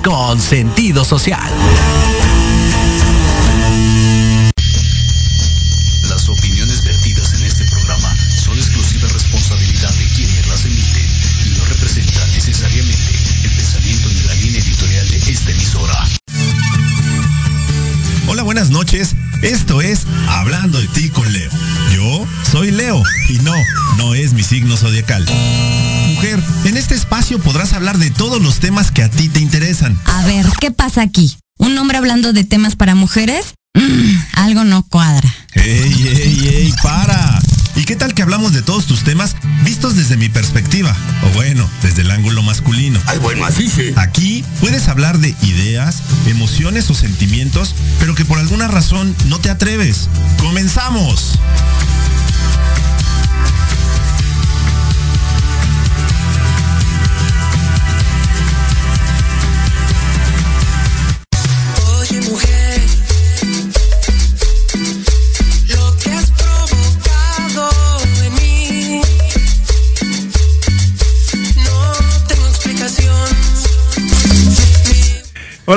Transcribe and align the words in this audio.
con 0.00 0.40
sentido 0.40 1.04
social. 1.04 1.52
Las 6.08 6.28
opiniones 6.28 6.84
vertidas 6.84 7.34
en 7.34 7.42
este 7.44 7.64
programa 7.66 8.14
son 8.36 8.56
exclusiva 8.56 9.08
responsabilidad 9.08 9.92
de 9.94 10.04
quienes 10.14 10.46
las 10.46 10.64
emiten 10.64 11.06
y 11.46 11.58
no 11.58 11.64
representan 11.66 12.32
necesariamente 12.32 13.12
el 13.44 13.50
pensamiento 13.50 14.08
ni 14.08 14.22
la 14.22 14.34
línea 14.34 14.60
editorial 14.60 15.08
de 15.08 15.16
esta 15.16 15.50
emisora. 15.50 16.08
Hola, 18.28 18.42
buenas 18.42 18.70
noches. 18.70 19.14
Esto 19.42 19.82
es 19.82 20.06
Hablando 20.28 20.80
de 20.80 20.88
ti 20.88 21.10
con 21.10 21.30
Leo. 21.32 21.50
Yo 21.94 22.26
soy 22.50 22.70
Leo 22.70 23.02
y 23.28 23.38
no, 23.40 23.54
no 23.98 24.14
es 24.14 24.32
mi 24.32 24.42
signo 24.42 24.76
zodiacal. 24.76 25.24
Mujer, 26.14 26.40
en 26.64 26.76
este 26.76 26.94
espacio 27.32 27.38
podrás 27.38 27.72
hablar 27.72 27.98
de 27.98 28.10
todos 28.10 28.42
los 28.42 28.58
temas 28.58 28.90
que 28.90 29.02
a 29.02 29.10
ti 29.10 29.28
te 29.28 29.40
interesan. 29.40 29.98
A 30.04 30.24
ver, 30.24 30.46
¿qué 30.60 30.70
pasa 30.70 31.02
aquí? 31.02 31.36
¿Un 31.58 31.76
hombre 31.78 31.98
hablando 31.98 32.32
de 32.32 32.44
temas 32.44 32.76
para 32.76 32.94
mujeres? 32.94 33.54
Mm, 33.74 34.16
algo 34.34 34.64
no 34.64 34.82
cuadra. 34.86 35.32
¡Ey, 35.54 36.08
ey, 36.08 36.48
ey! 36.48 36.74
¡Para! 36.82 37.40
¿Y 37.74 37.84
qué 37.84 37.96
tal 37.96 38.12
que 38.12 38.22
hablamos 38.22 38.52
de 38.52 38.60
todos 38.60 38.86
tus 38.86 39.02
temas 39.02 39.36
vistos 39.64 39.96
desde 39.96 40.16
mi 40.16 40.28
perspectiva? 40.28 40.94
O 41.24 41.34
bueno, 41.34 41.68
desde 41.82 42.02
el 42.02 42.10
ángulo 42.10 42.42
masculino. 42.42 43.00
Ay, 43.06 43.18
bueno, 43.18 43.46
así 43.46 43.68
sí. 43.68 43.92
Aquí 43.96 44.44
puedes 44.60 44.88
hablar 44.88 45.18
de 45.18 45.34
ideas, 45.42 46.02
emociones 46.26 46.90
o 46.90 46.94
sentimientos, 46.94 47.74
pero 47.98 48.14
que 48.14 48.26
por 48.26 48.38
alguna 48.38 48.68
razón 48.68 49.14
no 49.26 49.38
te 49.38 49.48
atreves. 49.48 50.08
¡Comenzamos! 50.38 51.38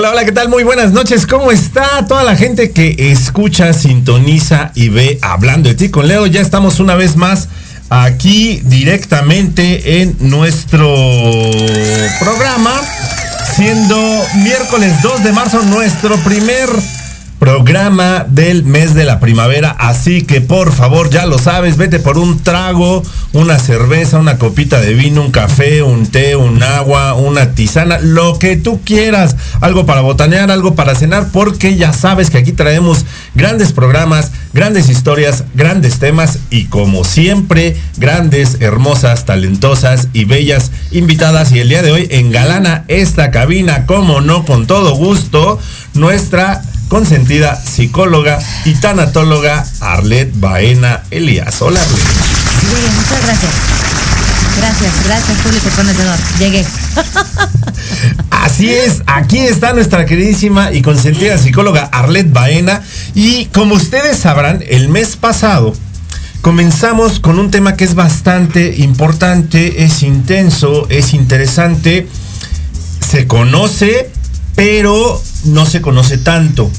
Hola, 0.07 0.24
¿qué 0.24 0.31
tal? 0.31 0.50
Muy 0.50 0.63
buenas 0.63 0.92
noches. 0.92 1.25
¿Cómo 1.25 1.52
está 1.52 2.06
toda 2.06 2.24
la 2.24 2.36
gente 2.36 2.69
que 2.69 3.12
escucha, 3.12 3.74
sintoniza 3.74 4.72
y 4.75 4.90
ve 4.90 5.18
hablando 5.24 5.69
de 5.69 5.75
ti 5.75 5.90
con 5.90 6.07
Leo? 6.07 6.28
Ya 6.28 6.42
estamos 6.42 6.80
una 6.80 6.94
vez 6.94 7.16
más 7.16 7.48
aquí 7.90 8.62
directamente 8.66 10.02
en 10.02 10.16
nuestro 10.19 10.94
programa, 12.19 12.80
siendo 13.56 13.98
miércoles 14.44 15.02
2 15.02 15.24
de 15.24 15.31
marzo 15.31 15.63
nuestro 15.63 16.18
primer 16.18 16.69
programa 17.45 18.25
del 18.27 18.63
mes 18.63 18.95
de 18.95 19.03
la 19.03 19.19
primavera. 19.19 19.69
Así 19.69 20.24
que 20.24 20.42
por 20.42 20.71
favor, 20.71 21.12
ya 21.12 21.27
lo 21.27 21.38
sabes, 21.38 21.77
vete 21.77 22.00
por 22.00 22.18
un 22.18 22.39
trago, 22.39 23.03
una 23.33 23.59
cerveza, 23.59 24.18
una 24.18 24.39
copita 24.39 24.81
de 24.81 24.95
vino, 24.95 25.21
un 25.21 25.30
café, 25.30 25.83
un 25.83 26.07
té, 26.07 26.36
un 26.36 26.63
agua, 26.63 27.13
una 27.13 27.51
tisana, 27.51 28.00
lo 28.00 28.39
que 28.39 28.57
tú 28.57 28.81
quieras. 28.83 29.36
Algo 29.62 29.86
para 29.86 30.01
botanear, 30.01 30.50
algo 30.50 30.74
para 30.74 30.95
cenar, 30.95 31.27
porque 31.31 31.75
ya 31.75 31.94
sabes 31.94 32.31
que 32.31 32.39
aquí 32.39 32.51
traemos 32.51 33.06
grandes 33.36 33.74
programas, 33.74 34.31
grandes 34.51 34.89
historias, 34.89 35.44
grandes 35.53 36.00
temas 36.00 36.39
y 36.50 36.65
como 36.65 37.03
siempre, 37.03 37.77
grandes, 37.98 38.57
hermosas, 38.59 39.25
talentosas 39.25 40.07
y 40.13 40.25
bellas 40.25 40.71
invitadas. 40.89 41.51
Y 41.51 41.59
el 41.59 41.69
día 41.69 41.83
de 41.83 41.91
hoy 41.91 42.07
engalana 42.09 42.86
esta 42.88 43.30
cabina, 43.30 43.86
como 43.86 44.19
no, 44.19 44.45
con 44.45 44.65
todo 44.65 44.95
gusto, 44.95 45.59
nuestra 45.94 46.63
consentida 46.88 47.62
psicóloga 47.62 48.40
y 48.66 48.74
tanatóloga 48.76 49.66
Arlet 49.80 50.32
Baena 50.36 51.04
Elías. 51.12 51.62
Hola 51.62 51.82
Arlet. 51.82 52.02
Bien, 52.72 52.96
muchas 52.96 53.24
gracias. 53.24 53.52
Gracias, 54.58 54.94
gracias 55.06 55.38
público 55.40 55.70
conocedor. 55.76 56.18
Llegué. 56.40 56.66
Así 58.30 58.74
es, 58.74 59.02
aquí 59.06 59.40
está 59.40 59.74
nuestra 59.74 60.06
queridísima 60.06 60.72
y 60.72 60.82
consentida 60.82 61.38
psicóloga 61.38 61.90
Arlet 61.92 62.32
Baena. 62.32 62.82
Y 63.14 63.46
como 63.48 63.76
ustedes 63.76 64.18
sabrán, 64.18 64.64
el 64.68 64.88
mes 64.88 65.18
pasado 65.18 65.74
comenzamos 66.42 67.20
con 67.20 67.40
un 67.40 67.52
tema 67.52 67.76
que 67.76 67.84
es 67.84 67.96
bastante 67.96 68.76
importante, 68.78 69.84
es 69.84 70.04
intenso, 70.04 70.88
es 70.90 71.14
interesante, 71.14 72.08
se 73.02 73.26
conoce, 73.26 74.12
pero 74.56 75.22
no 75.46 75.66
se 75.66 75.81
conoce 75.81 76.18
tanto. 76.18 76.69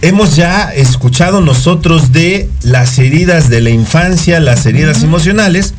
Hemos 0.00 0.34
ya 0.34 0.72
escuchado 0.74 1.40
nosotros 1.40 2.10
de 2.12 2.50
las 2.62 2.98
heridas 2.98 3.48
de 3.48 3.60
la 3.60 3.70
infancia, 3.70 4.40
las 4.40 4.66
heridas 4.66 5.02
emocionales, 5.04 5.74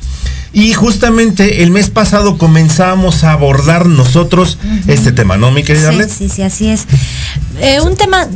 y 0.54 0.72
justamente 0.74 1.64
el 1.64 1.72
mes 1.72 1.90
pasado 1.90 2.38
comenzamos 2.38 3.24
a 3.24 3.32
abordar 3.34 3.88
nosotros 3.88 4.60
este 4.88 5.12
tema, 5.12 5.36
¿no, 5.36 5.52
mi 5.52 5.64
querida 5.64 5.92
Sí, 5.92 5.98
sí, 6.10 6.30
sí, 6.30 6.42
así 6.44 6.68
es. 6.70 6.86
Eh, 7.60 7.82
un 7.82 7.96
tema, 7.98 8.28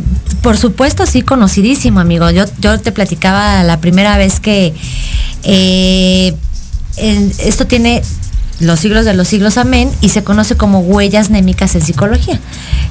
por 0.41 0.57
supuesto, 0.57 1.05
sí 1.05 1.21
conocidísimo, 1.21 1.99
amigo. 1.99 2.29
Yo, 2.31 2.45
yo 2.59 2.79
te 2.79 2.91
platicaba 2.91 3.63
la 3.63 3.79
primera 3.79 4.17
vez 4.17 4.39
que 4.39 4.73
eh, 5.43 6.33
en- 6.97 7.31
esto 7.39 7.67
tiene 7.67 8.01
los 8.59 8.79
siglos 8.79 9.05
de 9.05 9.13
los 9.13 9.27
siglos, 9.27 9.57
amén, 9.57 9.91
y 10.01 10.09
se 10.09 10.23
conoce 10.23 10.57
como 10.57 10.79
huellas 10.79 11.29
némicas 11.29 11.75
en 11.75 11.81
psicología. 11.81 12.39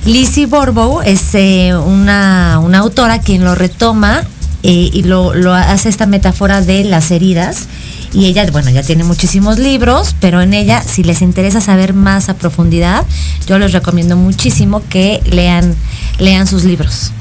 Lizzie 0.04 0.46
Borbow 0.46 1.02
es 1.02 1.34
eh, 1.34 1.74
una, 1.74 2.60
una 2.62 2.78
autora 2.78 3.20
quien 3.20 3.44
lo 3.44 3.54
retoma 3.54 4.22
eh, 4.62 4.90
y 4.92 5.02
lo, 5.02 5.34
lo 5.34 5.54
hace 5.54 5.88
esta 5.88 6.06
metáfora 6.06 6.60
de 6.60 6.84
las 6.84 7.10
heridas. 7.10 7.66
Y 8.12 8.26
ella, 8.26 8.46
bueno, 8.50 8.70
ya 8.70 8.82
tiene 8.82 9.04
muchísimos 9.04 9.58
libros, 9.58 10.14
pero 10.20 10.40
en 10.40 10.54
ella, 10.54 10.82
si 10.82 11.02
les 11.02 11.20
interesa 11.20 11.60
saber 11.60 11.92
más 11.92 12.28
a 12.28 12.34
profundidad, 12.34 13.04
yo 13.46 13.58
les 13.58 13.72
recomiendo 13.72 14.16
muchísimo 14.16 14.82
que 14.88 15.20
lean, 15.30 15.74
lean 16.18 16.46
sus 16.46 16.64
libros. 16.64 17.12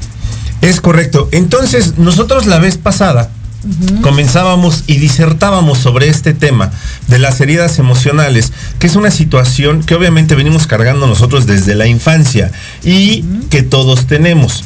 Es 0.62 0.80
correcto. 0.80 1.28
Entonces, 1.32 1.98
nosotros 1.98 2.46
la 2.46 2.58
vez 2.58 2.78
pasada 2.78 3.30
comenzábamos 4.02 4.84
y 4.86 4.98
disertábamos 4.98 5.78
sobre 5.78 6.08
este 6.08 6.34
tema 6.34 6.70
de 7.08 7.18
las 7.18 7.40
heridas 7.40 7.78
emocionales, 7.78 8.52
que 8.78 8.86
es 8.86 8.96
una 8.96 9.10
situación 9.10 9.82
que 9.82 9.94
obviamente 9.94 10.34
venimos 10.34 10.66
cargando 10.66 11.06
nosotros 11.06 11.46
desde 11.46 11.74
la 11.74 11.86
infancia 11.86 12.50
y 12.84 13.22
que 13.50 13.62
todos 13.62 14.06
tenemos. 14.06 14.64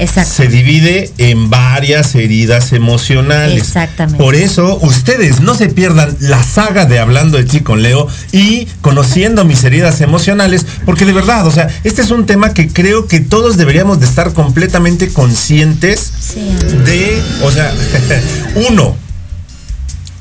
Exacto. 0.00 0.32
Se 0.34 0.48
divide 0.48 1.12
en 1.18 1.50
varias 1.50 2.14
heridas 2.14 2.72
emocionales. 2.72 3.62
Exactamente. 3.62 4.22
Por 4.22 4.34
eso, 4.34 4.78
ustedes 4.82 5.40
no 5.40 5.54
se 5.54 5.68
pierdan 5.68 6.16
la 6.20 6.42
saga 6.42 6.86
de 6.86 6.98
Hablando 6.98 7.38
de 7.38 7.44
ti 7.44 7.60
con 7.60 7.82
Leo 7.82 8.08
y 8.32 8.66
conociendo 8.80 9.44
mis 9.44 9.62
heridas 9.64 10.00
emocionales, 10.00 10.66
porque 10.84 11.04
de 11.04 11.12
verdad, 11.12 11.46
o 11.46 11.50
sea, 11.50 11.68
este 11.84 12.02
es 12.02 12.10
un 12.10 12.26
tema 12.26 12.54
que 12.54 12.68
creo 12.68 13.06
que 13.06 13.20
todos 13.20 13.56
deberíamos 13.56 14.00
de 14.00 14.06
estar 14.06 14.32
completamente 14.32 15.12
conscientes 15.12 16.12
Sí. 16.20 16.40
de, 16.84 17.22
o 17.42 17.50
sea, 17.50 17.72
uno, 18.70 18.96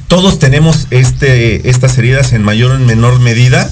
todos 0.07 0.39
tenemos 0.39 0.87
este, 0.89 1.69
estas 1.69 1.97
heridas 1.97 2.33
en 2.33 2.43
mayor 2.43 2.71
o 2.71 2.75
en 2.75 2.85
menor 2.85 3.19
medida. 3.19 3.69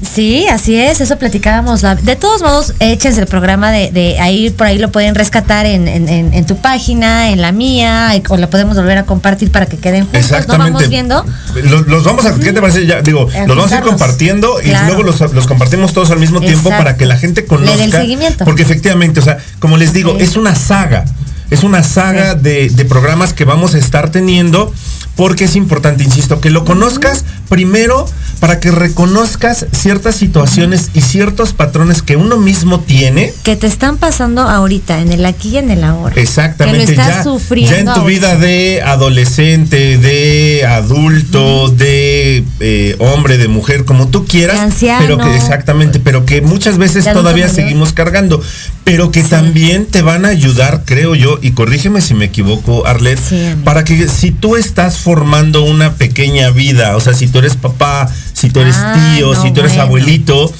Sí, 0.00 0.46
así 0.48 0.76
es, 0.76 1.00
eso 1.00 1.16
platicábamos. 1.18 1.82
la- 1.82 1.96
de 1.96 2.14
todos 2.16 2.40
modos, 2.42 2.72
eches 2.78 3.18
el 3.18 3.26
programa 3.26 3.72
de, 3.72 3.90
de 3.90 4.18
ahí, 4.20 4.50
por 4.50 4.66
ahí 4.68 4.78
lo 4.78 4.90
pueden 4.92 5.14
rescatar 5.14 5.66
en, 5.66 5.88
en- 5.88 6.08
en- 6.08 6.32
en 6.34 6.46
tu 6.46 6.56
página, 6.58 7.30
en 7.30 7.40
la 7.42 7.50
mía, 7.52 8.12
o 8.28 8.36
la 8.36 8.48
podemos 8.48 8.76
volver 8.76 8.98
a 8.98 9.02
compartir 9.04 9.50
para 9.50 9.66
que 9.66 9.76
queden 9.76 10.04
juntos. 10.06 10.30
¿no? 10.46 10.58
Vamos 10.58 10.88
viendo. 10.88 11.24
Los, 11.64 11.86
los 11.88 12.04
vamos 12.04 12.24
a, 12.26 12.34
¿qué 12.38 12.52
te 12.52 12.60
parece? 12.60 12.86
Ya, 12.86 13.02
digo, 13.02 13.28
los 13.46 13.56
vamos 13.56 13.72
a 13.72 13.78
ir 13.78 13.82
compartiendo 13.82 14.60
y 14.62 14.70
luego 14.86 15.02
los, 15.02 15.20
los 15.32 15.46
compartimos 15.46 15.92
todos 15.92 16.10
al 16.12 16.18
mismo 16.20 16.40
tiempo 16.40 16.68
Exacto. 16.68 16.84
para 16.84 16.96
que 16.96 17.04
la 17.06 17.16
gente 17.16 17.44
conozca. 17.44 17.82
el 17.82 17.90
seguimiento. 17.92 18.44
Porque 18.44 18.62
efectivamente, 18.62 19.18
o 19.20 19.22
sea, 19.22 19.38
como 19.58 19.76
les 19.76 19.92
digo, 19.92 20.14
Sí. 20.18 20.24
es 20.24 20.36
una 20.36 20.54
saga. 20.54 21.04
Es 21.50 21.62
una 21.64 21.82
saga 21.82 22.34
Sí. 22.34 22.38
de, 22.42 22.68
de 22.70 22.84
programas 22.84 23.32
que 23.32 23.44
vamos 23.44 23.74
a 23.74 23.78
estar 23.78 24.10
teniendo 24.10 24.72
porque 25.18 25.44
es 25.44 25.54
importante, 25.56 26.02
insisto, 26.04 26.40
que 26.40 26.48
lo 26.50 26.64
conozcas 26.64 27.24
primero 27.50 28.06
para 28.40 28.60
que 28.60 28.70
reconozcas 28.70 29.66
ciertas 29.72 30.14
situaciones 30.14 30.90
y 30.94 31.00
ciertos 31.00 31.52
patrones 31.52 32.02
que 32.02 32.16
uno 32.16 32.36
mismo 32.38 32.78
tiene. 32.80 33.32
Que 33.42 33.56
te 33.56 33.66
están 33.66 33.96
pasando 33.98 34.42
ahorita, 34.42 35.00
en 35.00 35.12
el 35.12 35.26
aquí 35.26 35.50
y 35.50 35.56
en 35.58 35.70
el 35.72 35.82
ahora. 35.84 36.14
Exactamente, 36.20 36.86
Que 36.86 36.94
lo 36.94 37.02
estás 37.02 37.16
ya, 37.16 37.24
sufriendo. 37.24 37.72
ya 37.72 37.78
en 37.80 37.84
tu 37.86 37.90
ahorita. 38.00 38.08
vida 38.08 38.36
de 38.36 38.80
adolescente, 38.82 39.98
de 39.98 40.64
adulto, 40.66 41.68
de 41.68 42.44
eh, 42.60 42.96
hombre, 43.00 43.38
de 43.38 43.48
mujer, 43.48 43.84
como 43.84 44.06
tú 44.08 44.24
quieras, 44.24 44.56
De 44.58 44.62
anciano. 44.66 45.00
pero 45.00 45.18
que 45.18 45.36
exactamente, 45.36 45.98
pero 45.98 46.24
que 46.24 46.40
muchas 46.40 46.78
veces 46.78 47.04
todavía 47.12 47.46
mayor. 47.46 47.56
seguimos 47.56 47.92
cargando, 47.92 48.40
pero 48.84 49.10
que 49.10 49.22
Sí. 49.24 49.30
también 49.30 49.86
te 49.86 50.02
van 50.02 50.24
a 50.24 50.28
ayudar, 50.28 50.82
creo 50.84 51.14
yo, 51.16 51.38
y 51.42 51.50
corrígeme 51.52 52.00
si 52.00 52.14
me 52.14 52.26
equivoco, 52.26 52.86
Arlet, 52.86 53.18
Sí, 53.18 53.54
para 53.64 53.82
que 53.84 54.06
si 54.08 54.30
tú 54.30 54.54
estás 54.56 54.96
formando 55.08 55.62
una 55.62 55.94
pequeña 55.94 56.50
vida, 56.50 56.94
o 56.94 57.00
sea, 57.00 57.14
si 57.14 57.28
tú 57.28 57.38
eres 57.38 57.56
papá, 57.56 58.10
si 58.34 58.50
tú 58.50 58.60
eres 58.60 58.76
Ah, 58.78 59.14
tío, 59.16 59.32
no, 59.32 59.42
si 59.42 59.50
tú 59.52 59.60
eres 59.60 59.72
bueno. 59.72 59.84
abuelito, 59.84 60.52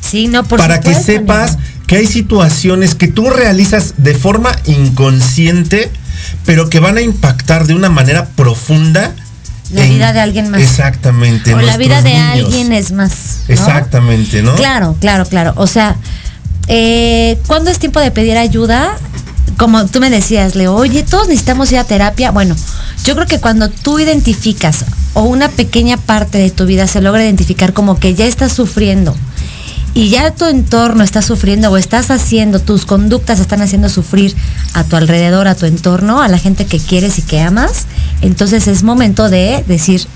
Sí, 0.00 0.26
no, 0.26 0.42
por 0.42 0.58
para 0.58 0.80
que 0.80 0.92
sepas 0.92 1.56
que 1.86 1.98
hay 1.98 2.06
situaciones 2.08 2.96
que 2.96 3.06
tú 3.06 3.30
realizas 3.30 3.94
de 3.98 4.14
forma 4.16 4.50
inconsciente, 4.64 5.88
pero 6.44 6.68
que 6.68 6.80
van 6.80 6.96
a 6.96 7.00
impactar 7.00 7.68
de 7.68 7.74
una 7.74 7.88
manera 7.88 8.26
profunda 8.34 9.14
La 9.70 9.84
en- 9.84 9.90
vida 9.94 10.12
de 10.12 10.18
alguien 10.20 10.50
más. 10.50 10.60
Exactamente. 10.60 11.54
O 11.54 11.60
la 11.60 11.76
vida 11.76 12.02
de 12.02 12.10
niños. 12.14 12.44
alguien 12.46 12.72
es 12.72 12.90
más. 12.90 13.12
¿no? 13.46 13.54
Exactamente, 13.54 14.42
¿no? 14.42 14.56
Claro, 14.56 14.96
claro, 15.00 15.26
claro. 15.26 15.52
O 15.56 15.68
sea, 15.68 15.94
eh, 16.66 17.38
¿cuándo 17.46 17.70
es 17.70 17.78
tiempo 17.78 18.00
de 18.00 18.10
pedir 18.10 18.36
ayuda? 18.36 18.96
Como 19.56 19.86
tú 19.86 20.00
me 20.00 20.10
decías, 20.10 20.54
Leo, 20.54 20.74
oye, 20.74 21.02
todos 21.02 21.28
necesitamos 21.28 21.70
ir 21.72 21.78
a 21.78 21.84
terapia. 21.84 22.30
Bueno, 22.30 22.54
yo 23.04 23.14
creo 23.14 23.26
que 23.26 23.40
cuando 23.40 23.70
tú 23.70 23.98
identificas 23.98 24.84
o 25.14 25.22
una 25.22 25.48
pequeña 25.48 25.96
parte 25.96 26.38
de 26.38 26.50
tu 26.50 26.66
vida 26.66 26.86
se 26.86 27.00
logra 27.00 27.24
identificar 27.24 27.72
como 27.72 27.98
que 27.98 28.14
ya 28.14 28.26
estás 28.26 28.52
sufriendo 28.52 29.16
y 29.94 30.10
ya 30.10 30.30
tu 30.32 30.44
entorno 30.44 31.02
está 31.02 31.22
sufriendo 31.22 31.70
o 31.70 31.78
estás 31.78 32.10
haciendo, 32.10 32.58
tus 32.60 32.84
conductas 32.84 33.40
están 33.40 33.62
haciendo 33.62 33.88
sufrir 33.88 34.34
a 34.74 34.84
tu 34.84 34.96
alrededor, 34.96 35.48
a 35.48 35.54
tu 35.54 35.64
entorno, 35.64 36.20
a 36.20 36.28
la 36.28 36.38
gente 36.38 36.66
que 36.66 36.78
quieres 36.78 37.18
y 37.18 37.22
que 37.22 37.40
amas, 37.40 37.86
entonces 38.20 38.68
es 38.68 38.82
momento 38.82 39.30
de 39.30 39.64
decir, 39.66 40.06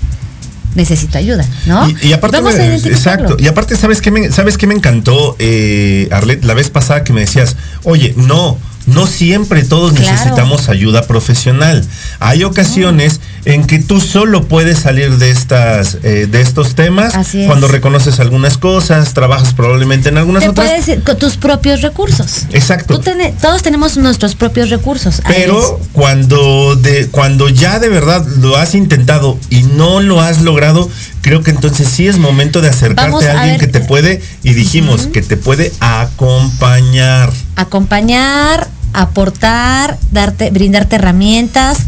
necesito 0.75 1.17
ayuda, 1.17 1.45
¿no? 1.65 1.89
Y, 1.89 1.97
y 2.09 2.13
aparte, 2.13 2.37
Vamos 2.37 2.55
me- 2.57 2.75
exacto. 2.75 3.37
Y 3.39 3.47
aparte, 3.47 3.75
¿sabes 3.75 4.01
qué 4.01 4.11
me, 4.11 4.31
sabes 4.31 4.59
qué 4.59 4.67
me 4.67 4.75
encantó, 4.75 5.35
eh, 5.39 6.07
Arlet, 6.11 6.43
la 6.45 6.53
vez 6.53 6.69
pasada 6.69 7.03
que 7.03 7.11
me 7.11 7.21
decías, 7.21 7.55
oye, 7.83 8.13
no, 8.17 8.59
no 8.85 9.07
siempre 9.07 9.63
todos 9.63 9.93
Claro. 9.93 10.11
necesitamos 10.11 10.69
ayuda 10.69 11.07
profesional. 11.07 11.85
Hay 12.19 12.43
ocasiones 12.43 13.19
en 13.45 13.65
que 13.65 13.79
tú 13.79 13.99
solo 13.99 14.43
puedes 14.47 14.79
salir 14.79 15.17
de 15.17 15.31
estas, 15.31 15.97
eh, 16.03 16.27
de 16.29 16.41
estos 16.41 16.75
temas 16.75 17.15
Así 17.15 17.41
es. 17.41 17.47
cuando 17.47 17.67
reconoces 17.67 18.19
algunas 18.19 18.57
cosas, 18.57 19.13
trabajas 19.13 19.53
probablemente 19.53 20.09
en 20.09 20.17
algunas 20.17 20.43
Te 20.43 20.49
otras. 20.49 20.67
puedes 20.67 20.87
ir 20.87 21.03
con 21.03 21.17
tus 21.17 21.37
propios 21.37 21.81
recursos. 21.81 22.45
Exacto. 22.51 22.99
Tú 22.99 23.11
todos 23.41 23.63
tenemos 23.63 23.97
nuestros 23.97 24.35
propios 24.35 24.69
recursos. 24.69 25.21
Pero 25.27 25.79
cuando 25.91 26.75
de 26.75 27.07
cuando 27.07 27.49
ya 27.49 27.79
de 27.79 27.89
verdad 27.89 28.25
lo 28.39 28.57
has 28.57 28.75
intentado 28.75 29.37
y 29.49 29.63
no 29.63 30.01
lo 30.01 30.21
has 30.21 30.41
logrado, 30.41 30.89
creo 31.21 31.41
que 31.41 31.51
entonces 31.51 31.87
sí 31.87 32.07
es 32.07 32.17
momento 32.17 32.61
de 32.61 32.69
acercarte 32.69 33.11
Vamos 33.11 33.25
a 33.25 33.41
alguien 33.41 33.59
que 33.59 33.67
te 33.67 33.79
puede 33.81 34.21
y 34.43 34.53
dijimos 34.53 35.07
que 35.07 35.21
te 35.21 35.37
puede 35.37 35.71
acompañar. 35.79 37.31
acompañar, 37.55 38.67
aportar, 38.93 39.97
darte, 40.11 40.49
brindarte 40.51 40.95
herramientas. 40.97 41.79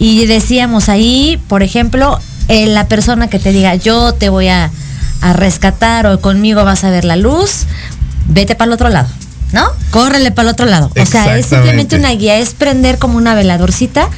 Y 0.00 0.26
decíamos 0.26 0.88
ahí, 0.88 1.40
por 1.46 1.62
ejemplo, 1.62 2.18
eh, 2.48 2.66
la 2.66 2.88
persona 2.88 3.28
que 3.28 3.38
te 3.38 3.52
diga, 3.52 3.76
yo 3.76 4.12
te 4.14 4.30
voy 4.30 4.48
a, 4.48 4.72
a 5.20 5.32
rescatar 5.34 6.06
o 6.06 6.20
conmigo 6.20 6.64
vas 6.64 6.82
a 6.82 6.90
ver 6.90 7.04
la 7.04 7.16
luz, 7.16 7.66
vete 8.26 8.54
para 8.54 8.70
el 8.70 8.72
otro 8.72 8.88
lado, 8.88 9.08
¿no? 9.52 9.64
Córrele 9.90 10.32
para 10.32 10.48
el 10.48 10.54
otro 10.54 10.66
lado. 10.66 10.90
O 10.98 11.06
sea, 11.06 11.38
es 11.38 11.46
simplemente 11.46 11.96
una 11.96 12.10
guía, 12.10 12.38
es 12.38 12.54
prender 12.54 12.98
como 12.98 13.18
una 13.18 13.34
veladorcita 13.34 14.08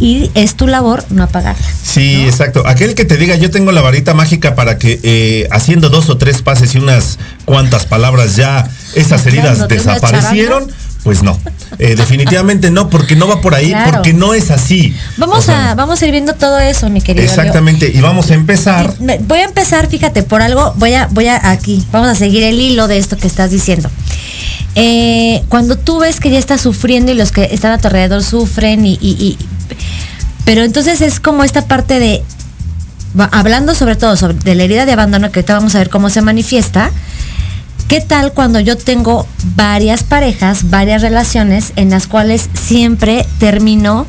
y 0.00 0.30
es 0.34 0.54
tu 0.54 0.66
labor 0.66 1.04
no 1.10 1.22
apagarla. 1.22 1.66
Sí, 1.82 2.24
exacto. 2.24 2.66
Aquel 2.66 2.94
que 2.94 3.04
te 3.04 3.16
diga, 3.16 3.36
yo 3.36 3.50
tengo 3.50 3.72
la 3.72 3.80
varita 3.80 4.14
mágica 4.14 4.54
para 4.54 4.78
que 4.78 5.00
eh, 5.02 5.48
haciendo 5.50 5.88
dos 5.88 6.08
o 6.08 6.18
tres 6.18 6.42
pases 6.42 6.74
y 6.74 6.78
unas 6.78 7.18
cuantas 7.44 7.86
palabras 7.86 8.36
ya 8.36 8.68
esas 8.94 9.24
heridas 9.26 9.66
desaparecieron. 9.68 10.70
Pues 11.04 11.22
no. 11.22 11.38
Eh, 11.78 11.94
definitivamente 11.96 12.70
no, 12.70 12.90
porque 12.90 13.14
no 13.16 13.28
va 13.28 13.40
por 13.40 13.54
ahí, 13.54 13.70
Claro. 13.70 13.92
porque 13.92 14.12
no 14.12 14.34
es 14.34 14.50
así. 14.50 14.94
Vamos 15.16 15.38
O 15.38 15.42
sea, 15.42 15.70
a, 15.70 15.74
vamos 15.74 16.02
a 16.02 16.06
ir 16.06 16.12
viendo 16.12 16.34
todo 16.34 16.58
eso, 16.58 16.90
mi 16.90 17.00
querido. 17.00 17.24
Leo. 17.24 17.30
Exactamente. 17.34 17.90
Y 17.94 18.00
vamos 18.00 18.30
a 18.30 18.34
empezar. 18.34 18.92
Voy 18.98 19.38
a 19.38 19.44
empezar, 19.44 19.86
fíjate, 19.88 20.22
por 20.22 20.42
algo, 20.42 20.74
voy 20.76 20.94
a, 20.94 21.06
voy 21.12 21.28
a 21.28 21.50
aquí, 21.50 21.84
vamos 21.92 22.08
a 22.08 22.14
seguir 22.14 22.42
el 22.42 22.60
hilo 22.60 22.88
de 22.88 22.98
esto 22.98 23.16
que 23.16 23.26
estás 23.28 23.50
diciendo. 23.50 23.90
Eh, 24.74 25.42
cuando 25.48 25.76
tú 25.76 25.98
ves 25.98 26.20
que 26.20 26.30
ya 26.30 26.38
estás 26.38 26.60
sufriendo 26.60 27.10
y 27.12 27.14
los 27.14 27.32
que 27.32 27.48
están 27.52 27.72
a 27.72 27.78
tu 27.78 27.88
alrededor 27.88 28.22
sufren 28.22 28.84
y, 28.86 28.92
y- 29.00 29.16
y- 29.18 29.38
pero 30.44 30.62
entonces 30.62 31.00
es 31.00 31.20
como 31.20 31.42
esta 31.44 31.66
parte 31.66 31.98
de 31.98 32.22
hablando 33.32 33.74
sobre 33.74 33.96
todo 33.96 34.16
sobre 34.16 34.34
de 34.34 34.54
la 34.54 34.64
herida 34.64 34.84
de 34.86 34.92
abandono 34.92 35.30
que 35.32 35.40
ahorita 35.40 35.54
vamos 35.54 35.74
a 35.74 35.78
ver 35.78 35.88
cómo 35.90 36.10
se 36.10 36.20
manifiesta. 36.22 36.90
¿Qué 37.88 38.02
tal 38.02 38.34
cuando 38.34 38.60
yo 38.60 38.76
tengo 38.76 39.26
varias 39.56 40.04
parejas, 40.04 40.68
varias 40.68 41.00
relaciones 41.00 41.72
en 41.76 41.88
las 41.88 42.06
cuales 42.06 42.50
siempre 42.52 43.24
termino 43.38 44.06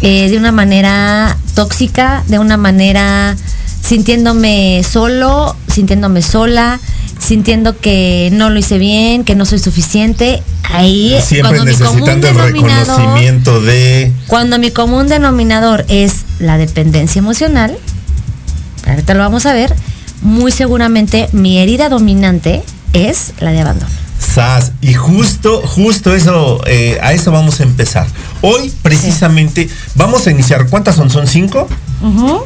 eh, 0.00 0.30
de 0.30 0.38
una 0.38 0.50
manera 0.50 1.36
tóxica, 1.54 2.24
de 2.28 2.38
una 2.38 2.56
manera 2.56 3.36
sintiéndome 3.82 4.82
solo, 4.82 5.54
sintiéndome 5.68 6.22
sola, 6.22 6.80
sintiendo 7.18 7.78
que 7.78 8.30
no 8.32 8.48
lo 8.48 8.58
hice 8.58 8.78
bien, 8.78 9.24
que 9.24 9.34
no 9.34 9.44
soy 9.44 9.58
suficiente? 9.58 10.42
Ahí 10.62 11.18
Siempre 11.22 11.64
necesitando 11.64 12.28
el 12.28 12.34
reconocimiento 12.34 13.60
de. 13.60 14.10
cuando 14.26 14.58
mi 14.58 14.70
común 14.70 15.06
denominador 15.06 15.84
es 15.88 16.24
la 16.38 16.56
dependencia 16.56 17.18
emocional, 17.18 17.76
ahorita 18.86 19.12
lo 19.12 19.20
vamos 19.20 19.44
a 19.44 19.52
ver, 19.52 19.76
muy 20.22 20.50
seguramente 20.50 21.28
mi 21.32 21.58
herida 21.58 21.90
dominante 21.90 22.62
es 22.92 23.32
la 23.40 23.52
de 23.52 23.60
abandono. 23.60 23.90
Sas, 24.18 24.72
y 24.80 24.94
justo, 24.94 25.60
justo 25.66 26.14
eso, 26.14 26.60
eh, 26.66 26.98
a 27.02 27.12
eso 27.12 27.30
vamos 27.32 27.60
a 27.60 27.64
empezar. 27.64 28.06
Hoy, 28.40 28.72
precisamente, 28.82 29.68
vamos 29.94 30.26
a 30.26 30.30
iniciar. 30.30 30.66
¿Cuántas 30.68 30.96
son? 30.96 31.10
¿Son 31.10 31.26
cinco? 31.26 31.68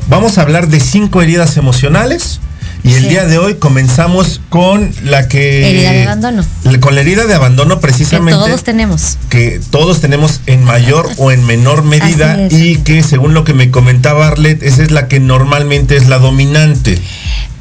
Vamos 0.08 0.38
a 0.38 0.42
hablar 0.42 0.68
de 0.68 0.80
cinco 0.80 1.22
heridas 1.22 1.56
emocionales. 1.56 2.40
Y 2.82 2.94
el 2.94 3.02
Sí. 3.02 3.08
día 3.10 3.26
de 3.26 3.36
hoy 3.36 3.56
comenzamos 3.56 4.40
con 4.48 4.90
la 5.04 5.28
que. 5.28 5.68
Herida 5.68 5.92
de 5.92 6.02
abandono. 6.04 6.44
Con 6.80 6.94
la 6.94 7.02
herida 7.02 7.26
de 7.26 7.34
abandono, 7.34 7.74
Que 7.76 7.82
precisamente. 7.82 8.32
todos 8.40 8.64
tenemos. 8.64 9.18
que 9.28 9.60
todos 9.70 10.00
tenemos 10.00 10.40
en 10.46 10.64
mayor 10.64 11.06
o 11.18 11.30
en 11.30 11.44
menor 11.44 11.82
medida 11.82 12.38
y 12.50 12.76
que 12.78 13.02
según 13.02 13.34
lo 13.34 13.44
que 13.44 13.52
me 13.52 13.70
comentaba 13.70 14.28
Arlet, 14.28 14.62
esa 14.62 14.82
es 14.82 14.92
la 14.92 15.08
que 15.08 15.20
normalmente 15.20 15.96
es 15.96 16.08
la 16.08 16.18
dominante. 16.18 16.98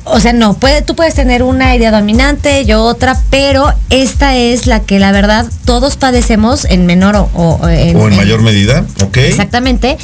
O 0.06 0.20
sea, 0.20 0.34
no, 0.34 0.56
puede, 0.56 0.82
tú 0.82 0.96
puedes 0.96 1.14
tener 1.14 1.44
una 1.44 1.76
herida 1.76 1.92
dominante, 1.92 2.66
yo 2.66 2.82
otra, 2.84 3.20
pero 3.30 3.72
esta 3.90 4.36
es 4.36 4.66
la 4.66 4.80
que 4.80 4.98
la 4.98 5.12
verdad 5.12 5.46
todos 5.66 5.98
padecemos 5.98 6.66
en 6.66 6.86
menor 6.88 7.16
o, 7.16 7.30
o 7.36 7.68
en, 7.70 7.96
o 7.96 8.08
en 8.08 8.14
en- 8.14 8.18
mayor 8.18 8.42
medida, 8.42 8.86
¿ok? 9.04 9.18
Exactamente. 9.18 9.98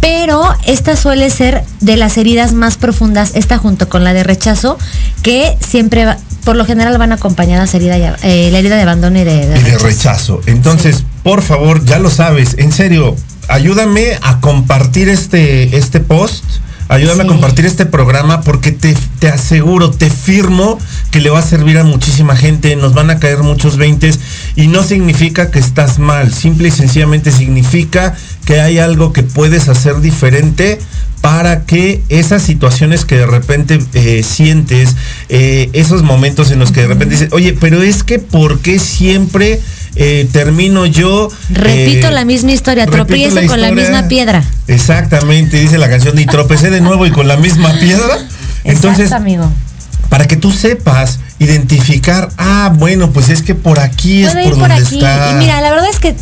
Pero 0.00 0.42
esta 0.64 0.94
suele 0.96 1.28
ser 1.28 1.62
de 1.80 1.96
las 1.96 2.16
heridas 2.18 2.52
más 2.52 2.76
profundas, 2.76 3.32
esta 3.34 3.58
junto 3.58 3.88
con 3.88 4.04
la 4.04 4.12
de 4.12 4.22
rechazo, 4.22 4.78
que 5.22 5.56
siempre, 5.60 6.04
va- 6.04 6.18
por 6.44 6.54
lo 6.56 6.64
general, 6.64 6.96
van 6.98 7.12
acompañadas 7.12 7.74
herida 7.74 7.96
eh, 8.22 8.48
la 8.52 8.58
herida 8.58 8.76
de 8.76 8.82
abandono 8.82 9.18
y 9.20 9.24
de, 9.24 9.46
de 9.46 9.58
y 9.58 9.62
de 9.62 9.78
rechazo. 9.78 9.86
rechazo. 9.86 10.40
Entonces, 10.46 11.04
por 11.24 11.42
favor, 11.42 11.84
ya 11.84 11.98
lo 11.98 12.10
sabes, 12.10 12.54
en 12.58 12.72
serio, 12.72 13.16
ayúdame 13.48 14.18
a 14.22 14.40
compartir 14.40 15.08
este, 15.08 15.76
este 15.76 16.00
post. 16.00 16.44
Ayúdame 16.88 17.24
Sí. 17.24 17.28
a 17.28 17.32
compartir 17.32 17.66
este 17.66 17.84
programa 17.86 18.40
porque 18.40 18.72
te, 18.72 18.96
te 19.18 19.28
aseguro, 19.28 19.90
te 19.90 20.08
firmo 20.08 20.78
que 21.10 21.20
le 21.20 21.30
va 21.30 21.40
a 21.40 21.42
servir 21.42 21.78
a 21.78 21.84
muchísima 21.84 22.34
gente, 22.34 22.74
nos 22.76 22.94
van 22.94 23.10
a 23.10 23.18
caer 23.18 23.42
muchos 23.42 23.76
veintes 23.76 24.18
y 24.56 24.68
no 24.68 24.82
significa 24.82 25.50
que 25.50 25.58
estás 25.58 25.98
mal, 25.98 26.32
simple 26.32 26.68
y 26.68 26.70
sencillamente 26.70 27.30
significa 27.30 28.14
que 28.46 28.60
hay 28.60 28.78
algo 28.78 29.12
que 29.12 29.22
puedes 29.22 29.68
hacer 29.68 30.00
diferente 30.00 30.78
para 31.20 31.64
que 31.64 32.02
esas 32.08 32.42
situaciones 32.42 33.04
que 33.04 33.16
de 33.16 33.26
repente 33.26 33.78
eh, 33.94 34.22
sientes, 34.22 34.96
eh, 35.28 35.68
esos 35.72 36.02
momentos 36.02 36.50
en 36.52 36.58
los 36.58 36.72
que 36.72 36.82
de 36.82 36.86
repente 36.86 37.14
dices, 37.16 37.30
oye, 37.32 37.56
pero 37.58 37.82
es 37.82 38.02
que 38.02 38.18
¿por 38.18 38.60
qué 38.60 38.78
siempre 38.78 39.60
eh, 39.98 40.28
termino 40.32 40.86
yo? 40.86 41.28
Repito 41.50 42.08
eh, 42.08 42.12
la 42.12 42.24
misma 42.24 42.52
historia, 42.52 42.86
tropiezo 42.86 43.44
con 43.46 43.60
la 43.60 43.72
misma 43.72 44.08
piedra. 44.08 44.42
Exactamente, 44.66 45.58
dice 45.58 45.76
la 45.76 45.90
canción, 45.90 46.18
y 46.18 46.26
tropecé 46.26 46.70
de 46.70 46.80
nuevo 46.80 47.04
y 47.04 47.10
con 47.10 47.26
la 47.28 47.36
misma 47.36 47.72
piedra. 47.78 48.16
Entonces, 48.64 49.06
Exacto, 49.06 49.16
amigo. 49.16 49.52
para 50.08 50.26
que 50.26 50.36
tú 50.36 50.52
sepas 50.52 51.18
identificar, 51.38 52.30
ah, 52.38 52.72
bueno, 52.76 53.10
pues 53.10 53.28
es 53.28 53.42
que 53.42 53.54
por 53.54 53.80
aquí 53.80 54.24
es 54.24 54.34
por 54.34 54.42
por 54.44 54.58
donde 54.58 54.74
aquí. 54.74 54.96
está. 54.96 55.32
Y 55.32 55.34
mira, 55.34 55.60
la 55.60 55.70
verdad 55.70 55.88
es 55.90 55.98
que 55.98 56.14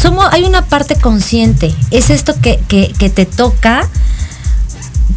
somos, 0.00 0.26
hay 0.30 0.44
una 0.44 0.66
parte 0.66 0.94
consciente. 0.96 1.74
Es 1.90 2.10
esto 2.10 2.34
que, 2.40 2.60
que, 2.68 2.92
que 2.98 3.10
te 3.10 3.26
toca. 3.26 3.88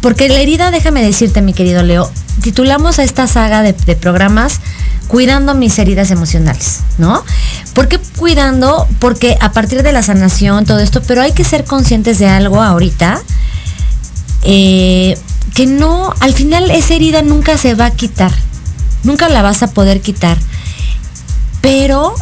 Porque 0.00 0.28
la 0.28 0.40
herida, 0.40 0.70
déjame 0.70 1.02
decirte, 1.02 1.42
mi 1.42 1.52
querido 1.52 1.82
Leo, 1.82 2.10
titulamos 2.42 2.98
a 2.98 3.04
esta 3.04 3.26
saga 3.26 3.62
de, 3.62 3.72
programas 3.96 4.60
Cuidando 5.08 5.54
mis 5.54 5.78
heridas 5.78 6.10
emocionales, 6.10 6.80
¿no? 6.96 7.22
¿Por 7.74 7.88
qué 7.88 8.00
cuidando? 8.16 8.88
Porque 9.00 9.36
a 9.40 9.52
partir 9.52 9.82
de 9.82 9.92
la 9.92 10.02
sanación, 10.02 10.64
todo 10.64 10.78
esto, 10.78 11.02
pero 11.06 11.20
hay 11.20 11.32
que 11.32 11.44
ser 11.44 11.64
conscientes 11.64 12.18
de 12.18 12.26
algo 12.26 12.62
ahorita, 12.62 13.20
eh, 14.44 15.18
que 15.54 15.66
no, 15.66 16.14
al 16.20 16.32
final 16.32 16.70
esa 16.70 16.94
herida 16.94 17.20
nunca 17.20 17.58
se 17.58 17.74
va 17.74 17.86
a 17.86 17.90
quitar, 17.90 18.32
nunca 19.02 19.28
la 19.28 19.42
vas 19.42 19.62
a 19.62 19.68
poder 19.68 20.00
quitar, 20.00 20.38
pero 21.60 22.14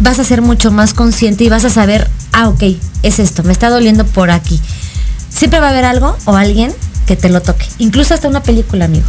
vas 0.00 0.18
a 0.18 0.24
ser 0.24 0.42
mucho 0.42 0.70
más 0.70 0.94
consciente 0.94 1.44
y 1.44 1.48
vas 1.48 1.64
a 1.64 1.70
saber, 1.70 2.10
ah, 2.32 2.48
ok, 2.48 2.62
es 3.02 3.18
esto, 3.18 3.42
me 3.42 3.52
está 3.52 3.68
doliendo 3.68 4.04
por 4.06 4.30
aquí. 4.30 4.60
Siempre 5.30 5.60
va 5.60 5.68
a 5.68 5.70
haber 5.70 5.84
algo 5.84 6.16
o 6.26 6.36
alguien 6.36 6.74
que 7.06 7.16
te 7.16 7.28
lo 7.28 7.40
toque, 7.40 7.66
incluso 7.78 8.14
hasta 8.14 8.28
una 8.28 8.42
película, 8.42 8.84
amigo. 8.84 9.06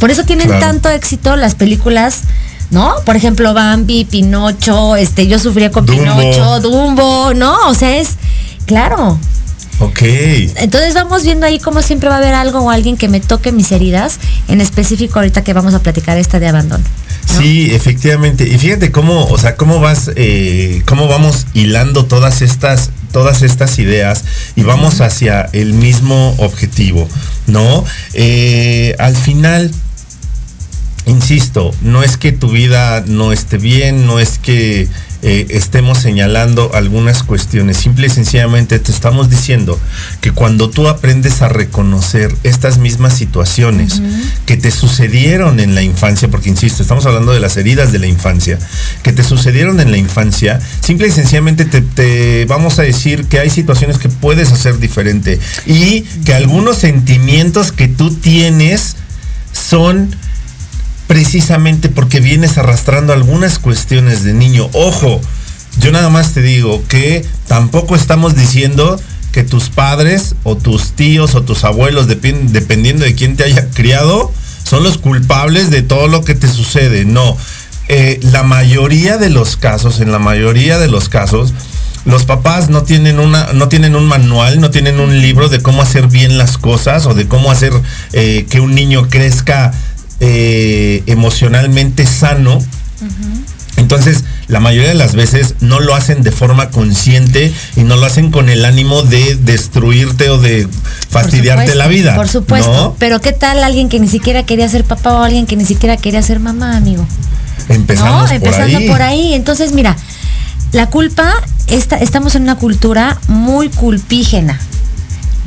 Por 0.00 0.10
eso 0.10 0.24
tienen 0.24 0.46
Claro. 0.46 0.60
tanto 0.64 0.88
éxito 0.88 1.36
las 1.36 1.54
películas, 1.54 2.20
¿no? 2.70 2.94
Por 3.04 3.16
ejemplo, 3.16 3.52
Bambi, 3.54 4.04
Pinocho, 4.04 4.96
este, 4.96 5.26
yo 5.26 5.38
sufría 5.38 5.70
con 5.70 5.86
Dumbo. 5.86 6.02
Pinocho, 6.16 6.60
Dumbo, 6.60 7.34
¿no? 7.34 7.68
O 7.68 7.74
sea, 7.74 7.96
es, 7.98 8.10
claro. 8.66 9.18
Ok. 9.80 10.02
Entonces 10.02 10.94
vamos 10.94 11.22
viendo 11.24 11.46
ahí 11.46 11.58
cómo 11.60 11.82
siempre 11.82 12.08
va 12.08 12.16
a 12.16 12.18
haber 12.18 12.34
algo 12.34 12.60
o 12.60 12.70
alguien 12.70 12.96
que 12.96 13.08
me 13.08 13.20
toque 13.20 13.52
mis 13.52 13.70
heridas, 13.70 14.18
en 14.48 14.60
específico 14.60 15.18
ahorita 15.18 15.44
que 15.44 15.52
vamos 15.52 15.74
a 15.74 15.80
platicar 15.80 16.18
esta 16.18 16.40
de 16.40 16.48
abandono. 16.48 16.82
¿no? 16.82 17.40
Sí, 17.40 17.70
efectivamente. 17.72 18.48
Y 18.48 18.58
fíjate 18.58 18.90
cómo, 18.90 19.26
o 19.26 19.38
sea, 19.38 19.56
cómo 19.56 19.80
vas, 19.80 20.10
eh, 20.16 20.82
cómo 20.86 21.06
vamos 21.06 21.46
hilando 21.54 22.06
todas 22.06 22.42
estas, 22.42 22.90
todas 23.12 23.42
estas 23.42 23.78
ideas 23.78 24.24
y 24.56 24.62
vamos 24.62 25.00
hacia 25.00 25.48
el 25.52 25.74
mismo 25.74 26.34
objetivo, 26.38 27.08
¿no? 27.46 27.84
Eh, 28.14 28.96
al 28.98 29.16
final, 29.16 29.70
insisto, 31.06 31.72
no 31.82 32.02
es 32.02 32.16
que 32.16 32.32
tu 32.32 32.50
vida 32.50 33.04
no 33.06 33.32
esté 33.32 33.58
bien, 33.58 34.06
no 34.06 34.18
es 34.18 34.38
que 34.38 34.88
eh, 35.20 35.46
estemos 35.50 35.98
señalando 35.98 36.70
algunas 36.74 37.24
cuestiones. 37.24 37.76
Simple 37.76 38.06
y 38.06 38.10
sencillamente 38.10 38.78
te 38.78 38.92
estamos 38.92 39.28
diciendo 39.28 39.78
que 40.20 40.30
cuando 40.30 40.70
tú 40.70 40.86
aprendes 40.88 41.42
a 41.42 41.48
reconocer 41.48 42.32
estas 42.44 42.78
mismas 42.78 43.14
situaciones 43.14 44.00
que 44.46 44.56
te 44.56 44.70
sucedieron 44.70 45.58
en 45.58 45.74
la 45.74 45.82
infancia, 45.82 46.28
porque 46.28 46.48
insisto, 46.48 46.82
estamos 46.82 47.04
hablando 47.06 47.32
de 47.32 47.40
las 47.40 47.56
heridas 47.56 47.90
de 47.90 47.98
la 47.98 48.06
infancia, 48.06 48.60
que 49.02 49.12
te 49.12 49.24
sucedieron 49.24 49.80
en 49.80 49.90
la 49.90 49.96
infancia, 49.96 50.60
simple 50.80 51.08
y 51.08 51.10
sencillamente 51.10 51.64
te, 51.64 51.80
te 51.80 52.44
vamos 52.44 52.78
a 52.78 52.82
decir 52.82 53.24
que 53.24 53.40
hay 53.40 53.50
situaciones 53.50 53.98
que 53.98 54.08
puedes 54.08 54.52
hacer 54.52 54.78
diferente 54.78 55.40
y 55.66 56.02
que 56.24 56.34
algunos 56.34 56.78
sentimientos 56.78 57.72
que 57.72 57.88
tú 57.88 58.14
tienes 58.14 58.96
son 59.52 60.14
precisamente 61.08 61.88
porque 61.88 62.20
vienes 62.20 62.56
arrastrando 62.58 63.12
algunas 63.12 63.58
cuestiones 63.58 64.22
de 64.22 64.34
niño. 64.34 64.68
Ojo, 64.74 65.20
yo 65.80 65.90
nada 65.90 66.10
más 66.10 66.34
te 66.34 66.42
digo 66.42 66.84
que 66.86 67.24
tampoco 67.48 67.96
estamos 67.96 68.36
diciendo 68.36 69.00
que 69.32 69.42
tus 69.42 69.70
padres 69.70 70.36
o 70.44 70.56
tus 70.56 70.92
tíos 70.92 71.34
o 71.34 71.42
tus 71.42 71.64
abuelos, 71.64 72.08
depen- 72.08 72.50
dependiendo 72.50 73.04
de 73.04 73.14
quién 73.14 73.36
te 73.36 73.44
haya 73.44 73.68
criado, 73.70 74.30
son 74.62 74.82
los 74.84 74.98
culpables 74.98 75.70
de 75.70 75.82
todo 75.82 76.08
lo 76.08 76.24
que 76.24 76.34
te 76.34 76.46
sucede. 76.46 77.04
No. 77.04 77.36
Eh, 77.88 78.20
la 78.22 78.42
mayoría 78.42 79.16
de 79.16 79.30
los 79.30 79.56
casos, 79.56 80.00
en 80.00 80.12
la 80.12 80.18
mayoría 80.18 80.78
de 80.78 80.88
los 80.88 81.08
casos, 81.08 81.54
los 82.04 82.24
papás 82.24 82.68
no 82.68 82.82
tienen 82.82 83.18
una, 83.18 83.52
no 83.54 83.68
tienen 83.68 83.96
un 83.96 84.06
manual, 84.06 84.60
no 84.60 84.70
tienen 84.70 85.00
un 85.00 85.20
libro 85.22 85.48
de 85.48 85.60
cómo 85.60 85.80
hacer 85.82 86.06
bien 86.08 86.36
las 86.36 86.58
cosas 86.58 87.06
o 87.06 87.14
de 87.14 87.26
cómo 87.28 87.50
hacer 87.50 87.72
eh, 88.12 88.46
que 88.50 88.60
un 88.60 88.74
niño 88.74 89.08
crezca 89.08 89.72
eh, 90.20 91.02
emocionalmente 91.06 92.06
sano. 92.06 92.58
Entonces, 93.76 94.24
la 94.48 94.58
mayoría 94.60 94.88
de 94.88 94.94
las 94.94 95.14
veces 95.14 95.54
no 95.60 95.78
lo 95.78 95.94
hacen 95.94 96.22
de 96.22 96.32
forma 96.32 96.70
consciente 96.70 97.52
y 97.76 97.82
no 97.82 97.96
lo 97.96 98.06
hacen 98.06 98.30
con 98.30 98.48
el 98.48 98.64
ánimo 98.64 99.02
de 99.02 99.36
destruirte 99.36 100.30
o 100.30 100.38
de 100.38 100.68
fastidiarte 101.08 101.62
supuesto, 101.62 101.78
la 101.78 101.86
vida. 101.86 102.16
Por 102.16 102.28
supuesto. 102.28 102.72
¿no? 102.72 102.96
Pero 102.98 103.20
¿qué 103.20 103.32
tal 103.32 103.62
alguien 103.62 103.88
que 103.88 104.00
ni 104.00 104.08
siquiera 104.08 104.42
quería 104.42 104.68
ser 104.68 104.84
papá 104.84 105.14
o 105.14 105.22
alguien 105.22 105.46
que 105.46 105.54
ni 105.54 105.64
siquiera 105.64 105.96
quería 105.96 106.22
ser 106.22 106.40
mamá, 106.40 106.76
amigo? 106.76 107.06
Empezamos 107.68 108.28
no, 108.28 108.34
empezando 108.34 108.72
por 108.72 108.82
ahí. 108.82 108.88
por 108.88 109.02
ahí. 109.02 109.34
Entonces, 109.34 109.72
mira, 109.72 109.96
la 110.72 110.90
culpa, 110.90 111.32
esta, 111.68 111.96
estamos 111.96 112.34
en 112.34 112.42
una 112.42 112.56
cultura 112.56 113.18
muy 113.28 113.68
culpígena. 113.68 114.58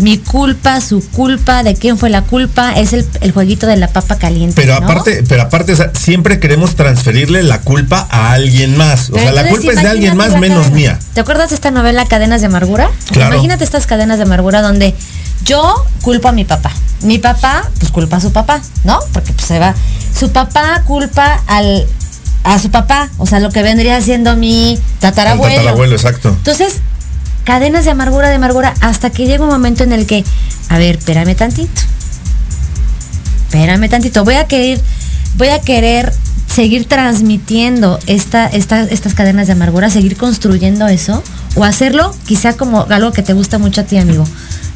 Mi 0.01 0.17
culpa, 0.17 0.81
su 0.81 1.07
culpa, 1.11 1.63
de 1.63 1.75
quién 1.75 1.97
fue 1.97 2.09
la 2.09 2.23
culpa, 2.23 2.73
es 2.73 2.93
el, 2.93 3.07
el 3.21 3.31
jueguito 3.31 3.67
de 3.67 3.77
la 3.77 3.87
papa 3.87 4.17
caliente. 4.17 4.55
Pero 4.55 4.79
¿no? 4.79 4.85
aparte, 4.85 5.23
pero 5.27 5.43
aparte, 5.43 5.73
o 5.73 5.75
sea, 5.75 5.91
siempre 5.93 6.39
queremos 6.39 6.75
transferirle 6.75 7.43
la 7.43 7.61
culpa 7.61 8.07
a 8.09 8.33
alguien 8.33 8.75
más. 8.77 9.09
O 9.11 9.17
sea, 9.17 9.31
la 9.31 9.47
culpa 9.47 9.71
es 9.71 9.81
de 9.81 9.87
alguien 9.87 10.17
más 10.17 10.37
menos 10.39 10.65
cadena. 10.65 10.75
mía. 10.75 10.99
¿Te 11.13 11.21
acuerdas 11.21 11.49
de 11.49 11.55
esta 11.55 11.71
novela 11.71 12.05
Cadenas 12.05 12.41
de 12.41 12.47
Amargura? 12.47 12.89
Claro. 13.11 13.35
Imagínate 13.35 13.63
estas 13.63 13.85
cadenas 13.87 14.17
de 14.17 14.23
amargura 14.23 14.61
donde 14.61 14.95
yo 15.45 15.85
culpo 16.01 16.27
a 16.27 16.31
mi 16.31 16.45
papá. 16.45 16.71
Mi 17.03 17.17
papá, 17.17 17.69
pues 17.79 17.91
culpa 17.91 18.17
a 18.17 18.21
su 18.21 18.31
papá, 18.31 18.61
¿no? 18.83 18.99
Porque 19.13 19.33
pues 19.33 19.47
se 19.47 19.59
va. 19.59 19.73
Su 20.17 20.31
papá 20.31 20.83
culpa 20.85 21.41
al 21.47 21.87
a 22.43 22.57
su 22.59 22.71
papá, 22.71 23.09
o 23.17 23.25
sea, 23.25 23.39
lo 23.39 23.51
que 23.51 23.61
vendría 23.61 24.01
siendo 24.01 24.35
mi 24.35 24.79
tatarabuelo. 24.99 25.53
El 25.53 25.57
tatarabuelo, 25.57 25.95
exacto. 25.95 26.29
Entonces, 26.29 26.77
cadenas 27.43 27.85
de 27.85 27.91
amargura, 27.91 28.29
de 28.29 28.35
amargura, 28.35 28.73
hasta 28.81 29.09
que 29.09 29.25
llega 29.25 29.43
un 29.43 29.49
momento 29.49 29.83
en 29.83 29.93
el 29.93 30.05
que, 30.05 30.23
a 30.69 30.77
ver, 30.77 30.97
espérame 30.97 31.35
tantito. 31.35 31.81
Espérame 33.47 33.89
tantito. 33.89 34.23
Voy 34.23 34.35
a 34.35 34.47
querer, 34.47 34.79
voy 35.37 35.49
a 35.49 35.59
querer 35.59 36.13
seguir 36.47 36.85
transmitiendo 36.85 37.99
esta, 38.07 38.47
esta- 38.47 38.83
estas 38.83 39.13
cadenas 39.13 39.47
de 39.47 39.53
amargura, 39.53 39.89
seguir 39.89 40.17
construyendo 40.17 40.87
eso, 40.87 41.23
o 41.55 41.63
hacerlo 41.63 42.13
quizá 42.25 42.53
como 42.57 42.85
algo 42.89 43.11
que 43.11 43.23
te 43.23 43.33
gusta 43.33 43.57
mucho 43.57 43.81
a 43.81 43.83
ti, 43.83 43.97
amigo. 43.97 44.25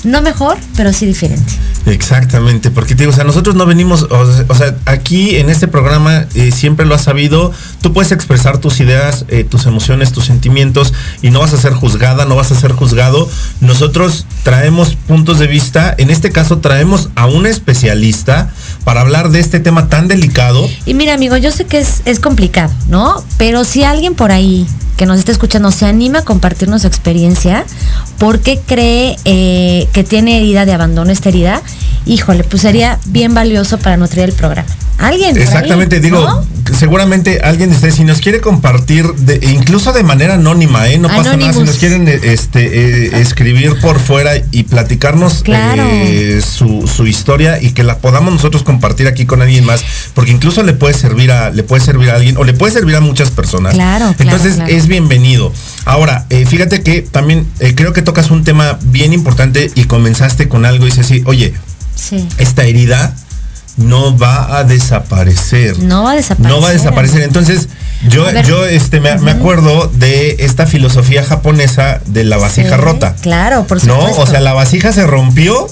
No 0.04 0.22
mejor, 0.22 0.58
pero 0.78 0.94
sí 0.94 1.08
diferente. 1.08 1.52
Exactamente, 1.88 2.70
porque 2.72 2.94
te 2.96 3.04
digo, 3.04 3.12
o 3.12 3.16
sea, 3.16 3.24
nosotros 3.24 3.56
no 3.56 3.66
venimos, 3.66 4.04
o, 4.04 4.32
sea- 4.34 4.46
o 4.50 4.56
sea, 4.56 4.76
aquí 4.86 5.38
en 5.38 5.50
este 5.50 5.68
programa 5.68 6.26
eh, 6.36 6.52
siempre 6.52 6.86
lo 6.86 6.94
has 6.94 7.04
sabido, 7.04 7.52
tú 7.82 7.94
puedes 7.94 8.12
expresar 8.12 8.60
tus 8.60 8.80
ideas, 8.80 9.26
eh, 9.30 9.44
tus 9.44 9.66
emociones, 9.66 10.12
tus 10.12 10.26
sentimientos 10.26 10.94
y 11.24 11.30
no 11.32 11.40
vas 11.40 11.54
a 11.54 11.58
ser 11.58 11.74
juzgada, 11.74 12.26
no 12.26 12.36
vas 12.36 12.52
a 12.52 12.56
ser 12.60 12.72
juzgado. 12.74 13.28
Nosotros 13.62 14.26
traemos 14.44 14.96
puntos 15.08 15.40
de 15.40 15.48
vista, 15.48 15.94
en 15.98 16.10
este 16.12 16.32
caso 16.32 16.58
traemos 16.60 17.10
a 17.16 17.26
un 17.28 17.46
especialista 17.48 18.52
para 18.84 19.02
hablar 19.02 19.30
de 19.30 19.40
este 19.40 19.60
tema 19.60 19.88
tan 19.90 20.08
delicado. 20.08 20.68
Y 20.86 20.94
mira, 20.94 21.14
amigo, 21.14 21.38
yo 21.38 21.52
sé 21.52 21.66
que 21.66 21.80
es, 21.80 22.02
es 22.06 22.20
complicado, 22.20 22.72
¿no? 22.90 23.24
Pero 23.38 23.64
si 23.64 23.84
alguien 23.84 24.14
por 24.16 24.32
ahí 24.32 24.68
que 24.98 25.06
nos 25.06 25.20
está 25.20 25.32
escuchando 25.32 25.72
se 25.72 25.86
anima 25.86 26.20
a 26.20 26.24
compartirnos 26.24 26.82
su 26.82 26.88
experiencia, 26.88 27.66
porque 28.18 28.60
cree 28.66 29.16
eh, 29.26 29.88
que 29.94 30.04
tiene 30.04 30.38
herida 30.38 30.66
de 30.66 30.74
abandono 30.74 31.12
esta 31.12 31.30
herida, 31.30 31.62
híjole, 32.06 32.44
pues 32.44 32.62
sería 32.62 33.00
bien 33.06 33.34
valioso 33.34 33.78
para 33.78 33.98
nutrir 33.98 34.24
el 34.26 34.34
programa. 34.34 34.68
Alguien. 34.98 35.32
por 35.32 35.40
ahí, 35.40 35.44
Exactamente, 35.44 36.00
digo, 36.00 36.22
¿no? 36.22 36.46
seguramente 36.74 37.42
alguien 37.44 37.70
de 37.70 37.76
ustedes, 37.76 37.96
si 37.96 38.06
nos 38.06 38.20
quiere 38.20 38.40
compartir, 38.40 39.06
de- 39.16 39.36
e 39.36 39.52
incluso 39.52 39.92
de 39.92 40.04
manera 40.04 40.36
anónima, 40.36 40.88
¿eh? 40.88 40.98
no 40.98 41.10
pasa 41.10 41.36
nada, 41.36 41.52
si 41.52 41.60
nos 41.60 41.76
quieren 41.76 42.08
eh, 42.08 42.18
este, 42.24 43.08
eh, 43.08 43.20
escribir 43.20 43.78
por 43.82 44.00
fuera 44.00 44.32
y 44.52 44.64
platicarnos 44.64 45.44
Claro. 45.44 45.84
eh, 45.86 46.42
su, 46.42 46.88
su 46.88 47.06
historia 47.08 47.62
y 47.62 47.72
que 47.72 47.84
la 47.84 47.98
podamos 47.98 48.32
nosotros 48.34 48.64
compartir 48.64 49.08
aquí 49.08 49.26
con 49.26 49.42
alguien 49.42 49.66
más, 49.66 49.84
porque 50.14 50.32
incluso 50.32 50.64
le 50.64 50.72
puede 50.72 50.94
servir 50.94 51.30
a, 51.32 51.50
le 51.50 51.64
puede 51.64 51.84
servir 51.84 52.10
a 52.12 52.16
alguien 52.16 52.38
o 52.38 52.46
le 52.46 52.54
puede 52.54 52.72
servir 52.72 52.96
a 52.96 53.02
muchas 53.02 53.32
personas. 53.32 53.74
Claro, 53.74 54.14
claro, 54.16 54.16
Entonces 54.20 54.56
claro. 54.56 54.72
es 54.72 54.85
bienvenido. 54.88 55.52
Ahora, 55.86 56.26
eh, 56.30 56.46
fíjate 56.46 56.82
que 56.84 57.02
también 57.02 57.48
eh, 57.60 57.74
creo 57.76 57.94
que 57.94 58.02
tocas 58.02 58.32
un 58.32 58.44
tema 58.44 58.78
bien 58.84 59.14
importante 59.14 59.72
y 59.76 59.86
comenzaste 59.86 60.48
con 60.50 60.66
algo 60.66 60.86
y 60.86 60.90
dices 60.90 61.06
así, 61.06 61.24
oye, 61.26 61.54
Sí. 61.96 62.28
esta 62.38 62.64
herida 62.66 63.16
no 63.78 64.18
va 64.18 64.58
a 64.58 64.64
desaparecer. 64.64 65.80
No 65.80 66.04
va 66.04 66.12
a 66.12 66.16
desaparecer. 66.16 66.52
No 66.58 66.62
va 66.62 66.70
a 66.70 66.74
desaparecer. 66.74 67.22
Entonces, 67.24 67.68
yo, 68.10 68.26
yo 68.44 68.66
este, 68.66 69.00
me, 69.00 69.18
me 69.20 69.32
acuerdo 69.32 69.92
de 69.94 70.38
esta 70.40 70.66
filosofía 70.66 71.24
japonesa 71.24 72.02
de 72.06 72.24
la 72.24 72.38
vasija 72.38 72.76
Sí, 72.76 72.82
rota. 72.82 73.16
Claro, 73.22 73.66
por 73.68 73.84
¿No? 73.86 73.96
supuesto. 73.96 74.22
O 74.22 74.28
sea, 74.28 74.40
la 74.40 74.54
vasija 74.54 74.92
se 74.94 75.06
rompió 75.08 75.68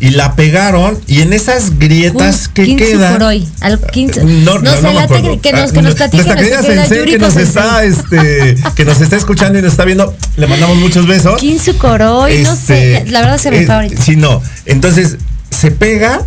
y 0.00 0.10
la 0.10 0.34
pegaron 0.34 0.98
y 1.06 1.20
en 1.22 1.32
esas 1.32 1.78
grietas 1.78 2.48
que 2.48 2.64
Kintsu 2.64 2.84
quedan. 2.84 3.12
Kuroi, 3.14 3.48
al 3.60 3.80
Kintsu- 3.80 4.22
No, 4.22 4.54
no, 4.56 4.62
No 4.62 4.74
sé, 4.76 4.82
no 4.82 4.92
me 4.92 4.98
acuerdo. 5.00 5.40
que 5.40 5.52
nos- 5.52 5.70
Ah, 5.70 5.72
que 5.72 5.82
nos 5.82 5.92
no, 5.92 5.96
platique 5.96 6.16
nuestra 6.24 6.36
querida 6.36 6.62
sensei 6.62 7.04
que 7.06 7.18
nos 7.18 7.36
está 7.36 7.84
este 7.84 8.56
que 8.74 8.84
nos 8.84 9.00
está 9.00 9.16
escuchando 9.16 9.58
y 9.58 9.62
nos 9.62 9.72
está 9.72 9.84
viendo 9.84 10.14
le 10.36 10.46
mandamos 10.46 10.76
muchos 10.78 11.06
besos 11.06 11.38
Kintsu 11.40 11.78
Kuroi, 11.78 12.42
no 12.42 12.56
sé, 12.56 12.96
Este, 12.98 13.10
la 13.10 13.20
verdad 13.20 13.38
se 13.38 13.50
me 13.50 13.60
eh, 13.62 13.66
fue 13.66 13.74
ahorita. 13.74 14.02
Sí, 14.02 14.16
no. 14.16 14.42
Entonces, 14.66 15.16
se 15.50 15.70
pega 15.70 16.20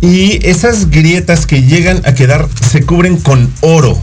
y 0.00 0.46
esas 0.46 0.90
grietas 0.90 1.46
que 1.46 1.62
llegan 1.62 2.02
a 2.04 2.14
quedar 2.14 2.48
se 2.70 2.82
cubren 2.82 3.16
con 3.16 3.50
oro. 3.60 3.98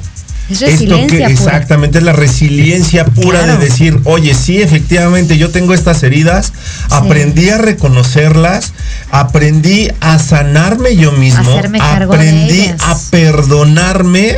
Es 0.50 0.62
Esto 0.62 0.96
que 1.08 1.16
pura. 1.20 1.28
exactamente 1.28 1.98
es 2.00 2.04
la 2.04 2.12
resiliencia 2.14 3.06
pura 3.06 3.44
Claro. 3.44 3.58
de 3.60 3.66
decir, 3.66 4.00
oye, 4.04 4.36
sí, 4.36 4.62
efectivamente, 4.62 5.38
yo 5.38 5.50
tengo 5.52 5.74
estas 5.74 6.04
heridas, 6.04 6.52
aprendí 6.90 7.50
a 7.50 7.58
reconocerlas, 7.58 8.74
aprendí 9.10 9.90
a 10.02 10.20
sanarme 10.20 10.96
yo 10.98 11.12
mismo, 11.14 11.50
aprendí 11.58 12.68
a 12.80 12.98
perdonarme 13.10 14.36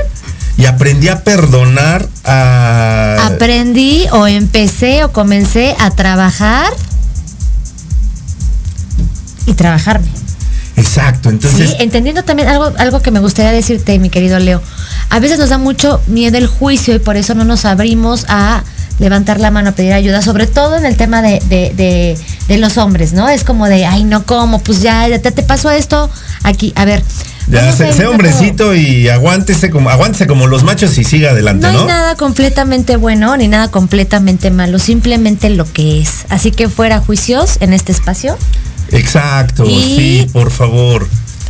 y 0.57 0.65
aprendí 0.65 1.09
a 1.09 1.23
perdonar 1.23 2.07
a 2.23 3.25
Aprendí 3.25 4.05
o 4.11 4.27
empecé 4.27 5.03
o 5.03 5.11
comencé 5.11 5.75
a 5.79 5.89
trabajar 5.91 6.71
y 9.47 9.53
trabajarme. 9.53 10.07
Exacto, 10.77 11.29
entonces 11.29 11.69
sí, 11.69 11.75
entendiendo 11.79 12.23
también 12.23 12.49
algo, 12.49 12.71
algo 12.77 13.01
que 13.01 13.11
me 13.11 13.19
gustaría 13.19 13.51
decirte, 13.51 13.97
mi 13.99 14.09
querido 14.09 14.39
Leo. 14.39 14.61
A 15.09 15.19
veces 15.19 15.39
nos 15.39 15.49
da 15.49 15.57
mucho 15.57 16.01
miedo 16.07 16.38
el 16.38 16.47
juicio 16.47 16.93
y 16.95 16.99
por 16.99 17.15
eso 17.15 17.33
no 17.33 17.45
nos 17.45 17.63
abrimos 17.65 18.25
a 18.27 18.63
levantar 18.99 19.39
la 19.39 19.51
mano 19.51 19.69
a 19.69 19.71
pedir 19.73 19.93
ayuda, 19.93 20.21
sobre 20.21 20.47
todo 20.47 20.75
en 20.77 20.85
el 20.85 20.95
tema 20.97 21.21
de, 21.21 21.41
de, 21.49 21.73
de- 21.75 22.17
de 22.47 22.57
los 22.57 22.77
hombres, 22.77 23.11
¿no? 23.13 23.27
Es 23.27 23.43
como 23.43 23.67
de, 23.67 23.85
ay, 23.85 24.03
no, 24.03 24.25
¿cómo? 24.25 24.59
Pues 24.59 24.81
ya, 24.81 25.07
ya 25.07 25.19
te, 25.19 25.31
te 25.31 25.43
pasó 25.43 25.71
esto 25.71 26.09
aquí. 26.43 26.71
A 26.75 26.85
ver. 26.85 27.03
ya 27.47 27.71
sé, 27.73 28.05
hombrecito 28.05 28.73
y 28.75 29.09
aguántese 29.09 29.69
como 29.71 29.89
aguántese 29.89 30.27
como 30.27 30.45
los 30.47 30.63
machos 30.63 30.97
y 30.97 31.03
siga 31.03 31.31
adelante, 31.31 31.65
No 31.67 31.73
¿no? 31.73 31.79
hay 31.81 31.85
nada 31.88 32.15
completamente 32.15 32.95
bueno 32.97 33.35
ni 33.38 33.47
nada 33.47 33.69
completamente 33.69 34.51
malo, 34.51 34.77
simplemente 34.79 35.49
lo 35.49 35.65
que 35.71 36.01
es. 36.01 36.25
Así 36.29 36.51
que 36.51 36.69
fuera 36.69 36.99
juicios 36.99 37.57
en 37.61 37.73
este 37.73 37.91
espacio. 37.91 38.38
Exacto, 38.91 39.65
Y- 39.65 39.95
sí, 39.95 40.28
por 40.32 40.52
favor. 40.52 41.08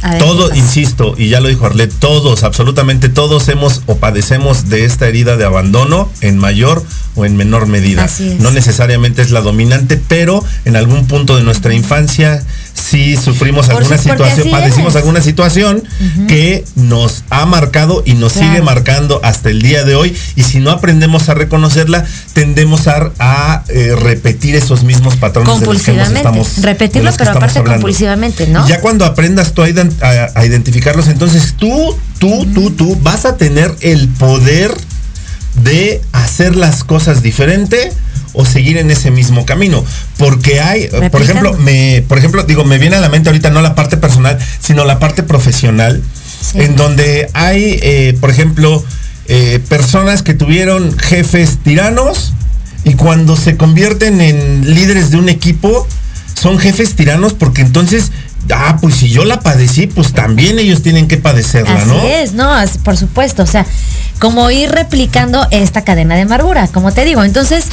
Ver, 0.08 0.20
Todo, 0.20 0.54
insisto, 0.54 1.16
y 1.18 1.30
ya 1.30 1.40
lo 1.40 1.48
dijo 1.48 1.66
Arlet, 1.66 1.92
todos, 1.98 2.44
absolutamente 2.44 3.10
todos 3.10 3.48
hemos 3.50 3.82
o 3.88 3.98
padecemos 3.98 4.70
de 4.70 4.86
esta 4.86 5.08
herida 5.08 5.36
de 5.36 5.46
abandono 5.46 6.12
en 6.22 6.38
mayor 6.38 6.84
o 7.16 7.26
en 7.26 7.36
menor 7.36 7.66
medida. 7.66 8.08
No 8.40 8.52
necesariamente 8.52 9.24
es 9.24 9.32
la 9.32 9.42
dominante, 9.42 10.00
pero 10.08 10.44
en 10.66 10.76
algún 10.76 11.08
punto 11.08 11.36
de 11.38 11.44
nuestra 11.44 11.74
infancia 11.74 12.44
sí 12.76 13.16
sufrimos 13.18 13.68
Por 13.68 13.78
alguna 13.78 13.98
su- 13.98 14.04
situación, 14.10 14.52
padecimos 14.52 14.94
es. 14.94 14.96
alguna 14.98 15.22
situación 15.22 15.84
que 16.28 16.64
nos 16.76 17.24
ha 17.30 17.46
marcado 17.46 18.04
y 18.06 18.14
nos 18.14 18.34
Claro. 18.34 18.48
sigue 18.50 18.62
marcando 18.62 19.20
hasta 19.24 19.50
el 19.50 19.62
día 19.62 19.84
de 19.84 19.96
hoy. 19.96 20.16
Y 20.36 20.44
si 20.44 20.60
no 20.60 20.72
aprendemos 20.72 21.30
a 21.30 21.34
reconocerla, 21.34 22.06
tendemos 22.34 22.88
a, 22.88 23.12
a, 23.20 23.64
eh, 23.70 23.96
repetir 24.00 24.56
esos 24.56 24.84
mismos 24.84 25.16
patrones 25.16 25.48
de 25.48 25.52
los 25.54 25.60
que 25.60 25.66
Compulsivamente. 25.66 26.18
estamos 26.20 26.62
Repetirlo, 26.62 27.12
pero 27.18 27.32
aparte 27.32 27.60
hablando. 27.60 27.82
compulsivamente, 27.82 28.48
¿no? 28.48 28.66
Y 28.66 28.70
ya 28.70 28.82
cuando 28.82 29.06
aprendas 29.06 29.54
tú 29.54 29.64
a, 29.64 29.70
ident- 29.70 30.02
a- 30.04 30.38
a 30.40 30.46
identificarlos, 30.46 31.08
entonces 31.08 31.54
tú, 31.58 31.98
tú, 32.20 32.46
tú, 32.54 32.72
tú 32.72 32.98
vas 33.02 33.26
a 33.26 33.38
tener 33.38 33.74
el 33.82 34.08
poder 34.10 34.72
de 35.64 36.02
hacer 36.12 36.56
las 36.56 36.84
cosas 36.84 37.22
diferente 37.24 37.92
o 38.36 38.46
seguir 38.46 38.78
en 38.78 38.92
ese 38.92 39.12
mismo 39.12 39.46
camino. 39.46 39.84
Porque 40.18 40.62
hay, 40.62 40.88
por 41.12 41.22
ejemplo, 41.22 41.54
me, 41.54 42.04
por 42.08 42.18
ejemplo, 42.18 42.44
digo, 42.44 42.64
me 42.64 42.78
viene 42.78 42.96
a 42.96 43.02
la 43.02 43.10
mente 43.10 43.30
ahorita 43.30 43.50
no 43.50 43.62
la 43.62 43.76
parte 43.76 43.98
personal, 43.98 44.38
sino 44.60 44.86
la 44.86 45.00
parte 45.00 45.24
profesional, 45.24 46.02
Sí. 46.42 46.60
en 46.60 46.76
donde 46.76 47.30
hay, 47.34 47.80
eh, 47.82 48.16
por 48.20 48.30
ejemplo, 48.30 48.84
eh, 49.28 49.60
personas 49.68 50.22
que 50.22 50.34
tuvieron 50.36 50.96
jefes 50.98 51.58
tiranos 51.64 52.34
y 52.84 52.94
cuando 52.94 53.36
se 53.36 53.58
convierten 53.58 54.22
en 54.22 54.76
líderes 54.76 55.10
de 55.10 55.18
un 55.18 55.30
equipo, 55.30 55.88
son 56.40 56.60
jefes 56.60 56.96
tiranos 56.96 57.34
porque 57.34 57.62
entonces, 57.62 58.12
ah, 58.54 58.78
pues 58.82 58.96
si 58.96 59.10
yo 59.10 59.26
la 59.26 59.40
padecí, 59.40 59.88
pues 59.88 60.14
también 60.14 60.60
ellos 60.60 60.82
tienen 60.82 61.08
que 61.08 61.18
padecerla, 61.18 61.76
Así 61.76 61.88
¿no? 61.90 62.02
es, 62.04 62.34
no, 62.34 62.52
Así- 62.54 62.80
por 62.80 62.98
supuesto, 62.98 63.44
o 63.44 63.48
sea, 63.48 63.66
como 64.20 64.50
ir 64.52 64.70
replicando 64.72 65.46
esta 65.52 65.84
cadena 65.84 66.16
de 66.16 66.22
amargura, 66.22 66.68
como 66.68 66.92
te 66.94 67.04
digo. 67.06 67.24
Entonces, 67.24 67.66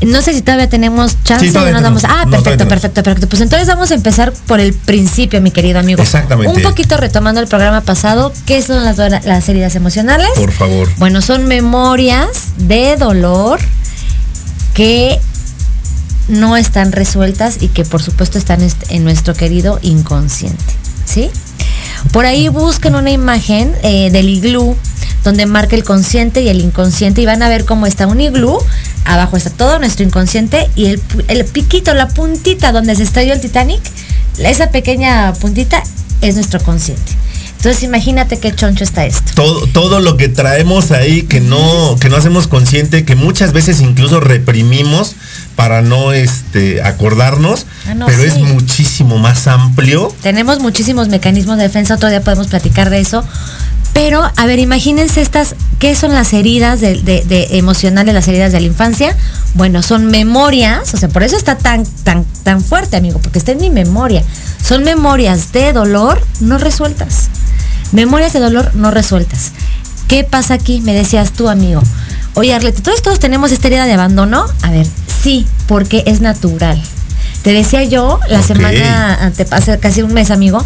no 0.00 0.22
sé 0.22 0.34
si 0.34 0.42
todavía 0.42 0.68
tenemos 0.68 1.16
chance 1.24 1.44
Sí, 1.44 1.50
o 1.50 1.52
todavía 1.52 1.72
nos 1.74 1.82
damos. 1.82 2.04
Ah, 2.04 2.24
No, 2.24 2.30
perfecto, 2.42 2.66
perfecto, 2.68 3.02
perfecto. 3.02 3.28
Pues 3.28 3.42
entonces 3.42 3.68
vamos 3.68 3.90
a 3.90 3.94
empezar 3.94 4.32
por 4.46 4.60
el 4.60 4.72
principio, 4.72 5.40
mi 5.40 5.50
querido 5.50 5.78
amigo. 5.78 6.02
Exactamente. 6.02 6.52
Un 6.56 6.62
poquito 6.62 6.96
retomando 6.96 7.40
el 7.40 7.46
programa 7.46 7.80
pasado, 7.82 8.32
¿qué 8.46 8.60
son 8.62 8.84
las, 8.84 8.96
las 8.98 9.48
heridas 9.48 9.74
emocionales? 9.76 10.28
Por 10.36 10.52
favor. 10.52 10.88
Bueno, 10.96 11.22
son 11.22 11.46
memorias 11.46 12.28
de 12.56 12.96
dolor 12.96 13.60
que 14.74 15.20
no 16.28 16.56
están 16.56 16.92
resueltas 16.92 17.58
y 17.60 17.68
que 17.68 17.84
por 17.84 18.02
supuesto 18.02 18.38
están 18.38 18.62
est- 18.62 18.90
en 18.90 19.04
nuestro 19.04 19.34
querido 19.34 19.78
inconsciente. 19.82 20.64
¿Sí? 21.04 21.30
Por 22.12 22.24
ahí 22.26 22.48
busquen 22.48 22.94
una 22.94 23.10
imagen 23.10 23.74
eh, 23.82 24.10
del 24.10 24.28
iglú 24.28 24.76
donde 25.22 25.46
marca 25.46 25.74
el 25.76 25.84
consciente 25.84 26.42
y 26.42 26.48
el 26.48 26.60
inconsciente 26.60 27.22
y 27.22 27.26
van 27.26 27.42
a 27.42 27.48
ver 27.48 27.64
cómo 27.64 27.86
está 27.86 28.06
un 28.06 28.20
iglú. 28.20 28.58
Abajo 29.06 29.36
está 29.36 29.50
todo 29.50 29.78
nuestro 29.78 30.04
inconsciente 30.04 30.68
y 30.76 30.86
el 31.28 31.44
piquito, 31.46 31.94
la 31.94 32.08
puntita 32.08 32.72
donde 32.72 32.94
se 32.94 33.02
estrelló 33.04 33.32
el 33.34 33.40
Titanic, 33.40 33.80
esa 34.38 34.70
pequeña 34.70 35.32
puntita 35.34 35.82
es 36.20 36.34
nuestro 36.36 36.60
consciente. 36.62 37.12
Entonces 37.64 37.82
imagínate 37.84 38.38
qué 38.38 38.54
choncho 38.54 38.84
está 38.84 39.06
esto. 39.06 39.32
todo, 39.34 39.66
todo 39.68 40.00
lo 40.00 40.18
que 40.18 40.28
traemos 40.28 40.90
ahí 40.90 41.22
que 41.22 41.40
no, 41.40 41.96
que 41.98 42.10
no 42.10 42.16
hacemos 42.16 42.46
consciente, 42.46 43.06
que 43.06 43.14
muchas 43.16 43.54
veces 43.54 43.80
incluso 43.80 44.20
reprimimos 44.20 45.14
para 45.56 45.80
no 45.80 46.12
este 46.12 46.82
acordarnos, 46.82 47.64
Ah, 47.88 47.94
no, 47.94 48.04
pero 48.04 48.18
sí. 48.20 48.26
es 48.26 48.38
muchísimo 48.38 49.16
más 49.16 49.46
amplio. 49.46 50.14
Tenemos 50.22 50.60
muchísimos 50.60 51.08
mecanismos 51.08 51.56
de 51.56 51.62
defensa, 51.62 51.94
otro 51.94 52.10
día 52.10 52.20
podemos 52.20 52.48
platicar 52.48 52.90
de 52.90 53.00
eso. 53.00 53.24
Pero, 53.94 54.22
a 54.36 54.44
ver, 54.46 54.58
imagínense 54.58 55.22
estas, 55.22 55.54
¿qué 55.78 55.94
son 55.94 56.12
las 56.12 56.34
heridas 56.34 56.82
de, 56.82 57.00
de- 57.00 57.24
de 57.24 57.56
emocionales, 57.56 58.12
las 58.12 58.28
heridas 58.28 58.52
de 58.52 58.60
la 58.60 58.66
infancia? 58.66 59.16
Bueno, 59.54 59.82
son 59.82 60.04
memorias, 60.08 60.92
o 60.92 60.98
sea, 60.98 61.08
por 61.08 61.22
eso 61.22 61.36
está 61.38 61.56
tan, 61.56 61.86
tan, 62.02 62.26
tan 62.42 62.60
fuerte, 62.60 62.98
amigo, 62.98 63.20
porque 63.20 63.38
está 63.38 63.52
en 63.52 63.58
mi 63.60 63.70
memoria. 63.70 64.22
Son 64.62 64.82
memorias 64.84 65.52
de 65.52 65.72
dolor 65.72 66.20
no 66.40 66.58
resueltas. 66.58 67.30
Memorias 67.94 68.32
de 68.32 68.40
dolor 68.40 68.74
no 68.74 68.90
resueltas. 68.90 69.52
¿Qué 70.08 70.24
pasa 70.24 70.54
aquí? 70.54 70.80
Me 70.82 70.92
decías 70.92 71.32
tú, 71.32 71.48
amigo. 71.48 71.80
Oye, 72.34 72.52
Arlete, 72.52 72.82
¿todos, 72.82 73.00
todos 73.00 73.18
tenemos 73.20 73.52
esta 73.52 73.68
herida 73.68 73.86
de 73.86 73.92
abandono? 73.92 74.44
A 74.62 74.70
ver, 74.70 74.86
sí, 75.22 75.46
porque 75.66 76.02
es 76.06 76.20
natural. 76.20 76.80
Te 77.42 77.52
decía 77.52 77.84
yo 77.84 78.20
la 78.28 78.40
Ok. 78.40 78.46
semana, 78.46 79.32
hace 79.50 79.78
casi 79.78 80.02
un 80.02 80.12
mes, 80.12 80.30
amigo, 80.30 80.62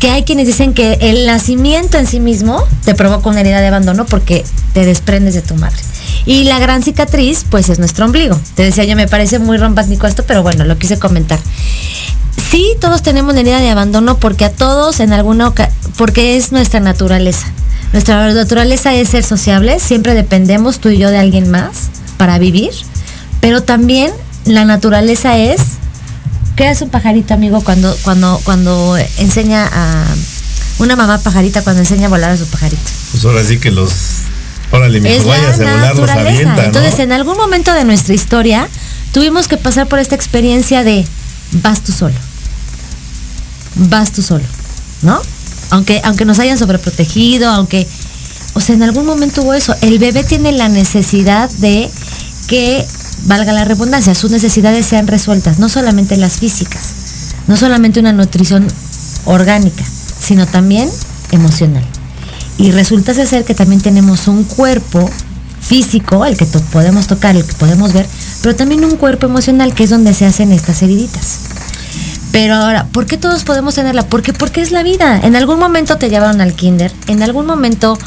que 0.00 0.10
hay 0.10 0.24
quienes 0.24 0.46
dicen 0.46 0.74
que 0.74 0.94
el 1.00 1.26
nacimiento 1.26 1.98
en 1.98 2.06
sí 2.06 2.18
mismo 2.18 2.62
te 2.84 2.94
provoca 2.94 3.28
una 3.28 3.40
herida 3.40 3.60
de 3.60 3.68
abandono 3.68 4.04
porque 4.06 4.44
te 4.74 4.84
desprendes 4.84 5.34
de 5.34 5.42
tu 5.42 5.54
madre. 5.54 5.78
Y 6.26 6.44
la 6.44 6.58
gran 6.58 6.82
cicatriz, 6.82 7.44
pues 7.50 7.68
es 7.68 7.78
nuestro 7.78 8.04
ombligo. 8.06 8.38
Te 8.54 8.64
decía 8.64 8.84
yo, 8.84 8.96
me 8.96 9.06
parece 9.08 9.38
muy 9.38 9.58
romántico 9.58 10.06
esto, 10.06 10.24
pero 10.26 10.42
bueno, 10.42 10.64
lo 10.64 10.78
quise 10.78 10.98
comentar. 10.98 11.38
Sí, 12.50 12.74
todos 12.80 13.02
tenemos 13.02 13.34
la 13.34 13.40
herida 13.40 13.60
de 13.60 13.70
abandono 13.70 14.18
porque 14.18 14.44
a 14.44 14.52
todos 14.52 15.00
en 15.00 15.12
alguna 15.12 15.52
porque 15.96 16.36
es 16.36 16.52
nuestra 16.52 16.80
naturaleza. 16.80 17.46
Nuestra 17.92 18.32
naturaleza 18.32 18.94
es 18.94 19.10
ser 19.10 19.24
sociables, 19.24 19.82
siempre 19.82 20.14
dependemos 20.14 20.78
tú 20.78 20.88
y 20.88 20.98
yo 20.98 21.10
de 21.10 21.18
alguien 21.18 21.50
más 21.50 21.90
para 22.16 22.38
vivir, 22.38 22.70
pero 23.40 23.62
también 23.62 24.12
la 24.44 24.64
naturaleza 24.64 25.36
es 25.38 25.60
¿Qué 26.56 26.66
hace 26.66 26.84
un 26.84 26.90
pajarito, 26.90 27.32
amigo, 27.32 27.62
cuando, 27.62 27.96
cuando, 28.02 28.40
cuando 28.44 28.96
enseña 29.18 29.68
a 29.72 30.04
una 30.78 30.96
mamá 30.96 31.18
pajarita 31.18 31.62
cuando 31.62 31.80
enseña 31.80 32.06
a 32.06 32.10
volar 32.10 32.30
a 32.30 32.36
su 32.36 32.46
pajarito? 32.46 32.82
Pues 33.10 33.24
ahora 33.24 33.42
sí 33.42 33.58
que 33.58 33.70
los 33.70 33.92
órale, 34.70 35.00
mijo, 35.00 35.14
es 35.14 35.26
vayas 35.26 35.60
a 35.60 35.64
la 35.64 35.72
volar, 35.72 35.96
los 35.96 36.10
avienta, 36.10 36.56
¿no? 36.56 36.62
Entonces, 36.62 36.98
en 36.98 37.12
algún 37.12 37.38
momento 37.38 37.72
de 37.72 37.84
nuestra 37.84 38.14
historia, 38.14 38.68
tuvimos 39.12 39.48
que 39.48 39.56
pasar 39.56 39.86
por 39.86 39.98
esta 39.98 40.14
experiencia 40.14 40.84
de 40.84 41.06
vas 41.52 41.82
tú 41.82 41.92
solo. 41.92 42.14
Vas 43.74 44.12
tú 44.12 44.22
solo, 44.22 44.44
¿no? 45.02 45.20
Aunque, 45.70 46.00
aunque 46.04 46.24
nos 46.24 46.38
hayan 46.38 46.58
sobreprotegido, 46.58 47.48
aunque. 47.48 47.86
O 48.54 48.60
sea, 48.60 48.74
en 48.74 48.82
algún 48.82 49.06
momento 49.06 49.42
hubo 49.42 49.54
eso. 49.54 49.74
El 49.80 49.98
bebé 49.98 50.24
tiene 50.24 50.52
la 50.52 50.68
necesidad 50.68 51.50
de 51.50 51.90
que, 52.48 52.86
valga 53.24 53.52
la 53.52 53.64
redundancia, 53.64 54.14
sus 54.14 54.30
necesidades 54.30 54.84
sean 54.84 55.06
resueltas, 55.06 55.58
no 55.58 55.68
solamente 55.68 56.16
las 56.16 56.38
físicas, 56.38 56.82
no 57.46 57.56
solamente 57.56 58.00
una 58.00 58.12
nutrición 58.12 58.66
orgánica, 59.24 59.84
sino 60.18 60.46
también 60.46 60.90
emocional. 61.30 61.84
Y 62.58 62.72
resulta 62.72 63.14
ser 63.14 63.44
que 63.44 63.54
también 63.54 63.80
tenemos 63.80 64.28
un 64.28 64.44
cuerpo 64.44 65.08
físico, 65.62 66.24
el 66.26 66.36
que 66.36 66.44
to- 66.46 66.60
podemos 66.72 67.06
tocar, 67.06 67.36
el 67.36 67.44
que 67.44 67.54
podemos 67.54 67.92
ver, 67.92 68.06
pero 68.42 68.54
también 68.56 68.84
un 68.84 68.96
cuerpo 68.96 69.26
emocional 69.26 69.74
que 69.74 69.84
es 69.84 69.90
donde 69.90 70.12
se 70.14 70.26
hacen 70.26 70.52
estas 70.52 70.82
heriditas. 70.82 71.38
Pero 72.32 72.54
ahora, 72.54 72.86
¿por 72.92 73.06
qué 73.06 73.18
todos 73.18 73.44
podemos 73.44 73.74
tenerla? 73.74 74.06
Porque 74.06 74.32
porque 74.32 74.62
es 74.62 74.70
la 74.72 74.82
vida. 74.82 75.20
En 75.22 75.36
algún 75.36 75.58
momento 75.58 75.98
te 75.98 76.08
llevaron 76.08 76.40
al 76.40 76.54
kinder, 76.54 76.90
en 77.06 77.22
algún 77.22 77.44
momento 77.44 77.98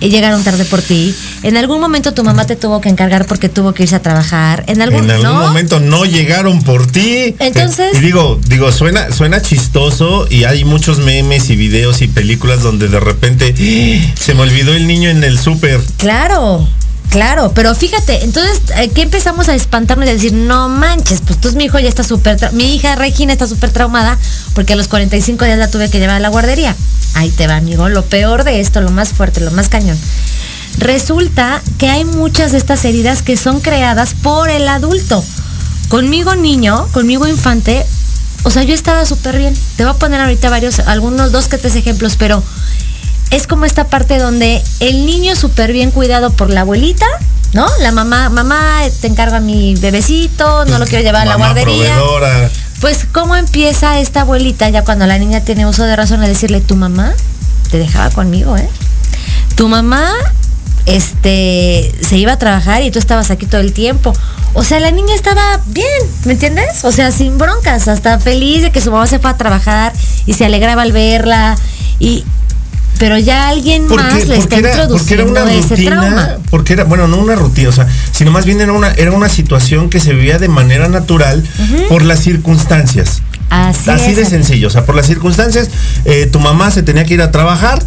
eh, 0.00 0.08
llegaron 0.08 0.42
tarde 0.42 0.64
por 0.64 0.82
ti, 0.82 1.14
en 1.44 1.56
algún 1.56 1.80
momento 1.80 2.12
tu 2.12 2.24
mamá 2.24 2.44
te 2.44 2.56
tuvo 2.56 2.80
que 2.80 2.88
encargar 2.88 3.24
porque 3.26 3.48
tuvo 3.48 3.74
que 3.74 3.84
irse 3.84 3.94
a 3.94 4.02
trabajar, 4.02 4.64
en 4.66 4.82
algún, 4.82 5.04
en 5.04 5.10
algún 5.12 5.28
¿no? 5.32 5.46
momento 5.46 5.78
no 5.78 6.04
llegaron 6.04 6.60
por 6.62 6.88
ti. 6.88 7.36
Entonces- 7.38 7.96
y 7.96 8.00
digo, 8.00 8.40
digo, 8.48 8.72
suena, 8.72 9.12
suena 9.12 9.40
chistoso 9.42 10.26
y 10.28 10.42
hay 10.42 10.64
muchos 10.64 10.98
memes 10.98 11.48
y 11.50 11.54
videos 11.56 12.02
y 12.02 12.08
películas 12.08 12.62
donde 12.64 12.88
de 12.88 12.98
repente 12.98 13.54
¡ah! 13.56 14.14
se 14.20 14.34
me 14.34 14.40
olvidó 14.40 14.74
el 14.74 14.88
niño 14.88 15.08
en 15.08 15.22
el 15.22 15.38
súper. 15.38 15.80
Claro, 15.98 16.68
claro, 17.10 17.52
pero 17.54 17.74
fíjate, 17.74 18.24
entonces 18.24 18.60
aquí 18.76 19.00
empezamos 19.00 19.48
a 19.48 19.54
espantarnos 19.54 20.06
y 20.06 20.10
a 20.10 20.14
decir, 20.14 20.32
no 20.32 20.68
manches, 20.68 21.20
pues 21.20 21.40
tú 21.40 21.52
mi 21.52 21.64
hijo 21.64 21.78
ya 21.78 21.88
está 21.88 22.04
súper, 22.04 22.52
mi 22.52 22.74
hija 22.74 22.96
Regina 22.96 23.32
está 23.32 23.46
súper 23.46 23.70
traumada 23.70 24.18
porque 24.54 24.74
a 24.74 24.76
los 24.76 24.88
45 24.88 25.44
días 25.44 25.58
la 25.58 25.70
tuve 25.70 25.90
que 25.90 25.98
llevar 25.98 26.16
a 26.16 26.20
la 26.20 26.28
guardería. 26.28 26.74
Ahí 27.14 27.30
te 27.30 27.46
va, 27.46 27.56
amigo, 27.56 27.88
lo 27.88 28.04
peor 28.04 28.44
de 28.44 28.60
esto, 28.60 28.80
lo 28.80 28.90
más 28.90 29.10
fuerte, 29.10 29.40
lo 29.40 29.50
más 29.50 29.68
cañón. 29.68 29.98
Resulta 30.78 31.60
que 31.78 31.88
hay 31.88 32.04
muchas 32.04 32.52
de 32.52 32.58
estas 32.58 32.84
heridas 32.84 33.22
que 33.22 33.36
son 33.36 33.60
creadas 33.60 34.14
por 34.14 34.48
el 34.48 34.68
adulto. 34.68 35.24
Conmigo 35.88 36.36
niño, 36.36 36.86
conmigo 36.92 37.26
infante, 37.26 37.84
O 38.44 38.50
sea, 38.50 38.62
yo 38.62 38.74
estaba 38.74 39.04
súper 39.04 39.36
bien. 39.36 39.54
Te 39.76 39.84
voy 39.84 39.92
a 39.92 39.98
poner 39.98 40.20
ahorita 40.20 40.48
varios, 40.48 40.78
algunos 40.78 41.32
dos 41.32 41.48
que 41.48 41.58
tres 41.58 41.74
ejemplos, 41.74 42.14
pero 42.16 42.42
es 43.30 43.46
como 43.46 43.64
esta 43.64 43.84
parte 43.84 44.18
donde 44.18 44.62
el 44.80 45.04
niño 45.06 45.36
súper 45.36 45.72
bien 45.72 45.90
cuidado 45.90 46.30
por 46.30 46.50
la 46.50 46.62
abuelita, 46.62 47.06
¿no? 47.52 47.66
La 47.80 47.92
mamá, 47.92 48.28
mamá, 48.28 48.82
te 49.00 49.06
encargo 49.06 49.36
a 49.36 49.40
mi 49.40 49.74
bebecito, 49.76 50.64
no 50.66 50.78
lo 50.78 50.86
quiero 50.86 51.04
llevar 51.04 51.22
a 51.22 51.30
la 51.30 51.36
guardería. 51.36 51.94
proveedora. 51.94 52.50
Pues, 52.80 53.06
¿cómo 53.10 53.36
empieza 53.36 53.98
esta 53.98 54.22
abuelita 54.22 54.68
ya 54.68 54.84
cuando 54.84 55.06
la 55.06 55.18
niña 55.18 55.40
tiene 55.40 55.66
uso 55.66 55.84
de 55.84 55.96
razón 55.96 56.22
a 56.22 56.28
decirle, 56.28 56.60
tu 56.60 56.76
mamá 56.76 57.12
te 57.70 57.78
dejaba 57.78 58.10
conmigo, 58.10 58.56
¿eh? 58.56 58.68
Tu 59.56 59.68
mamá, 59.68 60.10
este, 60.86 61.92
se 62.00 62.16
iba 62.16 62.32
a 62.32 62.38
trabajar 62.38 62.82
y 62.82 62.90
tú 62.90 62.98
estabas 62.98 63.30
aquí 63.30 63.46
todo 63.46 63.60
el 63.60 63.72
tiempo. 63.72 64.12
O 64.54 64.62
sea, 64.62 64.80
la 64.80 64.90
niña 64.90 65.14
estaba 65.14 65.60
bien, 65.66 65.86
¿me 66.24 66.32
entiendes? 66.32 66.84
O 66.84 66.92
sea, 66.92 67.10
sin 67.10 67.36
broncas, 67.36 67.88
hasta 67.88 68.18
feliz 68.20 68.62
de 68.62 68.70
que 68.70 68.80
su 68.80 68.90
mamá 68.90 69.06
se 69.06 69.18
fue 69.18 69.30
a 69.30 69.36
trabajar 69.36 69.92
y 70.24 70.34
se 70.34 70.44
alegraba 70.44 70.82
al 70.82 70.92
verla. 70.92 71.56
Y, 71.98 72.24
pero 72.98 73.18
ya 73.18 73.48
alguien 73.48 73.86
más 73.86 74.26
le 74.26 74.36
está 74.36 74.56
introduciendo 74.56 75.46
ese 75.46 75.76
trauma. 75.76 76.38
porque 76.50 76.74
era, 76.74 76.84
bueno, 76.84 77.08
no 77.08 77.18
una 77.18 77.34
rutina, 77.34 77.68
o 77.68 77.72
sea, 77.72 77.86
sino 78.12 78.30
más 78.30 78.44
bien 78.44 78.60
era 78.60 78.72
una, 78.72 78.92
era 78.92 79.12
una 79.12 79.28
situación 79.28 79.88
que 79.90 80.00
se 80.00 80.12
vivía 80.12 80.38
de 80.38 80.48
manera 80.48 80.88
natural 80.88 81.42
por 81.88 82.02
las 82.02 82.20
circunstancias. 82.20 83.22
Así, 83.50 83.88
Así 83.88 84.10
es, 84.10 84.16
de 84.16 84.24
sencillo, 84.26 84.66
o 84.66 84.70
sea, 84.70 84.84
por 84.84 84.94
las 84.94 85.06
circunstancias, 85.06 85.70
eh, 86.04 86.28
tu 86.30 86.38
mamá 86.38 86.70
se 86.70 86.82
tenía 86.82 87.04
que 87.04 87.14
ir 87.14 87.22
a 87.22 87.30
trabajar 87.30 87.82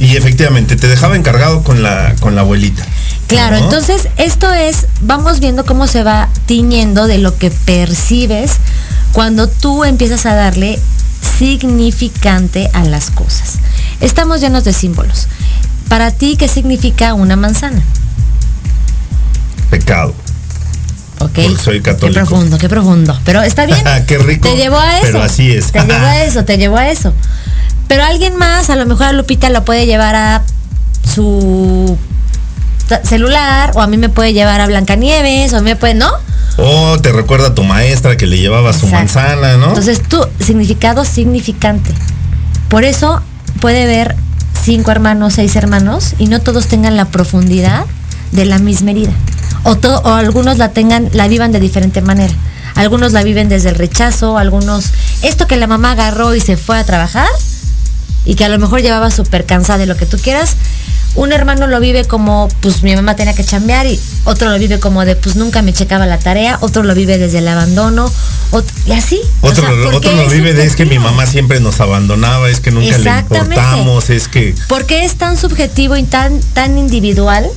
y 0.00 0.16
efectivamente 0.16 0.74
te 0.74 0.88
dejaba 0.88 1.14
encargado 1.14 1.62
con 1.62 1.82
la, 1.82 2.16
con 2.18 2.34
la 2.34 2.40
abuelita. 2.40 2.84
Claro, 3.28 3.58
¿no? 3.58 3.64
entonces 3.64 4.08
esto 4.16 4.52
es, 4.52 4.86
vamos 5.02 5.38
viendo 5.38 5.64
cómo 5.64 5.86
se 5.86 6.02
va 6.02 6.28
tiñendo 6.46 7.06
de 7.06 7.18
lo 7.18 7.36
que 7.38 7.50
percibes 7.50 8.56
cuando 9.12 9.48
tú 9.48 9.84
empiezas 9.84 10.26
a 10.26 10.34
darle 10.34 10.80
significante 11.38 12.70
a 12.72 12.84
las 12.84 13.10
cosas. 13.10 13.58
Estamos 14.00 14.40
llenos 14.40 14.64
de 14.64 14.72
símbolos. 14.72 15.26
Para 15.88 16.10
ti, 16.10 16.36
¿qué 16.36 16.48
significa 16.48 17.14
una 17.14 17.36
manzana? 17.36 17.82
Pecado. 19.70 20.14
¿Ok? 21.20 21.30
Porque 21.34 21.56
soy 21.56 21.80
católico. 21.80 22.20
Qué 22.20 22.26
profundo, 22.26 22.58
qué 22.58 22.68
profundo. 22.68 23.18
Pero 23.24 23.42
está 23.42 23.66
bien. 23.66 23.82
Qué 24.06 24.18
rico, 24.18 24.48
Te 24.48 24.56
llevó 24.56 24.78
a 24.78 24.98
eso. 24.98 25.06
pero 25.06 25.22
así 25.22 25.50
es. 25.50 25.72
Te 25.72 25.80
llevó 25.80 25.92
a 26.04 26.24
eso, 26.24 26.44
te 26.44 26.58
llevó 26.58 26.76
a 26.76 26.90
eso. 26.90 27.12
Pero 27.88 28.04
alguien 28.04 28.36
más, 28.36 28.68
a 28.68 28.76
lo 28.76 28.84
mejor 28.84 29.06
a 29.06 29.12
Lupita 29.12 29.48
lo 29.48 29.64
puede 29.64 29.86
llevar 29.86 30.14
a 30.14 30.42
su 31.14 31.96
celular, 33.04 33.72
o 33.74 33.80
a 33.80 33.86
mí 33.86 33.96
me 33.96 34.08
puede 34.08 34.32
llevar 34.32 34.60
a 34.60 34.66
Blancanieves, 34.66 35.52
o 35.52 35.56
a 35.56 35.60
mí 35.60 35.70
me 35.70 35.76
puede, 35.76 35.94
¿no? 35.94 36.10
O 36.58 36.98
te 37.00 37.12
recuerda 37.12 37.48
a 37.48 37.54
tu 37.54 37.64
maestra 37.64 38.16
que 38.16 38.26
le 38.26 38.38
llevaba 38.38 38.72
su 38.72 38.86
manzana, 38.88 39.56
¿no? 39.56 39.68
Entonces, 39.68 40.02
tu 40.02 40.20
significado 40.40 41.04
significante. 41.04 41.92
Por 42.68 42.84
eso 42.84 43.22
puede 43.56 43.82
haber 43.84 44.16
cinco 44.62 44.90
hermanos, 44.90 45.34
seis 45.34 45.56
hermanos, 45.56 46.14
y 46.18 46.26
no 46.26 46.40
todos 46.40 46.66
tengan 46.66 46.96
la 46.96 47.06
profundidad 47.06 47.84
de 48.32 48.44
la 48.44 48.58
misma 48.58 48.90
herida. 48.92 49.12
O, 49.64 49.76
to- 49.76 49.98
o 50.04 50.08
algunos 50.14 50.58
la 50.58 50.70
tengan, 50.70 51.08
la 51.12 51.28
vivan 51.28 51.52
de 51.52 51.60
diferente 51.60 52.00
manera. 52.02 52.34
Algunos 52.74 53.12
la 53.12 53.22
viven 53.22 53.48
desde 53.48 53.70
el 53.70 53.74
rechazo, 53.74 54.36
algunos. 54.38 54.92
Esto 55.22 55.46
que 55.46 55.56
la 55.56 55.66
mamá 55.66 55.92
agarró 55.92 56.34
y 56.34 56.40
se 56.40 56.56
fue 56.56 56.78
a 56.78 56.84
trabajar, 56.84 57.28
y 58.26 58.34
que 58.34 58.44
a 58.44 58.48
lo 58.48 58.58
mejor 58.58 58.82
llevaba 58.82 59.10
súper 59.10 59.46
cansada 59.46 59.78
de 59.78 59.86
lo 59.86 59.96
que 59.96 60.04
tú 60.04 60.18
quieras. 60.18 60.56
Un 61.14 61.32
hermano 61.32 61.66
lo 61.66 61.80
vive 61.80 62.04
como, 62.04 62.48
pues 62.60 62.82
mi 62.82 62.94
mamá 62.94 63.16
tenía 63.16 63.34
que 63.34 63.42
chambear 63.42 63.86
y 63.86 63.98
otro 64.24 64.50
lo 64.50 64.58
vive 64.58 64.78
como 64.78 65.02
de, 65.06 65.16
pues 65.16 65.34
nunca 65.36 65.62
me 65.62 65.72
checaba 65.72 66.04
la 66.04 66.18
tarea, 66.18 66.58
otro 66.60 66.82
lo 66.82 66.94
vive 66.94 67.16
desde 67.16 67.38
el 67.38 67.48
abandono, 67.48 68.12
y 68.84 68.92
así. 68.92 69.20
O 69.40 69.48
Otro, 69.48 69.62
sea, 69.62 69.96
otro 69.96 70.12
lo 70.12 70.28
vive 70.28 70.52
de 70.52 70.64
es 70.64 70.76
que 70.76 70.84
mi 70.84 70.98
mamá 70.98 71.24
siempre 71.24 71.58
nos 71.60 71.80
abandonaba, 71.80 72.50
es 72.50 72.60
que 72.60 72.70
nunca 72.70 72.98
le 72.98 73.18
importamos, 73.20 74.10
es 74.10 74.28
que 74.28 74.54
Porque 74.68 75.06
es 75.06 75.14
tan 75.14 75.38
subjetivo 75.38 75.96
y 75.96 76.02
tan, 76.02 76.38
tan 76.52 76.76
individual, 76.76 77.48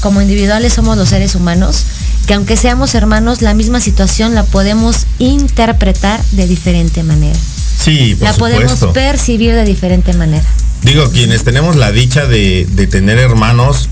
como 0.00 0.22
individuales 0.22 0.72
somos 0.72 0.96
los 0.96 1.10
seres 1.10 1.34
humanos, 1.34 1.84
que 2.26 2.32
aunque 2.32 2.56
seamos 2.56 2.94
hermanos, 2.94 3.42
la 3.42 3.52
misma 3.52 3.80
situación 3.80 4.34
la 4.34 4.44
podemos 4.44 5.06
interpretar 5.18 6.22
de 6.32 6.46
diferente 6.46 7.02
manera. 7.02 7.38
Sí, 7.82 8.14
por 8.14 8.28
la 8.28 8.34
podemos 8.34 8.72
percibir 8.92 9.54
de 9.54 9.64
diferente 9.64 10.12
manera. 10.12 10.44
Digo, 10.82 11.10
quienes 11.10 11.44
tenemos 11.44 11.76
la 11.76 11.92
dicha 11.92 12.26
de, 12.26 12.66
de 12.72 12.86
tener 12.86 13.18
hermanos, 13.18 13.88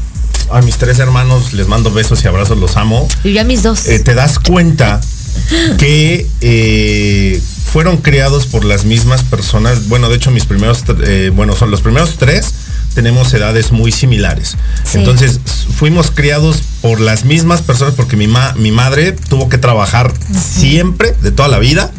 a 0.51 0.63
mis 0.63 0.77
tres 0.77 0.99
hermanos 0.99 1.53
les 1.53 1.69
mando 1.69 1.91
besos 1.93 2.25
y 2.25 2.29
abrazos, 2.29 2.57
los 2.59 2.77
amo. 2.77 3.07
Y 3.25 3.33
yo 3.35 3.41
a 3.43 3.45
mis 3.45 3.63
dos. 3.63 3.87
eh, 3.87 3.99
te 3.99 4.15
das 4.15 4.39
cuenta 4.39 5.01
que 5.79 6.27
eh, 6.41 7.41
fueron 7.73 7.99
criados 7.99 8.47
por 8.47 8.65
las 8.65 8.85
mismas 8.85 9.23
personas. 9.23 9.89
Bueno, 9.89 10.09
de 10.09 10.17
hecho, 10.17 10.31
mis 10.31 10.47
primeros, 10.47 10.85
eh, 11.05 11.31
bueno, 11.35 11.55
son 11.55 11.71
los 11.71 11.83
primeros 11.83 12.17
tres, 12.17 12.47
tenemos 12.95 13.33
edades 13.35 13.71
muy 13.73 13.93
similares. 13.93 14.57
Sí. 14.85 14.99
Entonces, 14.99 15.39
fuimos 15.77 16.11
criados 16.11 16.57
por 16.81 17.01
las 17.01 17.27
mismas 17.27 17.61
personas 17.61 17.93
porque 17.95 18.17
mi, 18.17 18.27
ma- 18.27 18.55
mi 18.55 18.71
madre 18.73 19.13
tuvo 19.13 19.51
que 19.51 19.59
trabajar 19.59 20.13
siempre, 20.35 21.15
de 21.21 21.31
toda 21.31 21.49
la 21.49 21.59
vida. 21.59 21.91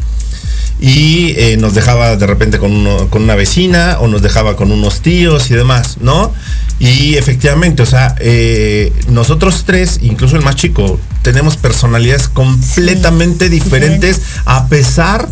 Y 0.81 1.33
eh, 1.37 1.57
nos 1.57 1.73
dejaba 1.73 2.15
de 2.15 2.25
repente 2.25 2.57
con, 2.57 2.71
uno- 2.71 3.09
con 3.09 3.23
una 3.23 3.35
vecina 3.35 3.97
o 3.99 4.07
nos 4.07 4.21
dejaba 4.21 4.55
con 4.55 4.71
unos 4.71 5.01
tíos 5.01 5.51
y 5.51 5.55
demás, 5.55 5.97
¿no? 5.99 6.33
Y 6.79 7.15
efectivamente, 7.15 7.83
o 7.83 7.85
sea, 7.85 8.15
eh, 8.19 8.93
nosotros 9.09 9.63
tres, 9.65 9.99
incluso 10.01 10.37
el 10.37 10.43
más 10.43 10.55
chico, 10.55 10.97
tenemos 11.21 11.57
personalidades 11.57 12.29
completamente 12.29 13.49
diferentes, 13.49 14.21
a 14.45 14.67
pesar 14.67 15.27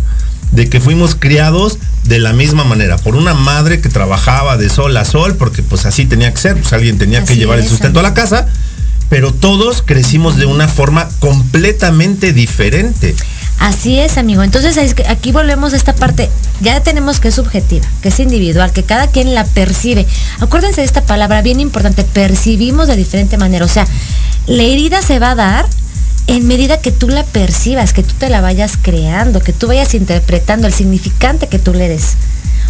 de 0.51 0.67
que 0.69 0.81
fuimos 0.81 1.15
criados 1.15 1.77
de 2.03 2.19
la 2.19 2.33
misma 2.33 2.65
manera, 2.65 2.97
por 2.97 3.15
una 3.15 3.33
madre 3.33 3.79
que 3.79 3.87
trabajaba 3.87 4.57
de 4.57 4.69
sol 4.69 4.95
a 4.97 5.05
sol, 5.05 5.35
porque 5.37 5.63
pues 5.63 5.85
así 5.85 6.05
tenía 6.05 6.33
que 6.33 6.39
ser, 6.41 6.57
pues 6.57 6.73
alguien 6.73 6.97
tenía 6.97 7.23
que 7.23 7.35
llevar 7.37 7.59
el 7.59 7.65
sustento 7.69 7.99
a 8.01 8.03
la 8.03 8.13
casa, 8.13 8.47
pero 9.09 9.33
todos 9.33 9.81
crecimos 9.81 10.35
de 10.35 10.45
una 10.45 10.67
forma 10.67 11.07
completamente 11.19 12.33
diferente. 12.33 13.15
Así 13.59 13.99
es, 13.99 14.17
amigo. 14.17 14.43
Entonces 14.43 14.77
aquí 15.07 15.31
volvemos 15.31 15.73
a 15.73 15.77
esta 15.77 15.95
parte. 15.95 16.29
Ya 16.61 16.81
tenemos 16.81 17.19
que 17.19 17.29
es 17.29 17.35
subjetiva, 17.35 17.85
que 18.01 18.09
es 18.09 18.19
individual, 18.19 18.71
que 18.71 18.83
cada 18.83 19.07
quien 19.07 19.33
la 19.33 19.45
percibe. 19.45 20.05
Acuérdense 20.39 20.81
de 20.81 20.85
esta 20.85 21.01
palabra 21.01 21.41
bien 21.41 21.59
importante, 21.59 22.03
percibimos 22.03 22.87
de 22.87 22.95
diferente 22.95 23.37
manera. 23.37 23.65
O 23.65 23.69
sea, 23.69 23.85
la 24.47 24.63
herida 24.63 25.01
se 25.01 25.19
va 25.19 25.31
a 25.31 25.35
dar 25.35 25.65
en 26.27 26.47
medida 26.47 26.81
que 26.81 26.91
tú 26.91 27.07
la 27.07 27.23
percibas, 27.23 27.93
que 27.93 28.03
tú 28.03 28.13
te 28.17 28.29
la 28.29 28.41
vayas 28.41 28.77
creando, 28.81 29.39
que 29.39 29.53
tú 29.53 29.67
vayas 29.67 29.93
interpretando 29.93 30.67
el 30.67 30.73
significante 30.73 31.47
que 31.47 31.57
tú 31.57 31.73
le 31.73 31.87
des. 31.87 32.15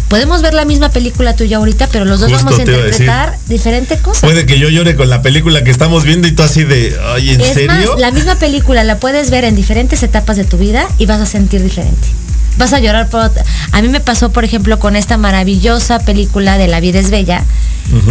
Podemos 0.08 0.40
ver 0.40 0.54
la 0.54 0.64
misma 0.64 0.88
película 0.88 1.36
yo 1.36 1.58
ahorita, 1.58 1.88
pero 1.88 2.06
los 2.06 2.20
dos 2.20 2.30
Justo 2.30 2.46
vamos 2.46 2.58
a 2.58 2.62
interpretar 2.62 3.36
diferente 3.46 3.98
cosa. 3.98 4.26
Puede 4.26 4.46
que 4.46 4.58
yo 4.58 4.70
llore 4.70 4.96
con 4.96 5.10
la 5.10 5.20
película 5.20 5.62
que 5.62 5.70
estamos 5.70 6.04
viendo 6.04 6.26
y 6.26 6.32
tú 6.32 6.42
así 6.42 6.64
de, 6.64 6.96
ay, 7.14 7.32
¿en 7.32 7.40
es 7.42 7.52
serio? 7.52 7.90
más, 7.90 8.00
la 8.00 8.10
misma 8.10 8.36
película 8.36 8.84
la 8.84 8.98
puedes 8.98 9.30
ver 9.30 9.44
en 9.44 9.54
diferentes 9.54 10.02
etapas 10.02 10.38
de 10.38 10.44
tu 10.44 10.56
vida 10.56 10.88
y 10.96 11.04
vas 11.04 11.20
a 11.20 11.26
sentir 11.26 11.62
diferente. 11.62 12.08
Vas 12.56 12.72
a 12.72 12.80
llorar 12.80 13.10
por 13.10 13.20
otra. 13.20 13.44
A 13.70 13.82
mí 13.82 13.88
me 13.88 14.00
pasó, 14.00 14.30
por 14.30 14.44
ejemplo, 14.44 14.78
con 14.78 14.96
esta 14.96 15.18
maravillosa 15.18 15.98
película 16.00 16.56
de 16.56 16.68
La 16.68 16.80
vida 16.80 16.98
es 16.98 17.10
bella, 17.10 17.44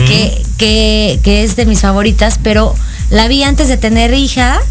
que, 0.07 0.43
que, 0.57 1.19
que 1.23 1.43
es 1.43 1.55
de 1.55 1.65
mis 1.65 1.81
favoritas, 1.81 2.39
pero 2.41 2.75
la 3.09 3.27
vi 3.27 3.43
antes 3.43 3.67
de 3.69 3.77
tener 3.77 4.13
hija 4.13 4.61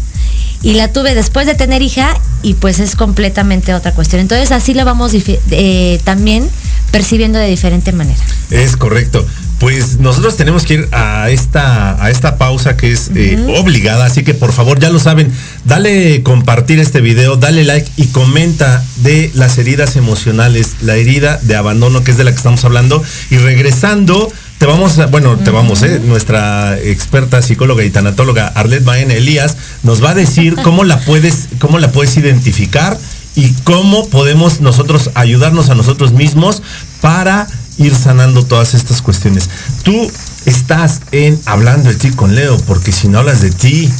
y 0.63 0.73
la 0.73 0.91
tuve 0.91 1.15
después 1.15 1.47
de 1.47 1.55
tener 1.55 1.81
hija 1.81 2.19
y 2.41 2.55
pues 2.55 2.79
es 2.79 2.95
completamente 2.95 3.73
otra 3.73 3.93
cuestión. 3.93 4.21
Entonces 4.21 4.51
así 4.51 4.73
lo 4.73 4.85
vamos 4.85 5.13
eh, 5.13 5.99
también 6.03 6.49
percibiendo 6.91 7.39
de 7.39 7.47
diferente 7.47 7.91
manera. 7.91 8.19
Es 8.49 8.77
correcto. 8.77 9.25
Pues 9.59 9.99
nosotros 9.99 10.37
tenemos 10.37 10.65
que 10.65 10.75
ir 10.75 10.89
a 10.91 11.31
esta, 11.31 12.01
a 12.03 12.11
esta 12.11 12.37
pausa 12.37 12.77
que 12.77 12.91
es 12.91 13.09
eh, 13.15 13.55
obligada, 13.57 14.05
así 14.05 14.23
que 14.23 14.35
por 14.35 14.53
favor 14.53 14.79
ya 14.79 14.91
lo 14.91 14.99
saben, 14.99 15.31
dale 15.65 16.21
compartir 16.21 16.79
este 16.79 17.01
video, 17.01 17.37
dale 17.37 17.63
like 17.63 17.89
y 17.97 18.07
comenta 18.07 18.83
de 18.97 19.31
las 19.33 19.57
heridas 19.57 19.95
emocionales, 19.95 20.75
la 20.81 20.95
herida 20.95 21.39
de 21.41 21.55
abandono 21.55 22.03
que 22.03 22.11
es 22.11 22.17
de 22.17 22.23
la 22.23 22.31
que 22.31 22.37
estamos 22.37 22.63
hablando 22.65 23.03
y 23.31 23.37
regresando 23.37 24.31
te 24.57 24.65
vamos 24.65 24.97
a, 24.97 25.05
bueno, 25.07 25.37
te 25.37 25.51
vamos, 25.51 25.83
eh, 25.83 25.99
nuestra 26.03 26.77
experta 26.79 27.41
psicóloga 27.41 27.83
y 27.83 27.89
tanatóloga 27.91 28.47
Arlet 28.47 28.83
Baena 28.83 29.13
Elías 29.13 29.55
nos 29.83 30.03
va 30.03 30.11
a 30.11 30.15
decir 30.15 30.55
cómo 30.63 30.83
la 30.83 30.99
puedes, 30.99 31.49
cómo 31.59 31.77
la 31.79 31.91
puedes 31.91 32.17
identificar 32.17 32.97
y 33.35 33.51
cómo 33.63 34.07
podemos 34.07 34.61
nosotros 34.61 35.11
ayudarnos 35.13 35.69
a 35.69 35.75
nosotros 35.75 36.11
mismos 36.11 36.63
para 37.01 37.47
ir 37.77 37.93
sanando 37.93 38.43
todas 38.43 38.73
estas 38.73 39.03
cuestiones. 39.03 39.47
Tú 39.83 40.11
estás 40.45 41.01
en 41.11 41.39
Hablando 41.45 41.89
de 41.89 41.95
ti 41.95 42.09
con 42.09 42.33
Leo, 42.33 42.57
porque 42.65 42.91
si 42.91 43.07
no 43.07 43.19
hablas 43.19 43.41
de 43.41 43.51
ti, 43.51 43.91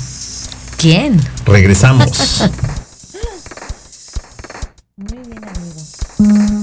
¿Quién? 0.78 1.22
regresamos. 1.46 2.50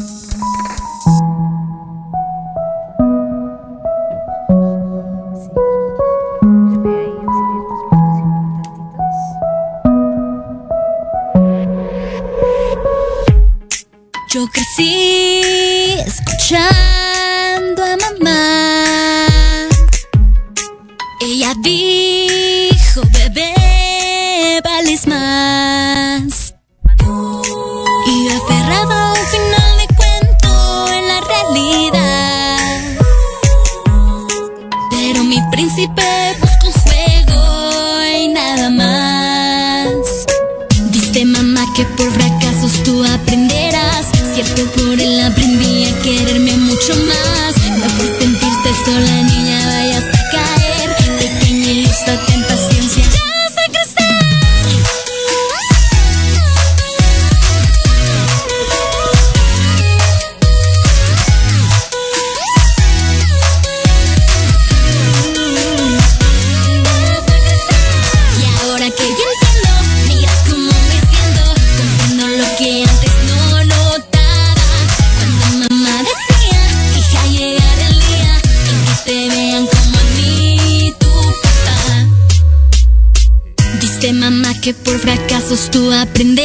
fracasos 86.14 86.43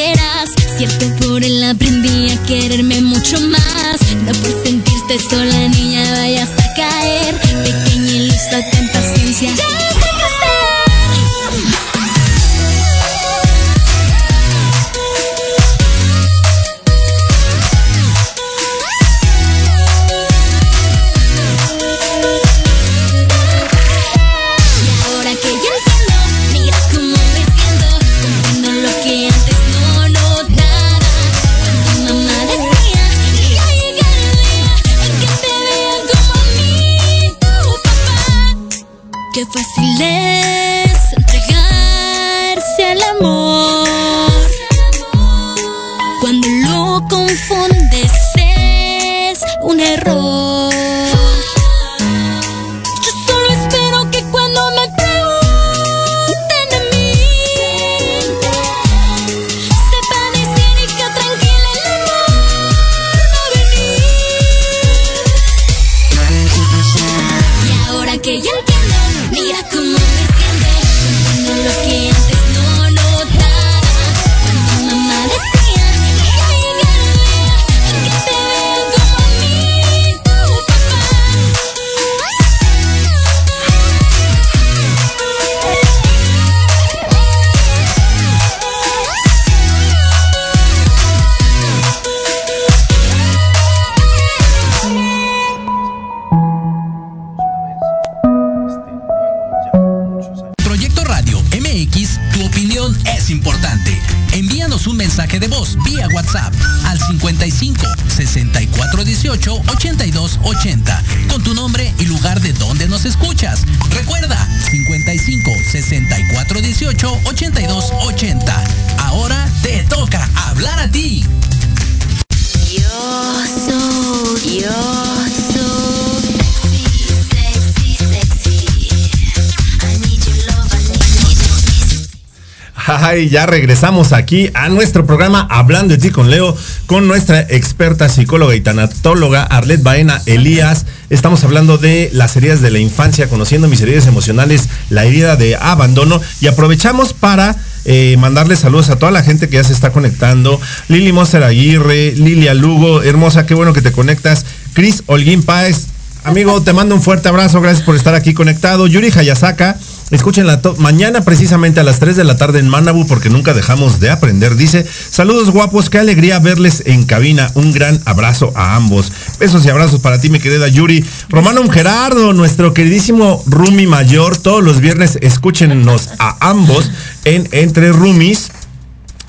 Ay, 133.20 133.28
ya 133.28 133.44
regresamos 133.44 134.14
aquí 134.14 134.48
a 134.54 134.70
nuestro 134.70 135.04
programa 135.04 135.46
Hablando 135.50 135.94
de 135.94 136.00
ti 136.00 136.08
con 136.08 136.30
Leo, 136.30 136.56
con 136.86 137.06
nuestra 137.06 137.42
experta 137.42 138.08
psicóloga 138.08 138.56
y 138.56 138.62
tanatóloga 138.62 139.42
Arlet 139.42 139.82
Baena 139.82 140.22
Elías. 140.24 140.86
Estamos 141.10 141.44
hablando 141.44 141.76
de 141.76 142.08
las 142.14 142.34
heridas 142.38 142.62
de 142.62 142.70
la 142.70 142.78
infancia, 142.78 143.28
conociendo 143.28 143.68
mis 143.68 143.82
heridas 143.82 144.06
emocionales, 144.06 144.70
la 144.88 145.04
herida 145.04 145.36
de 145.36 145.54
abandono 145.54 146.18
y 146.40 146.46
aprovechamos 146.46 147.12
para 147.12 147.56
eh, 147.84 148.16
mandarle 148.18 148.56
saludos 148.56 148.88
a 148.88 148.96
toda 148.96 149.12
la 149.12 149.22
gente 149.22 149.50
que 149.50 149.56
ya 149.56 149.64
se 149.64 149.74
está 149.74 149.92
conectando. 149.92 150.58
Lili 150.88 151.12
Monster 151.12 151.42
Aguirre, 151.42 152.12
Lilia 152.12 152.54
Lugo, 152.54 153.02
hermosa, 153.02 153.44
qué 153.44 153.52
bueno 153.52 153.74
que 153.74 153.82
te 153.82 153.92
conectas. 153.92 154.46
Cris 154.72 155.02
Holguín 155.04 155.42
Páez, 155.42 155.88
amigo, 156.24 156.62
te 156.62 156.72
mando 156.72 156.94
un 156.94 157.02
fuerte 157.02 157.28
abrazo, 157.28 157.60
gracias 157.60 157.84
por 157.84 157.96
estar 157.96 158.14
aquí 158.14 158.32
conectado. 158.32 158.86
Yuri 158.86 159.12
Hayasaka, 159.14 159.76
escúchenla 160.10 160.60
mañana 160.78 161.22
precisamente 161.22 161.80
a 161.80 161.84
las 161.84 162.00
3 162.00 162.16
de 162.16 162.24
la 162.24 162.36
tarde 162.36 162.58
en 162.58 162.68
Manabu 162.68 163.06
porque 163.06 163.30
nunca 163.30 163.54
dejamos 163.54 164.00
de 164.00 164.10
aprender. 164.10 164.56
Dice, 164.56 164.86
saludos 165.10 165.50
guapos, 165.50 165.90
qué 165.90 165.98
alegría 165.98 166.38
verles 166.38 166.82
en 166.86 167.04
cabina. 167.04 167.50
Un 167.54 167.72
gran 167.72 168.00
abrazo 168.04 168.52
a 168.54 168.76
ambos. 168.76 169.12
Besos 169.38 169.64
y 169.64 169.70
abrazos 169.70 170.00
para 170.00 170.20
ti, 170.20 170.30
mi 170.30 170.40
querida 170.40 170.68
Yuri. 170.68 171.04
Romano 171.28 171.60
Gerardo, 171.70 172.32
nuestro 172.32 172.74
queridísimo 172.74 173.42
Rumi 173.46 173.86
Mayor, 173.86 174.36
todos 174.36 174.62
los 174.64 174.80
viernes 174.80 175.18
escúchenos 175.20 176.08
a 176.18 176.48
ambos 176.48 176.90
en 177.24 177.48
Entre 177.52 177.92
Rumis. 177.92 178.50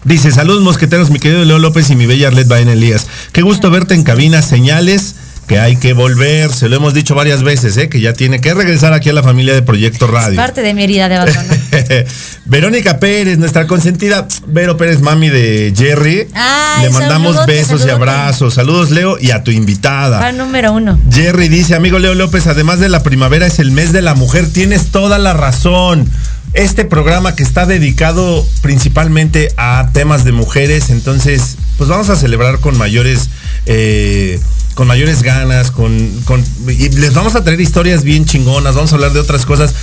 Dice, 0.03 0.31
saludos 0.31 0.63
mosqueteros, 0.63 1.11
mi 1.11 1.19
querido 1.19 1.45
Leo 1.45 1.59
López 1.59 1.91
y 1.91 1.95
mi 1.95 2.07
bella 2.07 2.29
Arlet 2.29 2.47
Baen 2.47 2.69
Elías. 2.69 3.05
Qué 3.33 3.43
gusto 3.43 3.69
verte 3.69 3.93
en 3.93 4.03
cabina, 4.03 4.41
señales 4.41 5.15
que 5.47 5.60
hay 5.60 5.75
que 5.75 5.93
volver, 5.93 6.54
se 6.54 6.69
lo 6.69 6.77
hemos 6.77 6.93
dicho 6.93 7.13
varias 7.13 7.43
veces, 7.43 7.75
¿eh? 7.77 7.89
que 7.89 7.99
ya 7.99 8.13
tiene 8.13 8.39
que 8.39 8.54
regresar 8.54 8.93
aquí 8.93 9.10
a 9.10 9.13
la 9.13 9.23
familia 9.23 9.54
de 9.54 9.62
Proyecto 9.62 10.08
Radio. 10.08 10.38
Parte 10.38 10.62
de 10.62 10.73
mi 10.73 10.84
herida 10.84 11.10
de 11.10 11.15
abandono. 11.15 11.45
Verónica 12.45 12.99
Pérez, 12.99 13.38
nuestra 13.38 13.67
consentida, 13.67 14.27
Vero 14.47 14.77
Pérez, 14.77 15.01
mami 15.01 15.30
de 15.30 15.73
Jerry. 15.75 16.27
Ay, 16.34 16.84
Le 16.84 16.89
mandamos 16.91 17.45
besos 17.45 17.86
y 17.86 17.89
abrazos. 17.89 18.54
Saludos, 18.54 18.91
Leo, 18.91 19.17
y 19.19 19.32
a 19.32 19.43
tu 19.43 19.51
invitada. 19.51 20.19
Fan 20.19 20.38
número 20.38 20.71
uno. 20.73 20.97
Jerry 21.12 21.49
dice, 21.49 21.75
amigo 21.75 21.99
Leo 21.99 22.15
López, 22.15 22.47
además 22.47 22.80
de 22.80 22.89
la 22.89 23.04
primavera 23.04 23.45
es 23.45 23.60
el 23.60 23.71
mes 23.71 23.91
de 23.91 24.01
la 24.01 24.15
mujer. 24.15 24.47
Tienes 24.51 24.88
toda 24.91 25.17
la 25.17 25.34
razón. 25.34 26.10
Este 26.54 26.84
programa 26.84 27.36
que 27.36 27.43
está 27.43 27.65
dedicado 27.65 28.45
principalmente 28.62 29.54
a 29.56 29.89
temas 29.93 30.25
de 30.25 30.34
mujeres, 30.34 30.89
entonces, 30.89 31.56
pues 31.81 31.89
vamos 31.89 32.11
a 32.11 32.15
celebrar 32.15 32.59
con 32.59 32.77
mayores, 32.77 33.32
eh, 33.65 34.39
con 34.75 34.86
mayores 34.88 35.23
ganas, 35.23 35.71
con, 35.71 36.11
con- 36.25 36.43
y 36.67 36.89
les 36.89 37.15
vamos 37.15 37.34
a 37.34 37.43
traer 37.43 37.59
historias 37.59 38.03
bien 38.03 38.25
chingonas, 38.25 38.75
vamos 38.75 38.91
a 38.91 38.95
hablar 38.97 39.13
de 39.13 39.19
otras 39.19 39.47
cosas. 39.47 39.73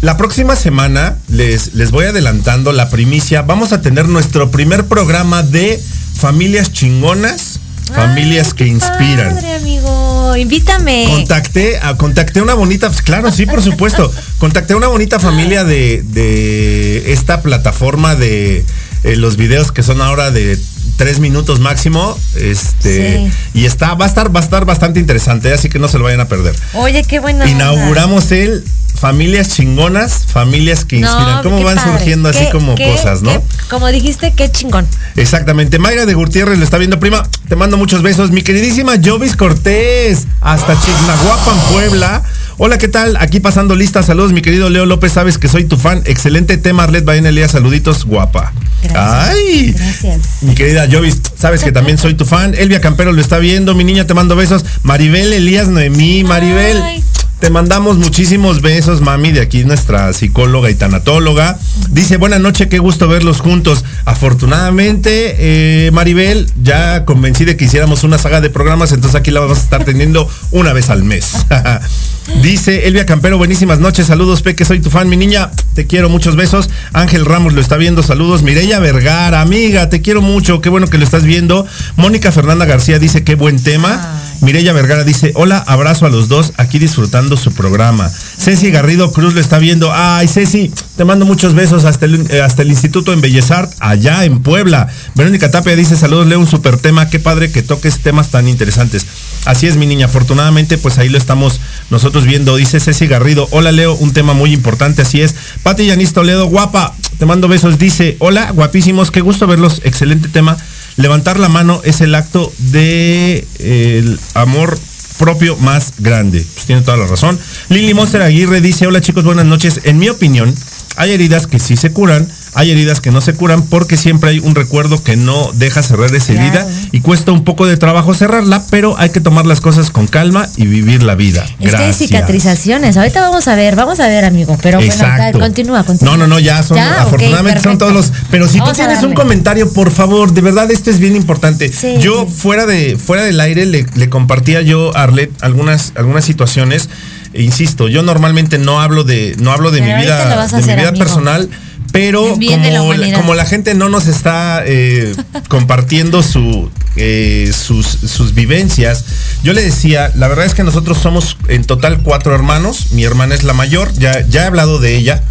La 0.00 0.16
próxima 0.16 0.56
semana, 0.56 1.18
les, 1.28 1.74
les 1.74 1.92
voy 1.92 2.06
adelantando 2.06 2.72
la 2.72 2.90
primicia, 2.90 3.42
vamos 3.42 3.72
a 3.72 3.80
tener 3.80 4.08
nuestro 4.08 4.50
primer 4.50 4.86
programa 4.86 5.44
de 5.44 5.80
familias 6.16 6.72
chingonas 6.72 7.60
Familias 7.94 8.48
Ay, 8.48 8.52
que 8.56 8.66
inspiran. 8.66 9.34
Padre, 9.34 9.54
amigo, 9.54 10.36
invítame. 10.36 11.06
Contacté, 11.08 11.78
a, 11.78 11.96
contacté 11.96 12.40
una 12.40 12.54
bonita, 12.54 12.88
pues, 12.88 13.02
claro, 13.02 13.32
sí, 13.32 13.46
por 13.46 13.62
supuesto. 13.62 14.12
Contacté 14.38 14.74
a 14.74 14.76
una 14.76 14.86
bonita 14.88 15.18
familia 15.18 15.64
de, 15.64 16.02
de 16.02 17.12
esta 17.12 17.42
plataforma 17.42 18.14
de 18.14 18.64
eh, 19.02 19.16
los 19.16 19.36
videos 19.36 19.72
que 19.72 19.82
son 19.82 20.00
ahora 20.02 20.30
de 20.30 20.56
tres 20.96 21.18
minutos 21.20 21.60
máximo. 21.60 22.16
Este 22.36 23.30
Sí. 23.30 23.32
y 23.54 23.64
está, 23.66 23.94
va 23.94 24.04
a 24.04 24.08
estar, 24.08 24.34
va 24.34 24.40
a 24.40 24.42
estar 24.42 24.64
bastante 24.64 25.00
interesante, 25.00 25.52
así 25.52 25.68
que 25.68 25.78
no 25.78 25.88
se 25.88 25.98
lo 25.98 26.04
vayan 26.04 26.20
a 26.20 26.28
perder. 26.28 26.54
Oye, 26.74 27.02
qué 27.04 27.18
buena. 27.20 27.44
onda. 27.44 27.50
Inauguramos 27.54 28.30
el 28.32 28.64
familias 28.94 29.48
chingonas, 29.54 30.24
familias 30.26 30.84
que 30.84 30.98
No, 31.00 31.06
inspiran. 31.08 31.42
¿Cómo 31.42 31.62
van 31.62 31.76
padre. 31.76 31.92
surgiendo 31.92 32.28
así 32.28 32.44
como 32.52 32.74
qué- 32.74 32.84
cosas, 32.84 33.22
no? 33.22 33.30
qué- 33.32 33.40
como 33.70 33.88
dijiste, 33.88 34.32
qué 34.36 34.50
chingón. 34.50 34.86
Exactamente. 35.16 35.78
Mayra 35.78 36.04
de 36.04 36.12
Gutiérrez 36.14 36.58
lo 36.58 36.64
está 36.64 36.76
viendo, 36.76 37.00
prima. 37.00 37.22
Te 37.48 37.56
mando 37.56 37.78
muchos 37.78 38.02
besos. 38.02 38.30
Mi 38.30 38.42
queridísima 38.42 38.94
Jovis 39.02 39.36
Cortés, 39.36 40.26
hasta 40.42 40.78
Chignahuapan, 40.78 41.58
Puebla. 41.72 42.22
Hola, 42.62 42.76
¿qué 42.76 42.88
tal? 42.88 43.16
Aquí 43.16 43.40
pasando 43.40 43.74
lista. 43.74 44.02
Saludos, 44.02 44.34
mi 44.34 44.42
querido 44.42 44.68
Leo 44.68 44.84
López. 44.84 45.12
Sabes 45.12 45.38
que 45.38 45.48
soy 45.48 45.64
tu 45.64 45.78
fan. 45.78 46.02
Excelente 46.04 46.58
tema, 46.58 46.82
Arlet 46.82 47.06
Baena 47.06 47.30
Elías. 47.30 47.52
Saluditos, 47.52 48.04
guapa. 48.04 48.52
Gracias. 48.82 49.28
Ay. 49.30 49.72
Gracias. 49.72 50.42
Mi 50.42 50.54
querida 50.54 50.86
Jovis, 50.92 51.22
sabes 51.34 51.64
que 51.64 51.72
también 51.72 51.96
soy 51.96 52.12
tu 52.12 52.26
fan. 52.26 52.54
Elvia 52.54 52.82
Campero 52.82 53.12
lo 53.12 53.20
está 53.22 53.38
viendo. 53.38 53.74
Mi 53.74 53.82
niña, 53.82 54.06
te 54.06 54.12
mando 54.12 54.36
besos. 54.36 54.66
Maribel 54.82 55.32
Elías 55.32 55.68
Noemí. 55.68 56.22
Maribel. 56.22 56.82
Ay. 56.82 57.02
Te 57.40 57.48
mandamos 57.48 57.96
muchísimos 57.96 58.60
besos, 58.60 59.00
mami, 59.00 59.32
de 59.32 59.40
aquí 59.40 59.64
nuestra 59.64 60.12
psicóloga 60.12 60.70
y 60.70 60.74
tanatóloga. 60.74 61.58
Dice, 61.90 62.18
buenas 62.18 62.40
noches, 62.40 62.68
qué 62.68 62.78
gusto 62.78 63.08
verlos 63.08 63.40
juntos. 63.40 63.82
Afortunadamente, 64.04 65.36
eh, 65.38 65.90
Maribel, 65.90 66.50
ya 66.62 67.06
convencí 67.06 67.46
de 67.46 67.56
que 67.56 67.64
hiciéramos 67.64 68.04
una 68.04 68.18
saga 68.18 68.42
de 68.42 68.50
programas, 68.50 68.92
entonces 68.92 69.18
aquí 69.18 69.30
la 69.30 69.40
vamos 69.40 69.56
a 69.56 69.62
estar 69.62 69.84
teniendo 69.84 70.28
una 70.50 70.74
vez 70.74 70.90
al 70.90 71.02
mes. 71.02 71.46
Dice 72.42 72.86
Elvia 72.86 73.06
Campero, 73.06 73.38
buenísimas 73.38 73.80
noches, 73.80 74.06
saludos, 74.06 74.42
Peque, 74.42 74.64
soy 74.64 74.80
tu 74.80 74.90
fan, 74.90 75.08
mi 75.08 75.16
niña, 75.16 75.50
te 75.74 75.86
quiero, 75.86 76.08
muchos 76.10 76.36
besos. 76.36 76.68
Ángel 76.92 77.24
Ramos 77.24 77.54
lo 77.54 77.60
está 77.60 77.76
viendo, 77.76 78.02
saludos. 78.02 78.42
Mireya 78.42 78.78
Vergara, 78.78 79.40
amiga, 79.40 79.88
te 79.88 80.00
quiero 80.02 80.20
mucho, 80.20 80.60
qué 80.60 80.68
bueno 80.68 80.86
que 80.86 80.98
lo 80.98 81.04
estás 81.04 81.24
viendo. 81.24 81.66
Mónica 81.96 82.32
Fernanda 82.32 82.66
García 82.66 82.98
dice, 82.98 83.24
qué 83.24 83.34
buen 83.34 83.62
tema. 83.62 84.20
Mireya 84.42 84.72
Vergara 84.72 85.04
dice, 85.04 85.32
hola, 85.34 85.58
abrazo 85.66 86.06
a 86.06 86.08
los 86.08 86.28
dos, 86.28 86.52
aquí 86.56 86.78
disfrutando 86.78 87.29
su 87.36 87.52
programa. 87.52 88.10
Ceci 88.10 88.70
Garrido 88.70 89.12
Cruz 89.12 89.34
lo 89.34 89.40
está 89.40 89.58
viendo. 89.58 89.92
Ay, 89.92 90.28
Ceci, 90.28 90.72
te 90.96 91.04
mando 91.04 91.26
muchos 91.26 91.54
besos 91.54 91.84
hasta 91.84 92.06
el, 92.06 92.26
eh, 92.30 92.40
hasta 92.42 92.62
el 92.62 92.70
Instituto 92.70 93.12
en 93.12 93.20
Bellas 93.20 93.50
Arts, 93.50 93.76
allá 93.80 94.24
en 94.24 94.40
Puebla. 94.40 94.88
Verónica 95.14 95.50
Tapia 95.50 95.76
dice, 95.76 95.96
saludos, 95.96 96.26
leo 96.26 96.38
un 96.38 96.46
super 96.46 96.76
tema, 96.76 97.08
qué 97.08 97.18
padre 97.18 97.50
que 97.50 97.62
toques 97.62 98.00
temas 98.00 98.30
tan 98.30 98.48
interesantes. 98.48 99.06
Así 99.44 99.66
es, 99.66 99.76
mi 99.76 99.86
niña, 99.86 100.06
afortunadamente, 100.06 100.78
pues 100.78 100.98
ahí 100.98 101.08
lo 101.08 101.18
estamos 101.18 101.60
nosotros 101.90 102.24
viendo. 102.24 102.56
Dice 102.56 102.80
Ceci 102.80 103.06
Garrido, 103.06 103.48
hola, 103.50 103.72
Leo, 103.72 103.94
un 103.94 104.12
tema 104.12 104.34
muy 104.34 104.52
importante, 104.52 105.02
así 105.02 105.20
es. 105.20 105.34
Pati 105.62 105.86
Yanis 105.86 106.12
Toledo, 106.12 106.46
guapa, 106.46 106.94
te 107.18 107.26
mando 107.26 107.48
besos. 107.48 107.78
Dice, 107.78 108.16
hola, 108.18 108.50
guapísimos, 108.50 109.10
qué 109.10 109.20
gusto 109.20 109.46
verlos, 109.46 109.80
excelente 109.84 110.28
tema. 110.28 110.56
Levantar 110.96 111.38
la 111.38 111.48
mano 111.48 111.80
es 111.84 112.00
el 112.00 112.14
acto 112.14 112.52
de 112.58 113.46
eh, 113.58 113.98
el 113.98 114.20
amor 114.34 114.78
propio 115.20 115.54
más 115.58 115.92
grande. 115.98 116.44
Pues 116.54 116.64
tiene 116.64 116.80
toda 116.80 116.96
la 116.96 117.06
razón. 117.06 117.38
Lili 117.68 117.92
Monster 117.92 118.22
Aguirre 118.22 118.62
dice, 118.62 118.86
hola 118.86 119.02
chicos, 119.02 119.22
buenas 119.22 119.44
noches. 119.44 119.82
En 119.84 119.98
mi 119.98 120.08
opinión, 120.08 120.52
hay 120.96 121.12
heridas 121.12 121.46
que 121.46 121.58
sí 121.58 121.76
se 121.76 121.92
curan, 121.92 122.26
hay 122.54 122.70
heridas 122.70 123.00
que 123.00 123.10
no 123.10 123.20
se 123.20 123.34
curan 123.34 123.62
porque 123.62 123.96
siempre 123.96 124.30
hay 124.30 124.38
un 124.40 124.54
recuerdo 124.54 125.02
que 125.02 125.16
no 125.16 125.50
deja 125.54 125.82
cerrar 125.82 126.14
esa 126.14 126.32
Claro. 126.32 126.46
herida 126.48 126.66
y 126.92 127.00
cuesta 127.00 127.32
un 127.32 127.44
poco 127.44 127.66
de 127.66 127.76
trabajo 127.76 128.12
cerrarla, 128.14 128.62
pero 128.70 128.96
hay 128.98 129.10
que 129.10 129.20
tomar 129.20 129.46
las 129.46 129.60
cosas 129.60 129.90
con 129.90 130.06
calma 130.06 130.46
y 130.56 130.66
vivir 130.66 131.02
la 131.02 131.14
vida. 131.14 131.42
Es 131.44 131.56
que 131.58 131.64
hay 131.64 131.70
Gracias. 131.70 131.96
cicatrizaciones. 131.96 132.96
Ahorita 132.96 133.20
vamos 133.20 133.46
a 133.48 133.54
ver, 133.54 133.76
vamos 133.76 134.00
a 134.00 134.08
ver, 134.08 134.24
amigo. 134.24 134.56
Pero 134.62 134.78
bueno, 134.78 135.38
continúa, 135.38 135.84
continúa. 135.84 136.16
No, 136.16 136.18
no, 136.18 136.26
no, 136.26 136.38
ya 136.38 136.62
son, 136.62 136.76
Ya, 136.76 137.02
afortunadamente 137.02 137.60
son 137.62 137.78
todos 137.78 137.92
los. 137.92 138.12
Pero 138.30 138.48
si 138.48 138.58
Vamos 138.58 138.76
tú 138.76 138.82
tienes 138.84 139.02
un 139.02 139.14
comentario, 139.14 139.72
por 139.72 139.90
favor, 139.90 140.32
de 140.32 140.40
verdad 140.40 140.70
esto 140.70 140.90
es 140.90 140.98
bien 140.98 141.16
importante. 141.16 141.70
Sí, 141.72 141.96
yo 142.00 142.26
fuera 142.26 142.66
de 142.66 142.96
fuera 142.96 143.22
del 143.24 143.40
aire 143.40 143.66
le, 143.66 143.86
le 143.94 144.08
compartía 144.08 144.60
yo 144.62 144.96
a 144.96 145.02
Arlet 145.04 145.30
algunas 145.40 145.92
algunas 145.96 146.24
situaciones. 146.24 146.88
E 147.32 147.42
insisto, 147.42 147.88
yo 147.88 148.02
normalmente 148.02 148.58
no 148.58 148.80
hablo 148.80 149.04
de 149.04 149.36
no 149.38 149.52
hablo 149.52 149.70
de 149.70 149.80
Pero 149.80 149.96
mi 149.96 150.02
vida 150.02 150.46
de 150.48 150.56
mi 150.66 150.74
vida 150.74 150.88
amigo. 150.88 151.04
personal. 151.04 151.48
Pero 151.92 152.30
como, 152.30 152.40
la, 152.40 152.82
humanidad. 152.82 153.16
como 153.16 153.34
la 153.34 153.44
gente 153.44 153.74
no 153.74 153.88
nos 153.88 154.06
está 154.06 154.62
eh, 154.64 155.14
compartiendo 155.48 156.22
su, 156.22 156.70
eh, 156.96 157.52
sus, 157.52 157.86
sus 157.86 158.34
vivencias, 158.34 159.04
yo 159.42 159.52
le 159.52 159.62
decía, 159.62 160.12
la 160.14 160.28
verdad 160.28 160.46
es 160.46 160.54
que 160.54 160.62
nosotros 160.62 160.98
somos 160.98 161.36
en 161.48 161.64
total 161.64 162.02
cuatro 162.02 162.34
hermanos, 162.34 162.92
mi 162.92 163.04
hermana 163.04 163.34
es 163.34 163.42
la 163.42 163.54
mayor, 163.54 163.92
ya, 163.94 164.24
ya 164.28 164.44
he 164.44 164.46
hablado 164.46 164.78
de 164.78 164.96
ella, 164.96 165.22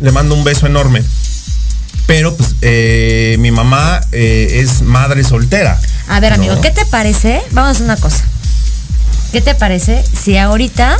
le 0.00 0.10
mando 0.10 0.34
un 0.34 0.44
beso 0.44 0.66
enorme. 0.66 1.02
Pero 2.06 2.36
pues 2.36 2.56
eh, 2.60 3.36
mi 3.38 3.50
mamá 3.50 4.00
es 4.12 4.82
madre 4.82 5.24
soltera. 5.24 5.80
A 6.08 6.20
ver, 6.20 6.34
amigo, 6.34 6.56
¿no? 6.56 6.60
¿qué 6.60 6.70
te 6.70 6.84
parece? 6.84 7.40
Vamos 7.52 7.68
a 7.68 7.70
hacer 7.70 7.84
una 7.84 7.96
cosa. 7.96 8.24
¿Qué 9.32 9.40
te 9.40 9.54
parece 9.54 10.04
si 10.22 10.36
ahorita 10.36 10.98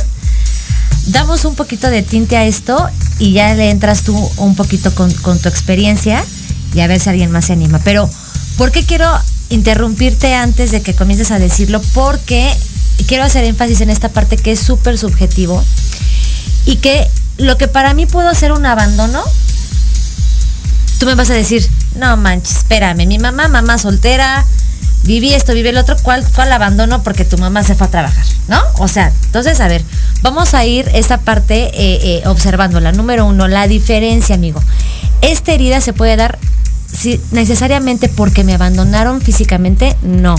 damos 1.07 1.45
un 1.45 1.55
poquito 1.55 1.89
de 1.89 2.01
tinte 2.01 2.37
a 2.37 2.45
esto 2.45 2.89
y 3.19 3.33
ya 3.33 3.53
le 3.53 3.69
entras 3.69 4.03
tú 4.03 4.15
un 4.37 4.55
poquito 4.55 4.93
con, 4.93 5.11
con 5.15 5.39
tu 5.39 5.49
experiencia 5.49 6.23
y 6.73 6.81
a 6.81 6.87
ver 6.87 6.99
si 6.99 7.09
alguien 7.09 7.31
más 7.31 7.45
se 7.45 7.53
anima? 7.53 7.79
Pero, 7.83 8.09
¿por 8.57 8.71
qué 8.71 8.85
quiero 8.85 9.09
interrumpirte 9.49 10.33
antes 10.33 10.71
de 10.71 10.81
que 10.81 10.93
comiences 10.93 11.31
a 11.31 11.39
decirlo? 11.39 11.81
Porque 11.93 12.51
quiero 13.07 13.23
hacer 13.23 13.43
énfasis 13.43 13.81
en 13.81 13.89
esta 13.89 14.09
parte 14.09 14.37
que 14.37 14.51
es 14.51 14.59
súper 14.59 14.97
subjetivo 14.97 15.63
y 16.65 16.77
que 16.77 17.07
lo 17.37 17.57
que 17.57 17.67
para 17.67 17.93
mí 17.93 18.05
pudo 18.05 18.33
ser 18.33 18.51
un 18.51 18.65
abandono, 18.65 19.23
tú 20.99 21.05
me 21.05 21.15
vas 21.15 21.29
a 21.29 21.33
decir, 21.33 21.69
no 21.95 22.17
manches, 22.17 22.57
espérame, 22.57 23.05
mi 23.05 23.19
mamá, 23.19 23.47
mamá 23.47 23.77
soltera, 23.77 24.45
viví 25.05 25.33
esto, 25.33 25.53
viví 25.53 25.69
el 25.69 25.77
otro, 25.77 25.95
¿cuál, 26.01 26.25
cuál 26.35 26.51
abandono? 26.51 27.03
Porque 27.03 27.25
tu 27.25 27.37
mamá 27.37 27.63
se 27.63 27.75
fue 27.75 27.87
a 27.87 27.91
trabajar, 27.91 28.25
¿no? 28.47 28.59
O 28.79 28.87
sea, 28.87 29.11
entonces, 29.25 29.59
a 29.59 29.67
ver, 29.67 29.83
vamos 30.21 30.53
a 30.53 30.65
ir 30.65 30.89
esta 30.93 31.19
parte 31.19 31.71
eh, 31.73 31.99
eh, 32.01 32.27
observándola. 32.27 32.91
Número 32.91 33.25
uno, 33.25 33.47
la 33.47 33.67
diferencia, 33.67 34.35
amigo. 34.35 34.61
Esta 35.21 35.53
herida 35.53 35.79
se 35.81 35.93
puede 35.93 36.15
dar 36.15 36.37
si, 36.91 37.21
necesariamente 37.31 38.09
porque 38.09 38.43
me 38.43 38.53
abandonaron 38.53 39.21
físicamente, 39.21 39.95
no. 40.01 40.35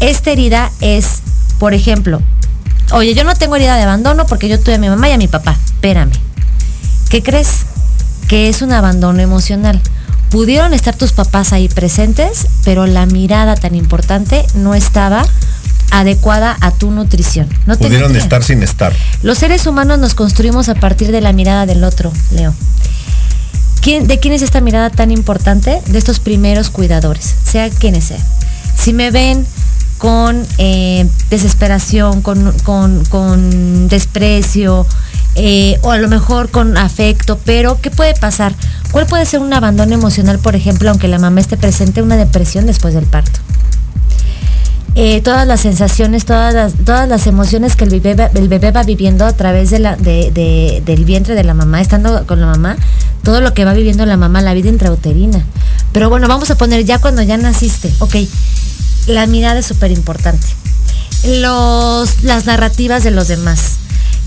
Esta 0.00 0.30
herida 0.30 0.70
es, 0.80 1.22
por 1.58 1.72
ejemplo, 1.72 2.20
oye, 2.92 3.14
yo 3.14 3.24
no 3.24 3.34
tengo 3.34 3.56
herida 3.56 3.76
de 3.76 3.82
abandono 3.82 4.26
porque 4.26 4.48
yo 4.48 4.60
tuve 4.60 4.74
a 4.74 4.78
mi 4.78 4.88
mamá 4.88 5.08
y 5.08 5.12
a 5.12 5.18
mi 5.18 5.28
papá. 5.28 5.56
Espérame. 5.64 6.12
¿Qué 7.08 7.22
crees? 7.22 7.66
Que 8.28 8.48
es 8.48 8.62
un 8.62 8.72
abandono 8.72 9.22
emocional. 9.22 9.80
Pudieron 10.30 10.74
estar 10.74 10.94
tus 10.96 11.12
papás 11.12 11.52
ahí 11.52 11.68
presentes, 11.68 12.46
pero 12.64 12.86
la 12.86 13.06
mirada 13.06 13.54
tan 13.54 13.74
importante 13.74 14.44
no 14.54 14.74
estaba 14.74 15.24
adecuada 15.90 16.56
a 16.60 16.72
tu 16.72 16.90
nutrición. 16.90 17.48
No 17.66 17.76
Pudieron 17.78 18.16
estar 18.16 18.42
sin 18.42 18.62
estar. 18.62 18.92
Los 19.22 19.38
seres 19.38 19.66
humanos 19.66 19.98
nos 19.98 20.14
construimos 20.14 20.68
a 20.68 20.74
partir 20.74 21.12
de 21.12 21.20
la 21.20 21.32
mirada 21.32 21.64
del 21.64 21.84
otro, 21.84 22.12
Leo. 22.32 22.52
¿Quién- 23.80 24.08
¿De 24.08 24.18
quién 24.18 24.34
es 24.34 24.42
esta 24.42 24.60
mirada 24.60 24.90
tan 24.90 25.10
importante? 25.12 25.80
De 25.86 25.98
estos 25.98 26.18
primeros 26.18 26.70
cuidadores, 26.70 27.34
sea 27.44 27.70
quienes 27.70 28.04
sean. 28.04 28.20
Si 28.76 28.92
me 28.92 29.10
ven 29.12 29.46
con 29.98 30.44
eh, 30.58 31.08
desesperación, 31.30 32.20
con, 32.20 32.52
con- 32.64 33.04
con 33.06 33.88
desprecio, 33.88 34.86
eh, 35.36 35.78
o 35.82 35.90
a 35.92 35.98
lo 35.98 36.08
mejor 36.08 36.50
con 36.50 36.76
afecto, 36.76 37.38
pero 37.44 37.80
¿qué 37.80 37.90
puede 37.90 38.14
pasar? 38.14 38.54
¿Cuál 38.90 39.06
puede 39.06 39.26
ser 39.26 39.40
un 39.40 39.52
abandono 39.52 39.94
emocional, 39.94 40.38
por 40.38 40.56
ejemplo, 40.56 40.88
aunque 40.90 41.08
la 41.08 41.18
mamá 41.18 41.40
esté 41.40 41.56
presente, 41.56 42.02
una 42.02 42.16
depresión 42.16 42.66
después 42.66 42.94
del 42.94 43.04
parto? 43.06 43.38
eh, 44.98 45.20
todas 45.20 45.46
las 45.46 45.60
sensaciones, 45.60 46.24
todas 46.24 46.54
las, 46.54 46.72
todas 46.72 47.06
las 47.06 47.26
emociones 47.26 47.76
que 47.76 47.84
el 47.84 47.90
bebé, 47.90 48.14
va- 48.14 48.30
el 48.34 48.48
bebé 48.48 48.70
va 48.70 48.82
viviendo 48.82 49.26
a 49.26 49.32
través 49.34 49.68
de 49.68 49.78
la, 49.78 49.94
de- 49.96 50.30
de- 50.32 50.82
del 50.86 51.04
vientre 51.04 51.34
de 51.34 51.44
la 51.44 51.52
mamá, 51.52 51.82
estando 51.82 52.26
con 52.26 52.40
la 52.40 52.46
mamá, 52.46 52.76
todo 53.22 53.42
lo 53.42 53.52
que 53.52 53.66
va 53.66 53.74
viviendo 53.74 54.06
la 54.06 54.16
mamá, 54.16 54.40
la 54.40 54.54
vida 54.54 54.70
intrauterina. 54.70 55.44
Pero 55.92 56.08
bueno, 56.08 56.28
vamos 56.28 56.50
a 56.50 56.54
poner 56.56 56.84
ya 56.86 56.98
cuando 56.98 57.20
ya 57.22 57.36
naciste, 57.36 57.92
ok, 57.98 58.14
la 59.08 59.26
mirada 59.26 59.58
es 59.60 59.66
súper 59.66 59.90
importante. 59.90 60.46
Los, 61.26 62.22
las 62.22 62.46
narrativas 62.46 63.04
de 63.04 63.10
los 63.10 63.28
demás. 63.28 63.76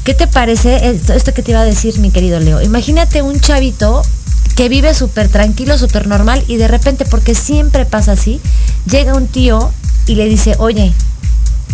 ¿Qué 0.09 0.15
te 0.15 0.25
parece 0.25 0.89
esto, 0.89 1.35
que 1.35 1.43
te 1.43 1.51
iba 1.51 1.61
a 1.61 1.65
decir, 1.65 1.99
mi 1.99 2.09
querido 2.09 2.39
Leo? 2.39 2.63
Imagínate 2.63 3.21
un 3.21 3.39
chavito 3.39 4.01
que 4.55 4.67
vive 4.67 4.95
súper 4.95 5.29
tranquilo, 5.29 5.77
súper 5.77 6.07
normal 6.07 6.43
y 6.47 6.57
de 6.57 6.67
repente, 6.67 7.05
porque 7.05 7.35
siempre 7.35 7.85
pasa 7.85 8.13
así, 8.13 8.41
llega 8.89 9.13
un 9.13 9.27
tío 9.27 9.71
y 10.07 10.15
le 10.15 10.25
dice, 10.25 10.55
oye, 10.57 10.93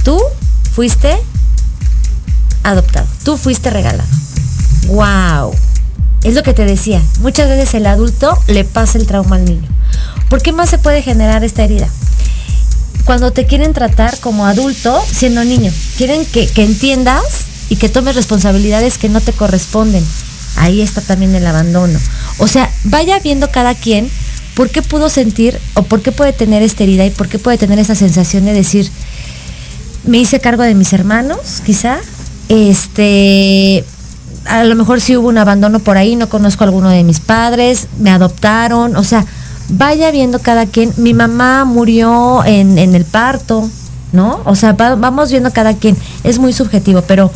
tú 0.04 0.20
fuiste 0.74 1.18
adoptado, 2.64 3.08
tú 3.24 3.38
fuiste 3.38 3.70
regalado. 3.70 4.10
¡Wow! 4.88 5.56
Es 6.26 6.36
lo 6.36 6.44
que 6.44 6.54
te 6.54 6.66
decía, 6.66 7.02
muchas 7.22 7.48
veces 7.48 7.74
el 7.74 7.86
adulto 7.86 8.38
le 8.48 8.66
pasa 8.66 8.98
el 8.98 9.08
trauma 9.08 9.38
al 9.38 9.46
niño. 9.46 9.70
¿Por 10.28 10.42
qué 10.42 10.52
más 10.52 10.70
se 10.70 10.78
puede 10.78 11.02
generar 11.02 11.46
esta 11.46 11.64
herida? 11.64 11.88
cuando 13.06 13.32
te 13.32 13.46
quieren 13.46 13.72
tratar 13.72 14.20
como 14.20 14.46
adulto 14.48 15.00
siendo 15.10 15.46
niño. 15.46 15.72
Quieren 15.96 16.26
que 16.26 16.50
entiendas 16.58 17.46
y 17.70 17.78
que 17.78 17.90
tomes 17.90 18.16
responsabilidades 18.16 18.98
que 18.98 19.10
no 19.10 19.22
te 19.22 19.34
corresponden. 19.34 20.04
Ahí 20.58 20.82
está 20.82 21.02
también 21.02 21.36
el 21.36 21.46
abandono. 21.46 22.00
O 22.38 22.48
sea, 22.48 22.72
vaya 22.84 23.20
viendo 23.20 23.52
cada 23.52 23.76
quien 23.76 24.10
por 24.56 24.70
qué 24.70 24.82
pudo 24.82 25.10
sentir 25.10 25.60
o 25.74 25.84
por 25.84 26.02
qué 26.02 26.12
puede 26.12 26.34
tener 26.34 26.64
esta 26.64 26.84
herida 26.84 27.06
y 27.06 27.10
por 27.10 27.28
qué 27.28 27.40
puede 27.40 27.58
tener 27.58 27.78
esa 27.78 27.96
sensación 27.96 28.46
de 28.46 28.54
decir, 28.54 28.90
me 30.06 30.18
hice 30.18 30.40
cargo 30.40 30.64
de 30.64 30.76
mis 30.76 30.94
hermanos, 30.94 31.62
quizá. 31.66 31.98
Este, 32.48 33.84
a 34.46 34.64
lo 34.64 34.76
mejor 34.76 35.02
sí 35.02 35.18
hubo 35.18 35.28
un 35.28 35.38
abandono 35.38 35.80
por 35.80 35.98
ahí, 35.98 36.16
no 36.16 36.30
conozco 36.30 36.64
a 36.64 36.68
alguno 36.68 36.90
de 36.90 37.04
mis 37.04 37.20
padres, 37.20 37.88
me 38.00 38.12
adoptaron, 38.12 38.96
o 38.96 39.04
sea, 39.04 39.26
vaya 39.70 40.12
viendo 40.12 40.40
cada 40.40 40.66
quien. 40.68 40.94
Mi 40.98 41.14
mamá 41.14 41.66
murió 41.66 42.44
en, 42.46 42.78
en 42.78 42.96
el 42.96 43.04
parto, 43.04 43.70
¿no? 44.16 44.42
O 44.46 44.56
sea, 44.56 44.74
va- 44.74 44.96
vamos 44.96 45.30
viendo 45.32 45.52
cada 45.52 45.74
quien. 45.76 45.96
Es 46.24 46.40
muy 46.40 46.54
subjetivo, 46.54 47.02
pero 47.04 47.32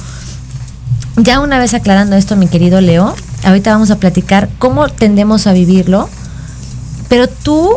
ya 1.17 1.39
una 1.41 1.59
vez 1.59 1.73
aclarando 1.73 2.15
esto, 2.15 2.35
mi 2.35 2.47
querido 2.47 2.81
Leo, 2.81 3.13
ahorita 3.43 3.71
vamos 3.71 3.91
a 3.91 3.97
platicar 3.97 4.49
cómo 4.57 4.87
tendemos 4.89 5.45
a 5.47 5.53
vivirlo. 5.53 6.09
Pero 7.09 7.27
tú, 7.27 7.69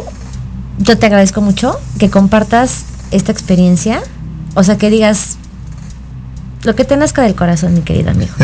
yo 0.79 0.97
te 0.99 1.07
agradezco 1.07 1.41
mucho 1.41 1.79
que 1.99 2.09
compartas 2.11 2.85
esta 3.11 3.33
experiencia. 3.33 4.03
O 4.55 4.63
sea, 4.63 4.79
que 4.79 4.91
digas 4.91 5.37
lo 6.63 6.75
que 6.77 6.85
te 6.85 6.97
nazca 6.97 7.23
del 7.23 7.35
corazón, 7.35 7.75
mi 7.75 7.81
querido 7.81 8.11
amigo. 8.11 8.33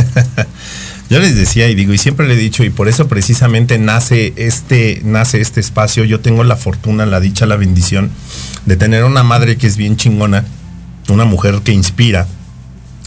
Yo 1.11 1.20
les 1.20 1.34
decía 1.34 1.68
y 1.68 1.74
digo, 1.74 1.94
y 1.94 1.98
siempre 1.98 2.28
le 2.28 2.34
he 2.34 2.36
dicho, 2.36 2.64
y 2.64 2.70
por 2.70 2.88
eso 2.88 3.09
precisamente 3.09 3.78
nace 3.78 4.34
este, 4.36 5.00
nace 5.04 5.40
este 5.40 5.61
espacio. 5.61 6.04
Yo 6.04 6.20
tengo 6.20 6.44
la 6.44 6.56
fortuna, 6.56 7.06
la 7.06 7.20
dicha, 7.20 7.46
la 7.46 7.56
bendición 7.56 8.11
de 8.66 8.76
tener 8.76 9.04
una 9.04 9.22
madre 9.22 9.56
que 9.56 9.66
es 9.66 9.76
bien 9.76 9.96
chingona, 9.96 10.44
una 11.09 11.24
mujer 11.24 11.61
que 11.64 11.72
inspira, 11.72 12.26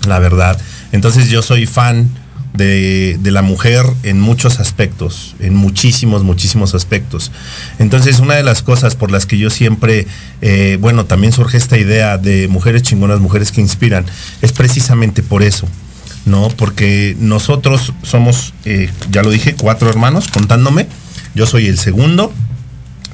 la 0.08 0.18
verdad. 0.18 0.60
Entonces 0.92 1.30
yo 1.30 1.44
soy 1.44 1.68
fan 1.68 2.10
de, 2.54 3.18
de 3.22 3.32
la 3.32 3.44
mujer 3.44 3.86
en 4.02 4.20
muchos 4.20 4.60
aspectos, 4.60 5.36
en 5.40 5.56
muchísimos, 5.56 6.24
muchísimos 6.24 6.74
aspectos. 6.74 7.32
Entonces 7.78 8.20
una 8.20 8.34
de 8.34 8.44
las 8.44 8.64
cosas 8.64 8.96
por 8.96 9.12
las 9.12 9.28
que 9.28 9.38
yo 9.38 9.52
siempre, 9.52 10.08
eh, 10.42 10.78
bueno, 10.82 11.06
también 11.06 11.34
surge 11.34 11.58
esta 11.58 11.78
idea 11.78 12.18
de 12.18 12.48
mujeres 12.48 12.82
chingonas, 12.82 13.20
mujeres 13.20 13.52
que 13.52 13.62
inspiran, 13.62 14.06
es 14.42 14.52
precisamente 14.54 15.22
por 15.22 15.44
eso. 15.44 15.68
¿No? 16.26 16.50
Porque 16.50 17.16
nosotros 17.20 17.94
somos, 18.04 18.54
eh, 18.66 18.90
ya 19.10 19.24
lo 19.24 19.30
dije, 19.30 19.56
cuatro 19.56 19.90
hermanos 19.90 20.28
contándome. 20.28 20.88
Yo 21.34 21.46
soy 21.46 21.68
el 21.68 21.78
segundo, 21.78 22.34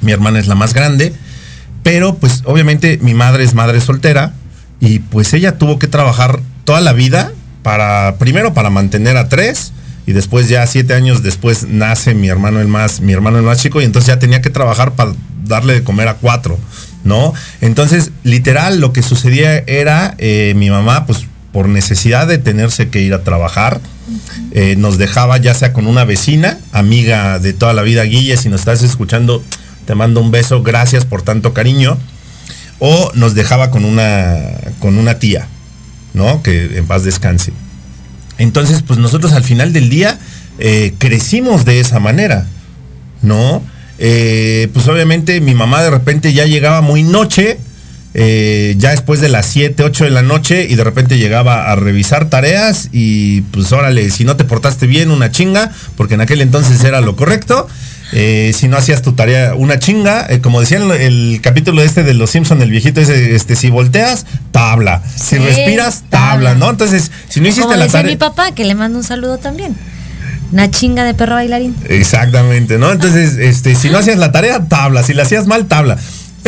mi 0.00 0.12
hermana 0.12 0.38
es 0.38 0.46
la 0.46 0.54
más 0.54 0.74
grande, 0.74 1.14
pero 1.82 2.16
pues 2.16 2.42
obviamente 2.44 2.98
mi 3.02 3.14
madre 3.14 3.44
es 3.44 3.54
madre 3.54 3.80
soltera 3.80 4.34
y 4.80 4.98
pues 5.00 5.32
ella 5.32 5.58
tuvo 5.58 5.78
que 5.78 5.86
trabajar 5.86 6.40
toda 6.64 6.80
la 6.80 6.92
vida 6.92 7.32
para, 7.62 8.16
primero 8.18 8.54
para 8.54 8.70
mantener 8.70 9.16
a 9.16 9.28
tres 9.28 9.72
y 10.06 10.12
después 10.12 10.48
ya 10.48 10.66
siete 10.66 10.94
años 10.94 11.22
después 11.22 11.66
nace 11.68 12.14
mi 12.14 12.28
hermano 12.28 12.60
el 12.60 12.68
más, 12.68 13.00
mi 13.00 13.12
hermano 13.12 13.38
el 13.38 13.44
más 13.44 13.60
chico 13.60 13.80
y 13.80 13.84
entonces 13.84 14.08
ya 14.08 14.18
tenía 14.18 14.40
que 14.40 14.50
trabajar 14.50 14.92
para 14.92 15.12
darle 15.44 15.74
de 15.74 15.82
comer 15.82 16.08
a 16.08 16.14
cuatro, 16.14 16.58
¿no? 17.04 17.34
Entonces, 17.60 18.10
literal, 18.22 18.80
lo 18.80 18.92
que 18.92 19.02
sucedía 19.02 19.58
era 19.66 20.14
eh, 20.18 20.54
mi 20.56 20.70
mamá, 20.70 21.06
pues 21.06 21.26
por 21.52 21.68
necesidad 21.68 22.26
de 22.26 22.38
tenerse 22.38 22.88
que 22.88 23.00
ir 23.00 23.14
a 23.14 23.24
trabajar, 23.24 23.80
eh, 24.52 24.76
nos 24.76 24.98
dejaba 24.98 25.38
ya 25.38 25.54
sea 25.54 25.72
con 25.72 25.86
una 25.86 26.04
vecina, 26.04 26.58
amiga 26.72 27.38
de 27.38 27.52
toda 27.52 27.72
la 27.72 27.82
vida, 27.82 28.02
Guille, 28.02 28.36
si 28.36 28.48
nos 28.48 28.60
estás 28.60 28.82
escuchando, 28.82 29.42
te 29.86 29.94
mando 29.94 30.20
un 30.20 30.30
beso, 30.30 30.62
gracias 30.62 31.04
por 31.04 31.22
tanto 31.22 31.54
cariño, 31.54 31.98
o 32.78 33.10
nos 33.14 33.34
dejaba 33.34 33.70
con 33.70 33.84
una, 33.84 34.36
con 34.78 34.98
una 34.98 35.18
tía, 35.18 35.46
¿no? 36.14 36.42
Que 36.42 36.78
en 36.78 36.86
paz 36.86 37.04
descanse. 37.04 37.52
Entonces, 38.38 38.82
pues 38.86 38.98
nosotros 38.98 39.32
al 39.32 39.42
final 39.42 39.72
del 39.72 39.90
día 39.90 40.18
eh, 40.58 40.94
crecimos 40.98 41.64
de 41.64 41.80
esa 41.80 41.98
manera, 41.98 42.46
¿no? 43.22 43.62
Eh, 43.98 44.68
pues 44.72 44.86
obviamente 44.86 45.40
mi 45.40 45.54
mamá 45.54 45.82
de 45.82 45.90
repente 45.90 46.32
ya 46.32 46.46
llegaba 46.46 46.80
muy 46.80 47.02
noche, 47.02 47.58
eh, 48.14 48.74
ya 48.78 48.90
después 48.90 49.20
de 49.20 49.28
las 49.28 49.46
7, 49.46 49.82
8 49.82 50.04
de 50.04 50.10
la 50.10 50.22
noche 50.22 50.66
y 50.68 50.74
de 50.74 50.84
repente 50.84 51.18
llegaba 51.18 51.70
a 51.70 51.76
revisar 51.76 52.28
tareas 52.30 52.88
y 52.92 53.42
pues 53.42 53.70
órale, 53.72 54.10
si 54.10 54.24
no 54.24 54.36
te 54.36 54.44
portaste 54.44 54.86
bien, 54.86 55.10
una 55.10 55.30
chinga, 55.30 55.70
porque 55.96 56.14
en 56.14 56.22
aquel 56.22 56.40
entonces 56.40 56.82
era 56.84 57.00
lo 57.00 57.16
correcto. 57.16 57.68
Eh, 58.12 58.52
si 58.56 58.68
no 58.68 58.78
hacías 58.78 59.02
tu 59.02 59.12
tarea, 59.12 59.54
una 59.54 59.78
chinga. 59.78 60.26
Eh, 60.30 60.40
como 60.40 60.60
decía 60.60 60.78
el, 60.78 60.90
el 60.92 61.40
capítulo 61.42 61.82
este 61.82 62.02
de 62.04 62.14
Los 62.14 62.30
Simpson, 62.30 62.62
el 62.62 62.70
viejito 62.70 63.02
ese, 63.02 63.34
este, 63.36 63.54
si 63.54 63.68
volteas, 63.68 64.24
tabla. 64.50 65.02
Si 65.14 65.36
Sí, 65.36 65.38
respiras, 65.38 66.04
tabla. 66.08 66.28
tabla, 66.30 66.54
¿no? 66.54 66.70
Entonces, 66.70 67.10
si 67.28 67.40
no 67.40 67.48
hiciste 67.48 67.64
Como 67.64 67.76
la 67.76 67.84
decía 67.84 68.00
tarea. 68.00 68.10
mi 68.12 68.16
papá, 68.16 68.52
que 68.52 68.64
le 68.64 68.74
mando 68.74 68.96
un 68.98 69.04
saludo 69.04 69.36
también. 69.36 69.76
Una 70.50 70.70
chinga 70.70 71.04
de 71.04 71.12
perro 71.12 71.34
bailarín. 71.34 71.76
Exactamente, 71.90 72.78
¿no? 72.78 72.90
Entonces, 72.92 73.36
este, 73.36 73.74
si 73.74 73.90
no 73.90 73.98
hacías 73.98 74.16
la 74.16 74.32
tarea, 74.32 74.64
tabla. 74.66 75.02
Si 75.02 75.12
la 75.12 75.24
hacías 75.24 75.46
mal, 75.46 75.66
tabla. 75.66 75.98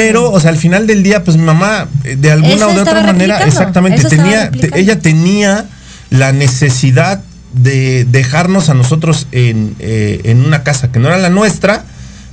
Pero, 0.00 0.30
o 0.30 0.40
sea, 0.40 0.50
al 0.50 0.56
final 0.56 0.86
del 0.86 1.02
día, 1.02 1.24
pues 1.24 1.36
mi 1.36 1.42
mamá, 1.42 1.86
eh, 2.04 2.16
de 2.16 2.30
alguna 2.30 2.68
o 2.68 2.72
de 2.72 2.80
otra 2.80 3.02
manera, 3.02 3.38
replicando, 3.38 3.46
exactamente, 3.46 3.98
eso 3.98 4.08
tenía, 4.08 4.50
ella 4.74 4.98
tenía 4.98 5.66
la 6.08 6.32
necesidad 6.32 7.22
de 7.52 8.06
dejarnos 8.06 8.70
a 8.70 8.74
nosotros 8.74 9.26
en, 9.30 9.76
eh, 9.78 10.22
en 10.24 10.42
una 10.42 10.62
casa 10.62 10.90
que 10.90 11.00
no 11.00 11.08
era 11.08 11.18
la 11.18 11.28
nuestra, 11.28 11.84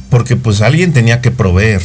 porque 0.10 0.38
pues 0.38 0.62
alguien 0.62 0.94
tenía 0.94 1.20
que 1.20 1.30
proveer. 1.30 1.82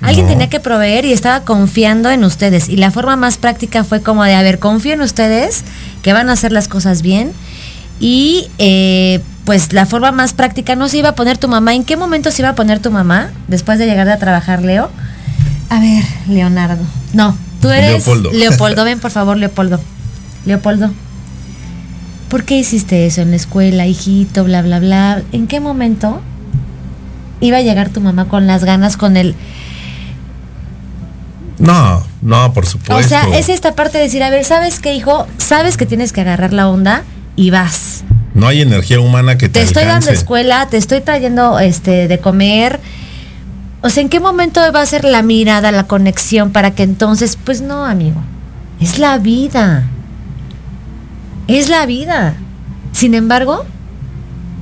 Alguien 0.00 0.24
¿no? 0.24 0.32
tenía 0.32 0.48
que 0.48 0.58
proveer 0.58 1.04
y 1.04 1.12
estaba 1.12 1.44
confiando 1.44 2.10
en 2.10 2.24
ustedes. 2.24 2.70
Y 2.70 2.76
la 2.76 2.90
forma 2.90 3.16
más 3.16 3.36
práctica 3.36 3.84
fue 3.84 4.00
como 4.00 4.24
de, 4.24 4.34
a 4.34 4.40
ver, 4.40 4.58
confío 4.58 4.94
en 4.94 5.02
ustedes, 5.02 5.64
que 6.02 6.14
van 6.14 6.30
a 6.30 6.32
hacer 6.32 6.50
las 6.50 6.66
cosas 6.66 7.02
bien. 7.02 7.32
Y 8.00 8.48
eh, 8.56 9.20
pues 9.44 9.74
la 9.74 9.84
forma 9.84 10.12
más 10.12 10.32
práctica 10.32 10.76
no 10.76 10.88
se 10.88 10.96
iba 10.96 11.10
a 11.10 11.14
poner 11.14 11.36
tu 11.36 11.48
mamá. 11.48 11.74
¿En 11.74 11.84
qué 11.84 11.98
momento 11.98 12.30
se 12.30 12.40
iba 12.40 12.48
a 12.48 12.54
poner 12.54 12.78
tu 12.78 12.90
mamá 12.90 13.30
después 13.48 13.78
de 13.78 13.84
llegar 13.84 14.08
a 14.08 14.16
trabajar, 14.16 14.62
Leo? 14.62 14.88
A 15.70 15.80
ver, 15.80 16.04
Leonardo. 16.28 16.84
No, 17.14 17.36
tú 17.62 17.70
eres 17.70 18.06
Leopoldo. 18.06 18.30
Leopoldo. 18.32 18.84
Ven, 18.84 18.98
por 18.98 19.12
favor, 19.12 19.36
Leopoldo. 19.36 19.80
Leopoldo. 20.44 20.90
¿Por 22.28 22.44
qué 22.44 22.58
hiciste 22.58 23.06
eso 23.06 23.22
en 23.22 23.30
la 23.30 23.36
escuela, 23.36 23.86
hijito, 23.86 24.44
bla, 24.44 24.62
bla, 24.62 24.80
bla? 24.80 25.22
¿En 25.32 25.46
qué 25.46 25.60
momento 25.60 26.20
iba 27.40 27.58
a 27.58 27.62
llegar 27.62 27.88
tu 27.90 28.00
mamá 28.00 28.26
con 28.26 28.46
las 28.46 28.64
ganas, 28.64 28.96
con 28.96 29.16
el... 29.16 29.34
No, 31.58 32.04
no, 32.22 32.52
por 32.52 32.66
supuesto. 32.66 32.96
O 32.96 33.02
sea, 33.02 33.36
es 33.36 33.48
esta 33.48 33.74
parte 33.74 33.98
de 33.98 34.04
decir, 34.04 34.22
a 34.22 34.30
ver, 34.30 34.44
¿sabes 34.44 34.80
qué, 34.80 34.94
hijo? 34.94 35.26
Sabes 35.38 35.76
que 35.76 35.86
tienes 35.86 36.12
que 36.12 36.20
agarrar 36.20 36.52
la 36.52 36.68
onda 36.68 37.04
y 37.36 37.50
vas. 37.50 38.02
No 38.34 38.46
hay 38.46 38.62
energía 38.62 39.00
humana 39.00 39.36
que 39.36 39.48
te, 39.48 39.60
Te 39.60 39.62
estoy 39.62 39.84
dando 39.84 40.10
escuela, 40.10 40.66
te 40.70 40.76
estoy 40.76 41.00
trayendo 41.00 41.58
este 41.58 42.08
de 42.08 42.18
comer. 42.18 42.80
O 43.82 43.88
sea, 43.88 44.02
¿en 44.02 44.08
qué 44.08 44.20
momento 44.20 44.60
va 44.74 44.82
a 44.82 44.86
ser 44.86 45.04
la 45.04 45.22
mirada, 45.22 45.72
la 45.72 45.86
conexión 45.86 46.52
para 46.52 46.74
que 46.74 46.82
entonces, 46.82 47.38
pues 47.42 47.62
no, 47.62 47.84
amigo. 47.84 48.22
Es 48.80 48.98
la 48.98 49.18
vida. 49.18 49.88
Es 51.46 51.68
la 51.68 51.86
vida. 51.86 52.36
Sin 52.92 53.14
embargo, 53.14 53.64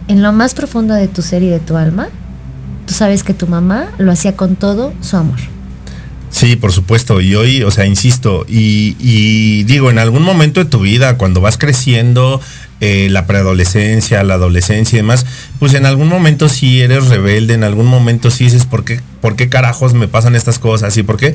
en 0.07 0.23
lo 0.23 0.33
más 0.33 0.55
profundo 0.55 0.95
de 0.95 1.09
tu 1.09 1.23
ser 1.23 1.43
y 1.43 1.49
de 1.49 1.59
tu 1.59 1.77
alma, 1.77 2.09
tú 2.87 2.95
sabes 2.95 3.25
que 3.25 3.35
tu 3.35 3.47
mamá 3.47 3.89
lo 3.99 4.13
hacía 4.13 4.37
con 4.37 4.57
todo 4.57 4.93
su 5.01 5.17
amor. 5.17 5.39
Sí, 6.31 6.57
por 6.57 6.73
supuesto. 6.73 7.21
Y 7.21 7.35
hoy, 7.35 7.63
o 7.63 7.71
sea, 7.71 7.87
insisto, 7.87 8.45
y, 8.49 8.97
y 9.01 9.65
digo, 9.65 9.91
en 9.91 9.99
algún 9.99 10.23
momento 10.23 10.63
de 10.63 10.71
tu 10.71 10.81
vida, 10.81 11.17
cuando 11.17 11.41
vas 11.41 11.59
creciendo, 11.59 12.41
eh, 12.81 13.09
la 13.11 13.27
preadolescencia, 13.27 14.23
la 14.23 14.35
adolescencia 14.35 14.97
y 14.97 15.01
demás, 15.01 15.27
pues 15.59 15.75
en 15.75 15.85
algún 15.87 16.09
momento 16.09 16.49
sí 16.49 16.81
eres 16.81 17.09
rebelde, 17.09 17.55
en 17.55 17.65
algún 17.65 17.87
momento 17.87 18.31
sí 18.31 18.45
dices, 18.45 18.67
¿por 18.67 18.85
qué, 18.85 19.01
¿por 19.21 19.35
qué 19.37 19.49
carajos 19.49 19.95
me 19.95 20.07
pasan 20.09 20.37
estas 20.37 20.59
cosas? 20.59 20.97
¿Y 20.97 21.03
por 21.03 21.17
qué? 21.17 21.35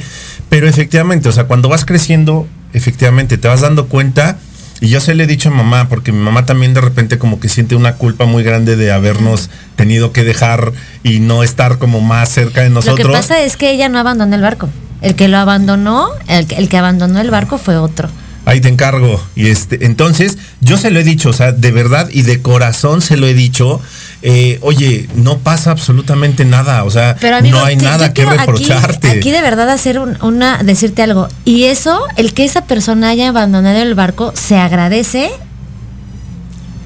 Pero 0.49 0.67
efectivamente, 0.67 1.27
o 1.29 1.31
sea, 1.31 1.45
cuando 1.45 1.67
vas 1.69 1.85
creciendo, 1.85 2.47
efectivamente, 2.73 3.37
te 3.37 3.47
vas 3.47 3.61
dando 3.61 3.87
cuenta. 3.87 4.37
Y 4.81 4.89
yo 4.89 4.99
se 4.99 5.15
le 5.15 5.23
he 5.23 5.27
dicho 5.27 5.47
a 5.47 5.51
mamá, 5.53 5.87
porque 5.87 6.11
mi 6.11 6.19
mamá 6.19 6.45
también 6.45 6.73
de 6.73 6.81
repente 6.81 7.17
como 7.17 7.39
que 7.39 7.47
siente 7.47 7.75
una 7.75 7.95
culpa 7.95 8.25
muy 8.25 8.43
grande 8.43 8.75
de 8.75 8.91
habernos 8.91 9.49
tenido 9.77 10.11
que 10.11 10.25
dejar 10.25 10.73
y 11.03 11.19
no 11.19 11.41
estar 11.43 11.77
como 11.77 12.01
más 12.01 12.27
cerca 12.29 12.61
de 12.63 12.69
nosotros. 12.69 12.99
Lo 12.99 13.05
que 13.05 13.11
pasa 13.13 13.41
es 13.43 13.55
que 13.55 13.71
ella 13.71 13.87
no 13.87 13.97
abandonó 13.99 14.35
el 14.35 14.41
barco. 14.41 14.67
El 15.01 15.15
que 15.15 15.29
lo 15.29 15.37
abandonó, 15.37 16.09
el, 16.27 16.47
que- 16.47 16.55
el 16.55 16.67
que 16.67 16.77
abandonó 16.77 17.19
el 17.21 17.29
barco 17.31 17.57
fue 17.57 17.77
otro. 17.77 18.09
Ahí 18.45 18.59
te 18.59 18.67
encargo. 18.67 19.23
Y 19.35 19.47
este, 19.47 19.85
entonces, 19.85 20.37
yo 20.59 20.75
se 20.77 20.91
lo 20.91 20.99
he 20.99 21.03
dicho, 21.03 21.29
o 21.29 21.33
sea, 21.33 21.53
de 21.53 21.71
verdad 21.71 22.09
y 22.11 22.23
de 22.23 22.41
corazón 22.41 23.01
se 23.01 23.15
lo 23.17 23.25
he 23.27 23.33
dicho. 23.33 23.79
eh, 24.25 24.57
oye, 24.61 25.09
no 25.15 25.39
pasa 25.39 25.71
absolutamente 25.71 26.45
nada. 26.45 26.83
O 26.85 26.89
sea, 26.91 27.17
Pero 27.19 27.37
amigo, 27.37 27.57
no 27.59 27.65
hay 27.65 27.75
nada 27.75 28.07
que 28.13 28.21
quiero 28.23 28.29
aquí- 28.31 28.39
reprocharte. 28.39 29.09
Aquí, 29.09 29.31
de 29.31 29.41
verdad 29.41 29.69
hacer 29.69 29.99
un- 29.99 30.17
una, 30.21 30.63
decirte 30.63 31.01
algo. 31.03 31.27
Y 31.43 31.65
eso, 31.65 31.99
el 32.15 32.33
que 32.33 32.45
esa 32.45 32.65
persona 32.65 33.09
haya 33.09 33.27
abandonado 33.29 33.81
el 33.81 33.95
barco, 33.95 34.31
se 34.35 34.57
agradece 34.57 35.29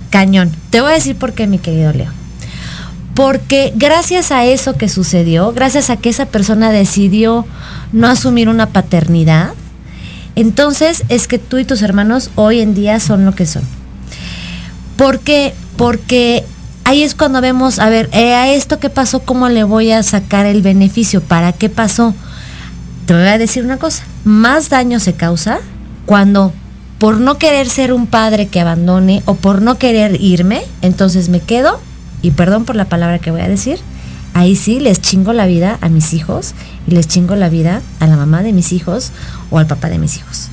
cañón. 0.10 0.52
Te 0.70 0.82
voy 0.82 0.92
a 0.92 0.96
decir 0.96 1.16
por 1.16 1.34
qué, 1.34 1.48
mi 1.48 1.60
querido 1.60 1.92
Leo. 1.94 2.12
Porque 3.14 3.74
gracias 3.76 4.32
a 4.32 4.46
eso 4.46 4.76
que 4.76 4.90
sucedió, 4.90 5.52
gracias 5.52 5.90
a 5.90 5.98
que 5.98 6.10
esa 6.10 6.28
persona 6.28 6.72
decidió 6.72 7.46
no 7.92 8.08
asumir 8.08 8.48
una 8.50 8.68
paternidad, 8.68 9.54
entonces 10.38 11.04
es 11.10 11.28
que 11.28 11.40
tú 11.40 11.58
y 11.58 11.66
tus 11.66 11.82
hermanos 11.82 12.30
hoy 12.36 12.62
en 12.62 12.76
día 12.76 13.00
son 13.00 13.26
lo 13.26 13.34
que 13.34 13.48
son. 13.48 13.64
¿Por 14.96 15.20
qué? 15.20 15.56
Porque 15.78 16.46
ahí 16.84 17.02
es 17.02 17.16
cuando 17.16 17.42
vemos, 17.42 17.80
a 17.80 17.90
ver, 17.90 18.08
eh, 18.14 18.36
a 18.36 18.54
esto 18.54 18.80
que 18.80 18.92
pasó, 18.92 19.20
¿cómo 19.22 19.50
le 19.50 19.64
voy 19.64 19.92
a 19.92 20.04
sacar 20.04 20.46
el 20.46 20.62
beneficio? 20.62 21.22
¿Para 21.22 21.54
qué 21.54 21.70
pasó? 21.70 22.14
Te 23.08 23.16
voy 23.16 23.24
a 23.24 23.40
decir 23.40 23.66
una 23.66 23.78
cosa, 23.78 24.04
más 24.26 24.70
daño 24.70 25.00
se 25.00 25.14
causa 25.14 25.58
cuando 26.06 26.54
por 27.00 27.20
no 27.20 27.40
querer 27.40 27.68
ser 27.68 27.92
un 27.92 28.06
padre 28.06 28.48
que 28.48 28.60
abandone 28.60 29.24
o 29.26 29.34
por 29.34 29.64
no 29.64 29.80
querer 29.80 30.22
irme, 30.22 30.62
entonces 30.84 31.30
me 31.30 31.40
quedo, 31.40 31.80
y 32.22 32.32
perdón 32.32 32.66
por 32.66 32.76
la 32.76 32.86
palabra 32.86 33.18
que 33.18 33.32
voy 33.32 33.42
a 33.42 33.50
decir, 33.50 33.80
ahí 34.38 34.56
sí 34.56 34.80
les 34.80 35.02
chingo 35.02 35.34
la 35.34 35.48
vida 35.48 35.78
a 35.82 35.90
mis 35.90 36.14
hijos 36.14 36.54
y 36.88 36.92
les 36.92 37.08
chingo 37.08 37.36
la 37.36 37.50
vida 37.50 37.82
a 38.00 38.08
la 38.08 38.16
mamá 38.16 38.44
de 38.44 38.54
mis 38.54 38.72
hijos 38.72 39.12
o 39.50 39.58
al 39.58 39.66
papá 39.66 39.90
de 39.90 39.98
mis 39.98 40.18
hijos. 40.18 40.50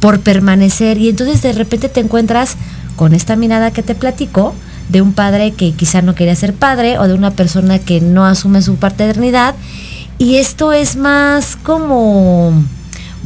Por 0.00 0.20
permanecer 0.20 0.98
y 0.98 1.08
entonces 1.08 1.40
de 1.40 1.52
repente 1.52 1.88
te 1.88 2.00
encuentras 2.00 2.56
con 2.94 3.14
esta 3.14 3.34
mirada 3.34 3.70
que 3.70 3.82
te 3.82 3.94
platico 3.94 4.54
de 4.90 5.00
un 5.00 5.14
padre 5.14 5.52
que 5.52 5.72
quizá 5.72 6.02
no 6.02 6.14
quería 6.14 6.36
ser 6.36 6.52
padre 6.52 6.98
o 6.98 7.08
de 7.08 7.14
una 7.14 7.30
persona 7.30 7.78
que 7.78 8.00
no 8.00 8.26
asume 8.26 8.60
su 8.60 8.76
paternidad 8.76 9.54
y 10.18 10.36
esto 10.36 10.72
es 10.72 10.96
más 10.96 11.56
como 11.56 12.52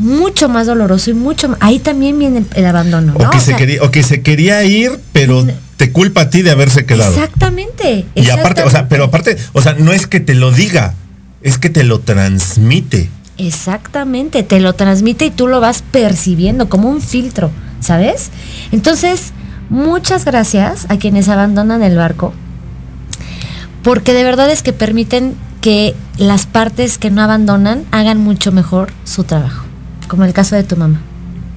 mucho 0.00 0.48
más 0.48 0.66
doloroso 0.66 1.10
y 1.10 1.14
mucho 1.14 1.48
más- 1.50 1.58
ahí 1.60 1.78
también 1.78 2.18
viene 2.18 2.38
el, 2.38 2.46
el 2.54 2.66
abandono 2.66 3.14
¿no? 3.18 3.26
O, 3.26 3.30
que 3.30 3.36
O 3.36 3.40
se 3.40 3.46
sea, 3.46 3.56
quería, 3.56 3.82
o 3.82 3.90
que 3.90 4.02
se 4.02 4.22
quería 4.22 4.64
ir, 4.64 4.98
pero 5.12 5.46
te 5.76 5.92
culpa 5.92 6.22
a 6.22 6.30
ti 6.30 6.42
de 6.42 6.50
haberse 6.50 6.84
quedado. 6.86 7.12
exactamente 7.12 8.06
Y 8.14 8.28
aparte, 8.30 8.62
o 8.62 8.70
sea, 8.70 8.80
exactamente. 8.80 8.88
pero 8.90 9.04
aparte, 9.04 9.36
o 9.52 9.62
sea, 9.62 9.74
no 9.74 9.92
es 9.92 10.06
que 10.06 10.20
te 10.20 10.34
lo 10.34 10.50
diga, 10.52 10.94
es 11.42 11.58
que 11.58 11.70
te 11.70 11.84
lo 11.84 12.00
transmite. 12.00 13.08
Exactamente, 13.38 14.42
te 14.42 14.60
lo 14.60 14.74
transmite 14.74 15.26
y 15.26 15.30
tú 15.30 15.46
lo 15.46 15.60
vas 15.60 15.82
percibiendo 15.90 16.68
como 16.68 16.90
un 16.90 17.00
filtro, 17.00 17.50
¿sabes? 17.80 18.30
Entonces, 18.72 19.32
muchas 19.70 20.24
gracias 20.26 20.84
a 20.90 20.98
quienes 20.98 21.28
abandonan 21.28 21.82
el 21.82 21.96
barco, 21.96 22.34
porque 23.82 24.12
de 24.12 24.24
verdad 24.24 24.50
es 24.50 24.62
que 24.62 24.72
permiten 24.72 25.34
que 25.60 25.94
las 26.18 26.46
partes 26.46 26.98
que 26.98 27.10
no 27.10 27.22
abandonan 27.22 27.84
hagan 27.90 28.18
mucho 28.18 28.52
mejor 28.52 28.92
su 29.04 29.24
trabajo, 29.24 29.64
como 30.10 30.24
el 30.24 30.32
caso 30.34 30.56
de 30.56 30.64
tu 30.64 30.76
mamá. 30.76 31.00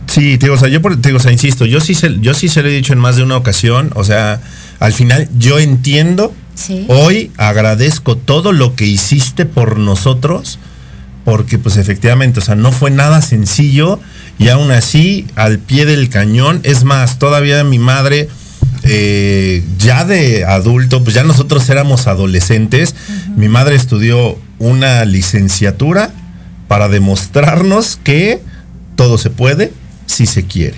Sí, 0.08 0.38
te 0.38 0.46
digo, 0.46 0.56
o 0.56 0.58
sea, 0.58 0.70
yo 0.70 0.82
por- 0.82 0.96
te 1.02 1.10
digo, 1.10 1.18
o 1.18 1.22
sea, 1.22 1.32
insisto, 1.32 1.66
yo 1.66 1.82
sí 1.82 1.94
se, 1.96 2.20
yo 2.20 2.34
sí 2.34 2.48
se 2.48 2.62
lo 2.62 2.70
he 2.70 2.72
dicho 2.74 2.94
en 2.94 3.00
más 3.00 3.16
de 3.16 3.24
una 3.24 3.36
ocasión, 3.36 3.92
o 3.96 4.04
sea, 4.04 4.40
al 4.80 4.94
final 4.94 5.28
yo 5.40 5.60
entiendo, 5.60 6.34
Sí. 6.56 6.86
hoy 6.88 7.32
agradezco 7.38 8.16
todo 8.16 8.52
lo 8.52 8.76
que 8.76 8.86
hiciste 8.86 9.46
por 9.46 9.80
nosotros, 9.80 10.60
porque 11.26 11.58
pues 11.58 11.78
efectivamente, 11.78 12.40
o 12.40 12.44
sea, 12.44 12.56
no 12.56 12.72
fue 12.72 12.92
nada 12.92 13.22
sencillo 13.22 14.00
y 14.38 14.50
aún 14.50 14.70
así, 14.72 15.26
al 15.36 15.58
pie 15.58 15.86
del 15.86 16.10
cañón, 16.10 16.60
es 16.64 16.84
más, 16.84 17.18
todavía 17.18 17.64
mi 17.64 17.80
madre, 17.80 18.28
eh, 18.84 19.64
ya 19.80 20.04
de 20.06 20.44
adulto, 20.46 21.04
pues 21.04 21.16
ya 21.16 21.24
nosotros 21.24 21.68
éramos 21.70 22.06
adolescentes, 22.08 22.94
mi 23.38 23.48
madre 23.48 23.76
estudió 23.76 24.38
una 24.60 25.06
licenciatura 25.06 26.12
para 26.68 26.88
demostrarnos 26.90 27.98
que 28.04 28.42
todo 28.96 29.18
se 29.18 29.30
puede 29.30 29.74
si 30.06 30.26
se 30.26 30.46
quiere. 30.46 30.76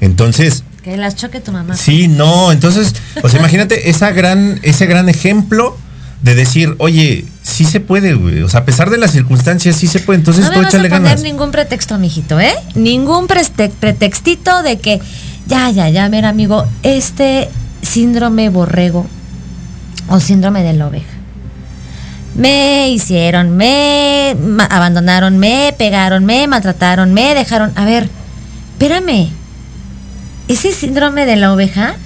Entonces, 0.00 0.64
Que 0.82 0.96
las 0.96 1.16
choque 1.16 1.40
tu 1.40 1.52
mamá. 1.52 1.76
Sí, 1.76 2.08
no, 2.08 2.52
entonces, 2.52 2.94
o 3.22 3.28
sea, 3.28 3.40
imagínate 3.40 3.90
esa 3.90 4.10
gran, 4.12 4.60
ese 4.62 4.86
gran 4.86 5.08
ejemplo 5.08 5.76
de 6.22 6.34
decir, 6.34 6.74
oye, 6.78 7.24
sí 7.42 7.64
se 7.64 7.80
puede, 7.80 8.14
güey. 8.14 8.42
O 8.42 8.48
sea, 8.48 8.60
a 8.60 8.64
pesar 8.64 8.90
de 8.90 8.98
las 8.98 9.12
circunstancias, 9.12 9.76
sí 9.76 9.86
se 9.86 10.00
puede. 10.00 10.18
Entonces 10.18 10.44
no 10.44 10.50
me 10.50 10.56
tú 10.56 10.62
vas 10.62 10.74
a 10.74 10.78
poner 10.78 10.90
ganas. 10.90 11.22
ningún 11.22 11.50
pretexto, 11.50 11.98
mijito, 11.98 12.40
¿eh? 12.40 12.54
Ningún 12.74 13.26
pretextito 13.26 14.62
de 14.62 14.78
que, 14.78 15.00
ya, 15.46 15.70
ya, 15.70 15.88
ya, 15.88 16.08
mira, 16.08 16.28
amigo, 16.28 16.66
este 16.82 17.48
síndrome 17.82 18.48
borrego 18.48 19.06
o 20.08 20.20
síndrome 20.20 20.62
de 20.62 20.72
la 20.72 20.86
oveja. 20.88 21.15
Me 22.36 22.90
hicieron, 22.90 23.56
me 23.56 24.36
abandonaron, 24.68 25.38
me 25.38 25.74
pegaron, 25.78 26.24
me 26.24 26.46
maltrataron, 26.46 27.12
me 27.14 27.34
dejaron. 27.34 27.72
A 27.76 27.84
ver, 27.84 28.08
espérame. 28.72 29.30
Ese 30.48 30.72
síndrome 30.72 31.26
de 31.26 31.36
la 31.36 31.52
oveja 31.52 31.96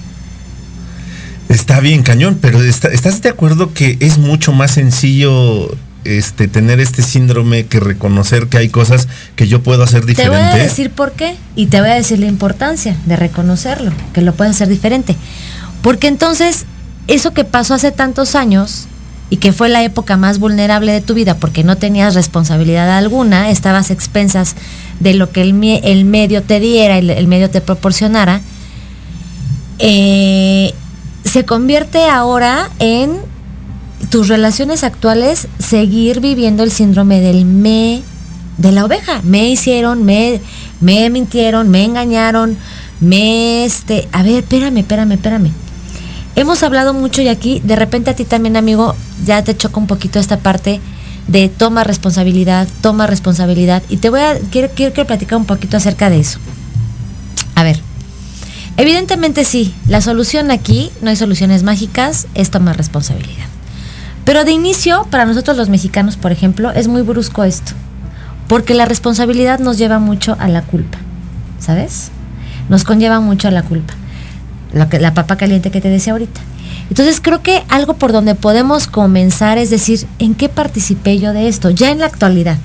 Está 1.51 1.81
bien, 1.81 2.03
cañón, 2.05 2.39
pero 2.41 2.63
está- 2.63 2.89
¿estás 2.89 3.21
de 3.23 3.29
acuerdo 3.29 3.75
que 3.75 3.97
es 4.01 4.19
mucho 4.19 4.53
más 4.53 4.71
sencillo 4.71 5.69
este 6.05 6.47
tener 6.47 6.79
este 6.79 7.03
síndrome 7.03 7.67
que 7.67 7.81
reconocer 7.81 8.47
que 8.47 8.57
hay 8.59 8.69
cosas 8.69 9.09
que 9.35 9.49
yo 9.49 9.61
puedo 9.61 9.83
hacer 9.83 10.03
Te 10.03 10.07
diferente? 10.07 10.39
voy 10.53 10.61
a 10.61 10.63
decir 10.63 10.91
por 10.91 11.11
qué 11.13 11.35
y 11.57 11.67
te 11.67 11.81
voy 11.81 11.91
a 11.91 11.95
decir 11.95 12.21
la 12.21 12.27
importancia 12.27 12.97
de 13.05 13.17
reconocerlo, 13.17 13.91
que 14.15 14.23
lo 14.23 14.33
puedes 14.33 14.55
hacer 14.55 14.69
diferente. 14.69 15.17
Porque 15.83 16.07
entonces, 16.07 16.67
eso 17.09 17.33
que 17.35 17.45
pasó 17.45 17.75
hace 17.75 17.91
tantos 17.91 18.37
años 18.37 18.87
y 19.31 19.37
que 19.37 19.53
fue 19.53 19.69
la 19.69 19.83
época 19.85 20.17
más 20.17 20.39
vulnerable 20.39 20.93
de 20.93 21.01
tu 21.01 21.15
vida 21.15 21.37
porque 21.37 21.65
no 21.65 21.77
tenías 21.77 22.15
responsabilidad 22.15 22.99
alguna, 22.99 23.51
estabas 23.51 23.91
expensas 23.91 24.57
de 24.99 25.15
lo 25.15 25.31
que 25.31 25.43
el, 25.43 25.63
el 25.85 26.05
medio 26.05 26.43
te 26.43 26.61
diera, 26.61 26.99
el, 26.99 27.11
el 27.11 27.27
medio 27.29 27.49
te 27.49 27.61
proporcionara, 27.61 28.41
eh, 29.79 30.75
se 31.25 31.45
convierte 31.45 32.05
ahora 32.07 32.71
en 32.81 33.19
tus 34.11 34.29
relaciones 34.29 34.83
actuales 34.83 35.47
seguir 35.59 36.21
viviendo 36.21 36.65
el 36.65 36.73
síndrome 36.73 37.21
del 37.21 37.45
me 37.45 38.03
de 38.59 38.73
la 38.73 38.85
oveja. 38.85 39.21
Me 39.23 39.49
hicieron, 39.49 40.05
me, 40.05 40.41
me 40.81 41.09
mintieron, 41.11 41.71
me 41.71 41.85
engañaron, 41.85 42.57
me 43.01 43.65
este. 43.65 44.09
A 44.13 44.23
ver, 44.23 44.43
espérame, 44.43 44.79
espérame, 44.79 45.13
espérame. 45.13 45.51
Hemos 46.37 46.63
hablado 46.63 46.95
mucho 46.95 47.23
y 47.23 47.29
aquí, 47.29 47.61
de 47.65 47.77
repente 47.77 48.11
a 48.11 48.17
ti 48.17 48.25
también, 48.25 48.57
amigo, 48.57 48.95
ya 49.25 49.43
te 49.43 49.57
choca 49.57 49.81
un 49.81 49.87
poquito 49.87 50.19
esta 50.19 50.39
parte 50.39 50.81
de 51.27 51.49
toma 51.49 51.85
responsabilidad, 51.85 52.69
toma 52.81 53.07
responsabilidad. 53.07 53.83
Y 53.89 53.99
te 53.99 54.11
voy 54.11 54.21
a, 54.21 54.39
quiero, 54.51 54.69
quiero, 54.75 54.93
quiero 54.93 55.07
platicar 55.07 55.39
un 55.39 55.45
poquito 55.45 55.77
acerca 55.77 56.11
de 56.11 56.21
eso. 56.21 56.39
A 57.55 57.63
ver, 57.63 57.81
evidentemente 58.77 59.45
sí, 59.45 59.75
la 59.87 60.01
solución 60.01 60.51
aquí, 60.51 60.91
no 61.03 61.11
hay 61.11 61.17
soluciones 61.17 61.63
mágicas, 61.63 62.27
es 62.35 62.51
tomar 62.51 62.77
responsabilidad. 62.77 63.47
Pero 64.25 64.45
de 64.45 64.53
inicio, 64.53 65.07
para 65.11 65.25
nosotros 65.25 65.57
los 65.57 65.69
mexicanos, 65.69 66.17
por 66.17 66.33
ejemplo, 66.33 66.71
es 66.71 66.89
muy 66.89 67.03
brusco 67.03 67.45
esto. 67.45 67.73
Porque 68.49 68.75
la 68.75 68.85
responsabilidad 68.85 69.59
nos 69.59 69.79
lleva 69.79 69.99
mucho 69.99 70.37
a 70.39 70.49
la 70.49 70.63
culpa. 70.63 70.99
¿Sabes? 71.59 72.11
Nos 72.69 72.85
conlleva 72.85 73.21
mucho 73.21 73.49
a 73.49 73.51
la 73.51 73.63
culpa. 73.63 73.95
La, 74.73 74.89
la 75.01 75.15
papa 75.15 75.37
caliente 75.37 75.71
que 75.71 75.81
te 75.81 75.89
decía 75.89 76.13
ahorita. 76.13 76.41
Entonces 76.89 77.21
creo 77.21 77.43
que 77.43 77.63
algo 77.69 77.95
por 77.95 78.13
donde 78.13 78.35
podemos 78.35 78.87
comenzar 78.87 79.59
es 79.59 79.71
decir, 79.71 80.07
¿en 80.19 80.35
qué 80.35 80.49
participé 80.49 81.19
yo 81.19 81.33
de 81.33 81.49
esto? 81.49 81.71
Ya 81.71 81.91
en 81.91 81.99
la 82.01 82.07
actualidad. 82.07 82.59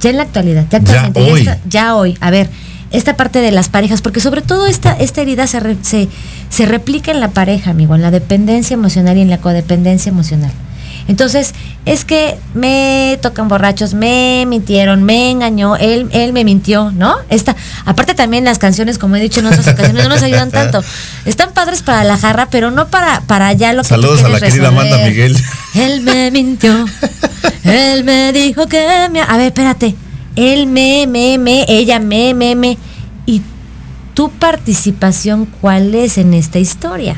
Ya 0.00 0.10
en 0.10 0.16
la 0.16 0.22
actualidad. 0.24 0.66
Ya, 0.70 0.78
actualmente, 0.78 1.20
hoy. 1.32 1.40
está- 1.40 1.58
ya 1.68 1.94
hoy. 1.96 2.16
A 2.20 2.30
ver, 2.30 2.48
esta 2.90 3.16
parte 3.16 3.40
de 3.40 3.50
las 3.50 3.68
parejas, 3.68 4.00
porque 4.00 4.20
sobre 4.20 4.40
todo 4.42 4.66
esta, 4.66 4.92
esta 4.92 5.20
herida 5.20 5.46
se, 5.46 5.60
re- 5.60 5.76
se, 5.82 6.08
se 6.48 6.66
replica 6.66 7.10
en 7.10 7.20
la 7.20 7.28
pareja, 7.30 7.70
amigo, 7.70 7.94
en 7.94 8.02
la 8.02 8.10
dependencia 8.10 8.74
emocional 8.74 9.18
y 9.18 9.20
en 9.22 9.30
la 9.30 9.38
codependencia 9.38 10.08
emocional. 10.10 10.50
Entonces, 11.08 11.54
es 11.86 12.04
que 12.04 12.36
me 12.52 13.18
tocan 13.22 13.48
borrachos, 13.48 13.94
me 13.94 14.44
mintieron, 14.46 15.02
me 15.02 15.30
engañó, 15.30 15.74
él, 15.76 16.06
él 16.12 16.34
me 16.34 16.44
mintió, 16.44 16.92
¿no? 16.92 17.16
Esta, 17.30 17.56
aparte 17.86 18.14
también 18.14 18.44
las 18.44 18.58
canciones, 18.58 18.98
como 18.98 19.16
he 19.16 19.20
dicho 19.20 19.40
en 19.40 19.46
otras 19.46 19.66
ocasiones, 19.66 20.04
no 20.04 20.10
nos 20.10 20.22
ayudan 20.22 20.50
tanto. 20.50 20.84
Están 21.24 21.52
padres 21.52 21.82
para 21.82 22.04
la 22.04 22.18
jarra, 22.18 22.48
pero 22.50 22.70
no 22.70 22.88
para, 22.88 23.22
para 23.22 23.50
ya 23.54 23.72
lo 23.72 23.82
que 23.82 23.88
tú 23.88 23.94
Saludos 23.94 24.22
a 24.22 24.28
la 24.28 24.38
querida 24.38 24.68
Amanda. 24.68 24.98
Miguel. 24.98 25.34
Él 25.74 26.02
me 26.02 26.30
mintió. 26.30 26.84
Él 27.64 28.04
me 28.04 28.32
dijo 28.32 28.66
que 28.66 29.08
me. 29.10 29.22
A 29.22 29.36
ver, 29.38 29.46
espérate. 29.46 29.94
Él 30.36 30.66
me, 30.66 31.06
me, 31.08 31.38
me, 31.38 31.64
ella 31.68 32.00
me, 32.00 32.34
me, 32.34 32.54
me. 32.54 32.76
¿Y 33.24 33.40
tu 34.12 34.30
participación 34.30 35.46
cuál 35.60 35.94
es 35.94 36.18
en 36.18 36.34
esta 36.34 36.58
historia? 36.58 37.16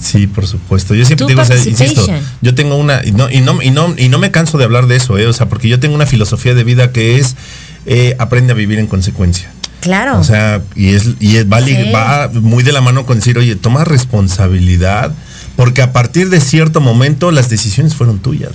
Sí, 0.00 0.26
por 0.26 0.46
supuesto. 0.46 0.94
Yo 0.94 1.04
siempre 1.04 1.26
digo, 1.26 1.42
o 1.42 1.44
sea, 1.44 1.56
insisto, 1.56 2.06
yo 2.40 2.54
tengo 2.54 2.76
una 2.76 3.04
y 3.04 3.12
no 3.12 3.30
y 3.30 3.40
no 3.40 3.62
y 3.62 3.70
no 3.70 3.94
y 3.96 4.08
no 4.08 4.18
me 4.18 4.30
canso 4.30 4.56
de 4.56 4.64
hablar 4.64 4.86
de 4.86 4.96
eso, 4.96 5.18
eh, 5.18 5.26
o 5.26 5.32
sea, 5.32 5.48
porque 5.48 5.68
yo 5.68 5.78
tengo 5.78 5.94
una 5.94 6.06
filosofía 6.06 6.54
de 6.54 6.64
vida 6.64 6.90
que 6.90 7.18
es 7.18 7.36
eh, 7.86 8.16
aprende 8.18 8.52
a 8.52 8.56
vivir 8.56 8.78
en 8.78 8.86
consecuencia. 8.86 9.52
Claro. 9.80 10.18
O 10.18 10.24
sea, 10.24 10.62
y 10.74 10.94
es 10.94 11.10
y 11.20 11.36
es, 11.36 11.50
va, 11.50 11.60
Sí. 11.60 11.76
va 11.94 12.30
muy 12.32 12.62
de 12.62 12.72
la 12.72 12.80
mano 12.80 13.04
con 13.06 13.18
decir, 13.18 13.36
oye, 13.38 13.56
toma 13.56 13.84
responsabilidad, 13.84 15.12
porque 15.56 15.82
a 15.82 15.92
partir 15.92 16.30
de 16.30 16.40
cierto 16.40 16.80
momento 16.80 17.30
las 17.30 17.50
decisiones 17.50 17.94
fueron 17.94 18.18
tuyas. 18.20 18.52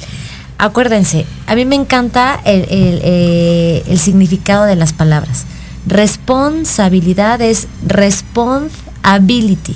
Acuérdense, 0.57 1.25
a 1.47 1.55
mí 1.55 1.65
me 1.65 1.75
encanta 1.75 2.39
el, 2.45 2.61
el, 2.61 3.01
eh, 3.03 3.83
el 3.87 3.99
significado 3.99 4.65
de 4.65 4.75
las 4.75 4.93
palabras. 4.93 5.45
Responsabilidad 5.87 7.41
es 7.41 7.67
responsibility. 7.85 9.75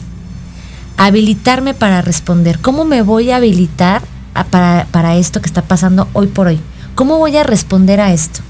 Habilitarme 1.08 1.74
para 1.74 2.02
responder. 2.02 2.60
¿Cómo 2.60 2.86
me 2.86 3.02
voy 3.02 3.32
a 3.32 3.38
habilitar 3.38 4.02
a- 4.34 4.44
para, 4.44 4.86
para 4.92 5.16
esto 5.18 5.42
que 5.42 5.48
está 5.48 5.62
pasando 5.64 6.08
hoy 6.14 6.28
por 6.28 6.48
hoy? 6.48 6.60
¿Cómo 6.96 7.18
voy 7.18 7.36
a 7.38 7.44
responder 7.44 8.00
a 8.02 8.14
esto? 8.14 8.42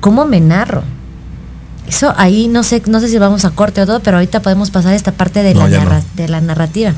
¿Cómo 0.00 0.24
me 0.26 0.40
narro? 0.40 0.82
Eso 1.86 2.14
ahí 2.16 2.48
no 2.48 2.62
sé, 2.62 2.82
no 2.86 2.98
sé 3.00 3.08
si 3.08 3.18
vamos 3.18 3.44
a 3.44 3.50
corte 3.50 3.82
o 3.82 3.86
todo, 3.86 4.00
pero 4.00 4.16
ahorita 4.16 4.40
podemos 4.40 4.70
pasar 4.70 4.94
esta 4.94 5.12
parte 5.12 5.42
de, 5.42 5.54
No, 5.54 5.68
la, 5.68 5.78
narra- 5.84 5.98
no. 6.00 6.04
de 6.16 6.28
la 6.28 6.40
narrativa. 6.40 6.92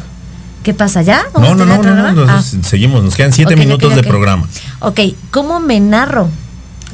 ¿Qué 0.63 0.75
pasa? 0.75 1.03
¿Ya? 1.03 1.25
¿Vamos 1.35 1.57
No, 1.57 1.63
a 1.65 1.67
no, 1.67 1.83
no, 1.83 1.95
no, 2.13 2.13
no, 2.27 2.33
Ah. 2.33 2.43
seguimos, 2.43 3.03
nos 3.05 3.15
quedan 3.15 3.33
siete 3.33 3.57
minutos 3.57 3.95
de 3.95 4.03
programa. 4.03 4.49
Ok, 4.81 5.01
¿cómo 5.31 5.61
me 5.61 5.79
narro? 5.81 6.29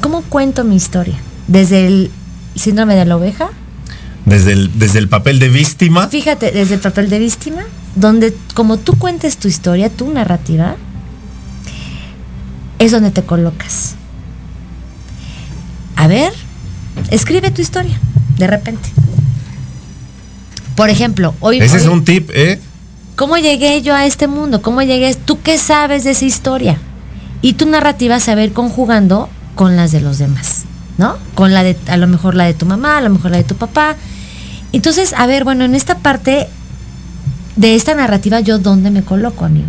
¿Cómo 0.01 0.21
cuento 0.23 0.63
mi 0.63 0.75
historia? 0.75 1.15
Desde 1.47 1.87
el 1.87 2.11
síndrome 2.55 2.95
de 2.95 3.05
la 3.05 3.15
oveja, 3.17 3.49
Desde 4.25 4.53
el, 4.53 4.71
desde 4.79 4.99
el 4.99 5.09
papel 5.09 5.37
de 5.39 5.49
víctima, 5.49 6.07
fíjate, 6.07 6.51
desde 6.51 6.75
el 6.75 6.79
papel 6.81 7.09
de 7.09 7.19
víctima, 7.19 7.63
donde 7.95 8.35
como 8.53 8.77
tú 8.77 8.97
cuentes 8.97 9.37
tu 9.37 9.47
historia, 9.47 9.89
tu 9.89 10.11
narrativa, 10.11 10.75
es 12.79 12.91
donde 12.91 13.11
te 13.11 13.23
colocas. 13.23 13.95
A 15.95 16.07
ver, 16.07 16.33
escribe 17.11 17.51
tu 17.51 17.61
historia, 17.61 17.99
de 18.37 18.47
repente. 18.47 18.89
Por 20.75 20.89
ejemplo, 20.89 21.35
hoy... 21.39 21.59
ese 21.59 21.77
es 21.77 21.85
un 21.85 22.03
tip, 22.03 22.29
¿eh? 22.33 22.59
¿Cómo 23.15 23.37
llegué 23.37 23.81
yo 23.83 23.93
a 23.93 24.05
este 24.05 24.27
mundo? 24.27 24.61
¿Cómo 24.61 24.81
llegué? 24.81 25.13
¿Tú 25.13 25.39
qué 25.41 25.59
sabes 25.59 26.03
de 26.03 26.11
esa 26.11 26.25
historia? 26.25 26.77
Y 27.41 27.53
tu 27.53 27.67
narrativa 27.67 28.19
se 28.19 28.33
va 28.33 28.41
a 28.41 28.43
ir 28.43 28.53
conjugando 28.53 29.29
con 29.53 29.75
las 29.75 29.91
de 29.91 30.01
los 30.01 30.17
demás, 30.17 30.63
¿no? 30.97 31.17
Con 31.35 31.53
la 31.53 31.61
de, 31.61 31.77
a 31.87 31.97
lo 31.97 32.07
mejor 32.07 32.33
la 32.33 32.45
de 32.45 32.55
tu 32.55 32.65
mamá, 32.65 32.97
a 32.97 33.01
lo 33.01 33.11
mejor 33.11 33.31
la 33.31 33.37
de 33.37 33.43
tu 33.43 33.55
papá. 33.55 33.95
Entonces, 34.71 35.13
a 35.15 35.27
ver, 35.27 35.43
bueno, 35.43 35.63
en 35.63 35.75
esta 35.75 35.99
parte 35.99 36.47
de 37.55 37.75
esta 37.75 37.95
narrativa, 37.95 38.39
¿yo 38.39 38.59
dónde 38.59 38.91
me 38.91 39.03
coloco, 39.03 39.45
amigo? 39.45 39.67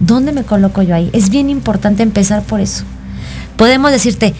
¿Dónde 0.00 0.32
me 0.32 0.44
coloco 0.44 0.82
yo 0.82 0.94
ahí? 0.94 1.10
Es 1.12 1.30
bien 1.30 1.50
importante 1.50 2.02
empezar 2.02 2.42
por 2.42 2.60
eso. 2.60 2.84
Podemos 3.56 3.90
decirte, 3.90 4.34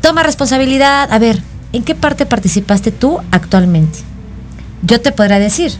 toma 0.00 0.22
responsabilidad. 0.22 1.12
A 1.12 1.18
ver, 1.18 1.42
¿en 1.72 1.82
qué 1.82 1.94
parte 1.94 2.26
participaste 2.26 2.92
tú 2.92 3.18
actualmente? 3.30 4.00
yo 4.82 5.00
te 5.00 5.12
podrá 5.12 5.38
decir. 5.38 5.72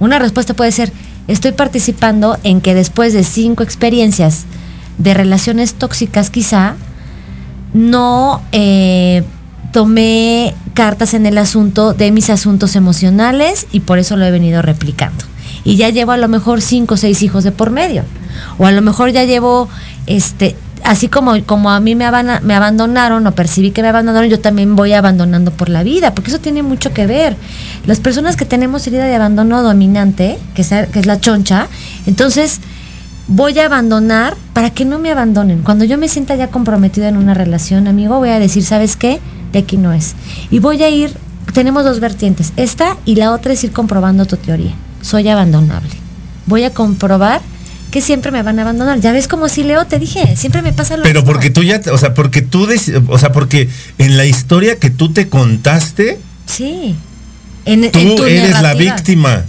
Una 0.00 0.18
respuesta 0.18 0.54
puede 0.54 0.72
ser, 0.72 0.92
estoy 1.28 1.52
participando 1.52 2.38
en 2.42 2.60
que 2.60 2.74
después 2.74 3.12
de 3.12 3.24
cinco 3.24 3.62
experiencias 3.62 4.44
de 4.98 5.14
relaciones 5.14 5.74
tóxicas 5.74 6.30
quizá, 6.30 6.74
no 7.72 8.42
eh, 8.52 9.22
tomé 9.72 10.54
cartas 10.74 11.14
en 11.14 11.26
el 11.26 11.38
asunto 11.38 11.92
de 11.92 12.10
mis 12.10 12.30
asuntos 12.30 12.76
emocionales 12.76 13.66
y 13.72 13.80
por 13.80 13.98
eso 13.98 14.16
lo 14.16 14.24
he 14.24 14.30
venido 14.30 14.62
replicando. 14.62 15.24
Y 15.66 15.76
ya 15.76 15.90
llevo 15.90 16.12
a 16.12 16.16
lo 16.16 16.28
mejor 16.28 16.62
cinco 16.62 16.94
o 16.94 16.96
seis 16.96 17.22
hijos 17.22 17.42
de 17.42 17.50
por 17.50 17.70
medio. 17.70 18.04
O 18.56 18.66
a 18.66 18.72
lo 18.72 18.80
mejor 18.82 19.10
ya 19.10 19.24
llevo, 19.24 19.68
este, 20.06 20.54
así 20.84 21.08
como, 21.08 21.42
como 21.44 21.70
a 21.70 21.80
mí 21.80 21.96
me, 21.96 22.06
abandonaron 22.06 23.26
o 23.26 23.32
percibí 23.32 23.72
que 23.72 23.82
me 23.82 23.88
abandonaron, 23.88 24.30
yo 24.30 24.38
también 24.38 24.76
voy 24.76 24.92
abandonando 24.92 25.50
por 25.50 25.68
la 25.68 25.82
vida, 25.82 26.14
porque 26.14 26.30
eso 26.30 26.38
tiene 26.38 26.62
mucho 26.62 26.94
que 26.94 27.08
ver. 27.08 27.36
Las 27.84 27.98
personas 27.98 28.36
que 28.36 28.44
tenemos 28.44 28.86
herida 28.86 29.06
de 29.06 29.16
abandono 29.16 29.64
dominante, 29.64 30.38
que 30.54 30.62
que 30.62 31.00
es 31.00 31.06
la 31.06 31.20
choncha, 31.20 31.66
entonces 32.06 32.60
voy 33.26 33.58
a 33.58 33.66
abandonar 33.66 34.36
para 34.52 34.70
que 34.70 34.84
no 34.84 35.00
me 35.00 35.10
abandonen. 35.10 35.62
Cuando 35.62 35.84
yo 35.84 35.98
me 35.98 36.08
sienta 36.08 36.36
ya 36.36 36.48
comprometido 36.48 37.08
en 37.08 37.16
una 37.16 37.34
relación, 37.34 37.88
amigo, 37.88 38.18
voy 38.18 38.28
a 38.28 38.38
decir, 38.38 38.64
¿sabes 38.64 38.96
qué? 38.96 39.18
De 39.52 39.58
aquí 39.58 39.76
no 39.76 39.92
es. 39.92 40.14
Y 40.50 40.60
voy 40.60 40.82
a 40.82 40.88
ir, 40.88 41.12
tenemos 41.52 41.84
dos 41.84 41.98
vertientes, 41.98 42.52
esta 42.56 42.96
y 43.04 43.16
la 43.16 43.32
otra 43.32 43.52
es 43.52 43.64
ir 43.64 43.72
comprobando 43.72 44.26
tu 44.26 44.36
teoría. 44.36 44.74
Soy 45.06 45.28
abandonable. 45.28 45.90
Voy 46.46 46.64
a 46.64 46.70
comprobar 46.74 47.40
que 47.90 48.00
siempre 48.00 48.32
me 48.32 48.42
van 48.42 48.58
a 48.58 48.62
abandonar. 48.62 49.00
Ya 49.00 49.12
ves 49.12 49.28
como 49.28 49.48
si 49.48 49.62
Leo 49.62 49.84
te 49.86 49.98
dije, 50.00 50.36
siempre 50.36 50.62
me 50.62 50.72
pasa 50.72 50.96
lo 50.96 51.04
Pero 51.04 51.20
mismo. 51.20 51.32
porque 51.32 51.50
tú 51.50 51.62
ya, 51.62 51.80
te- 51.80 51.90
o 51.90 51.98
sea, 51.98 52.12
porque 52.14 52.42
tú, 52.42 52.68
o 53.08 53.18
sea, 53.18 53.30
porque 53.32 53.68
en 53.98 54.16
la 54.16 54.24
historia 54.24 54.78
que 54.78 54.90
tú 54.90 55.12
te 55.12 55.28
contaste, 55.28 56.18
Sí. 56.46 56.94
En, 57.64 57.84
en 57.84 57.90
tú 57.92 58.16
tu 58.16 58.24
eres 58.24 58.60
la 58.62 58.74
víctima. 58.74 59.44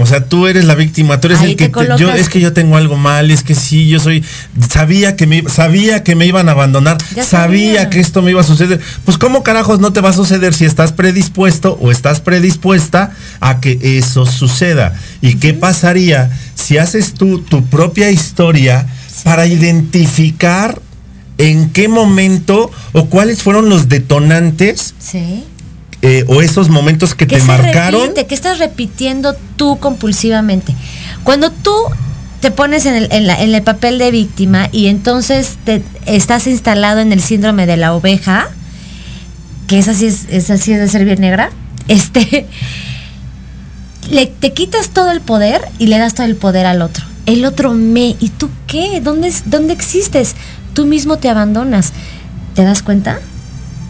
O 0.00 0.06
sea, 0.06 0.24
tú 0.24 0.46
eres 0.46 0.64
la 0.64 0.74
víctima, 0.74 1.20
tú 1.20 1.26
eres 1.26 1.40
Ahí 1.40 1.50
el 1.50 1.56
que 1.56 1.68
te 1.68 1.84
te- 1.84 1.98
yo 1.98 2.12
es 2.14 2.28
que 2.28 2.40
yo 2.40 2.52
tengo 2.52 2.76
algo 2.76 2.96
mal, 2.96 3.30
es 3.30 3.42
que 3.42 3.54
sí, 3.54 3.88
yo 3.88 3.98
soy 3.98 4.24
sabía 4.70 5.16
que 5.16 5.26
me 5.26 5.42
sabía 5.48 6.04
que 6.04 6.14
me 6.14 6.24
iban 6.26 6.48
a 6.48 6.52
abandonar, 6.52 6.98
sabía. 7.24 7.90
que 7.90 7.98
esto 8.00 8.22
me 8.22 8.30
iba 8.30 8.40
a 8.40 8.44
suceder. 8.44 8.80
Pues 9.04 9.18
cómo 9.18 9.42
carajos 9.42 9.80
no 9.80 9.92
te 9.92 10.00
va 10.00 10.10
a 10.10 10.12
suceder 10.12 10.54
si 10.54 10.64
estás 10.64 10.92
predispuesto 10.92 11.76
o 11.80 11.90
estás 11.90 12.20
predispuesta 12.20 13.10
a 13.40 13.60
que 13.60 13.78
eso 13.98 14.24
suceda? 14.24 14.94
¿Y 15.20 15.34
qué 15.36 15.52
pasaría 15.54 16.30
si 16.54 16.78
haces 16.78 17.14
tú 17.14 17.40
tu 17.40 17.64
propia 17.66 18.10
historia 18.10 18.86
para 19.24 19.46
identificar 19.46 20.80
en 21.38 21.70
qué 21.70 21.88
momento 21.88 22.70
o 22.92 23.06
cuáles 23.06 23.42
fueron 23.42 23.68
los 23.68 23.88
detonantes 23.88 24.94
Sí. 25.00 25.44
Eh, 26.02 26.24
o 26.28 26.42
esos 26.42 26.68
momentos 26.68 27.14
que 27.14 27.26
¿Qué 27.26 27.38
te 27.38 27.42
marcaron? 27.44 28.00
repite? 28.02 28.26
¿Qué 28.26 28.34
estás 28.34 28.58
repitiendo 28.58 29.34
tú 29.56 29.78
compulsivamente? 29.78 30.74
Cuando 31.24 31.50
tú 31.50 31.72
te 32.40 32.50
pones 32.52 32.86
en 32.86 32.94
el, 32.94 33.08
en 33.10 33.26
la- 33.26 33.42
en 33.42 33.52
el 33.54 33.62
papel 33.62 33.98
de 33.98 34.10
víctima 34.12 34.68
y 34.70 34.86
entonces 34.86 35.58
te 35.64 35.82
estás 36.06 36.46
instalado 36.46 37.00
en 37.00 37.12
el 37.12 37.20
síndrome 37.20 37.66
de 37.66 37.76
la 37.76 37.94
oveja, 37.94 38.48
que 39.66 39.78
es, 39.80 39.88
esa 39.88 40.56
sí 40.56 40.72
es 40.72 40.78
de 40.80 40.88
ser 40.88 41.04
bien 41.04 41.20
negra, 41.20 41.50
este, 41.88 42.46
le, 44.10 44.26
te 44.26 44.52
quitas 44.52 44.90
todo 44.90 45.10
el 45.10 45.20
poder 45.20 45.60
y 45.78 45.86
le 45.88 45.98
das 45.98 46.14
todo 46.14 46.26
el 46.26 46.36
poder 46.36 46.66
al 46.66 46.80
otro. 46.82 47.04
El 47.26 47.44
otro 47.44 47.74
me, 47.74 48.16
¿y 48.20 48.30
tú 48.38 48.48
qué? 48.66 49.00
¿Dónde, 49.02 49.28
es- 49.28 49.50
dónde 49.50 49.72
existes? 49.74 50.34
Tú 50.74 50.86
mismo 50.86 51.18
te 51.18 51.28
abandonas. 51.28 51.92
¿Te 52.54 52.62
das 52.62 52.82
cuenta? 52.82 53.18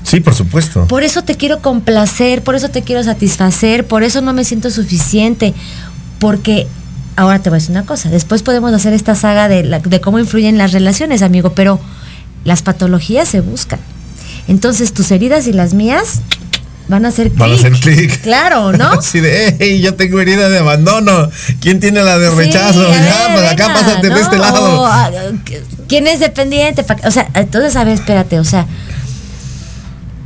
Sí, 0.08 0.20
por 0.20 0.34
supuesto. 0.34 0.86
Por 0.86 1.02
eso 1.02 1.22
te 1.22 1.36
quiero 1.36 1.60
complacer, 1.60 2.42
por 2.42 2.54
eso 2.54 2.68
te 2.70 2.82
quiero 2.82 3.02
satisfacer, 3.04 3.86
por 3.86 4.02
eso 4.02 4.20
no 4.20 4.32
me 4.32 4.44
siento 4.44 4.70
suficiente. 4.70 5.54
Porque, 6.18 6.66
ahora 7.16 7.40
te 7.40 7.50
voy 7.50 7.58
a 7.58 7.60
decir 7.60 7.72
una 7.72 7.84
cosa, 7.84 8.08
después 8.08 8.42
podemos 8.42 8.72
hacer 8.72 8.92
esta 8.92 9.14
saga 9.14 9.48
de, 9.48 9.64
la- 9.64 9.78
de 9.80 10.00
cómo 10.00 10.18
influyen 10.18 10.56
las 10.58 10.72
relaciones, 10.72 11.22
amigo, 11.22 11.52
pero 11.52 11.78
las 12.44 12.62
patologías 12.62 13.28
se 13.28 13.40
buscan. 13.40 13.78
Entonces 14.48 14.94
tus 14.94 15.10
heridas 15.10 15.46
y 15.46 15.52
las 15.52 15.74
mías 15.74 16.20
van 16.88 17.04
a 17.04 17.08
hacer 17.08 17.28
clic. 17.28 17.38
Van 17.38 17.50
a 17.52 17.54
hacer 17.54 17.72
clic. 17.72 18.20
Claro, 18.22 18.72
¿no? 18.72 18.86
Así 18.98 19.20
de, 19.20 19.56
hey, 19.60 19.80
yo 19.82 19.94
tengo 19.94 20.20
herida 20.20 20.48
de 20.48 20.58
abandono. 20.58 21.28
¿Quién 21.60 21.80
tiene 21.80 22.02
la 22.02 22.18
de 22.18 22.30
rechazo? 22.30 22.82
Sí, 22.86 22.92
a 22.98 23.04
ya, 23.04 23.28
ver, 23.28 23.38
pues 23.40 23.52
acá 23.52 23.66
venga, 23.68 23.80
pásate 23.80 24.08
de 24.08 24.20
este 24.20 24.38
lado. 24.38 24.86
Ah, 24.86 25.10
¿Quién 25.86 26.06
es 26.06 26.20
dependiente? 26.20 26.84
O 27.04 27.10
sea, 27.10 27.28
entonces, 27.34 27.76
a 27.76 27.84
ver, 27.84 27.94
espérate, 27.94 28.38
o 28.40 28.44
sea, 28.44 28.66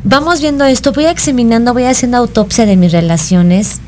vamos 0.04 0.40
viendo 0.40 0.64
esto, 0.64 0.92
voy 0.92 1.06
examinando, 1.06 1.72
voy 1.72 1.84
haciendo 1.84 2.16
autopsia 2.18 2.66
de 2.66 2.76
mis 2.76 2.92
relaciones 2.92 3.80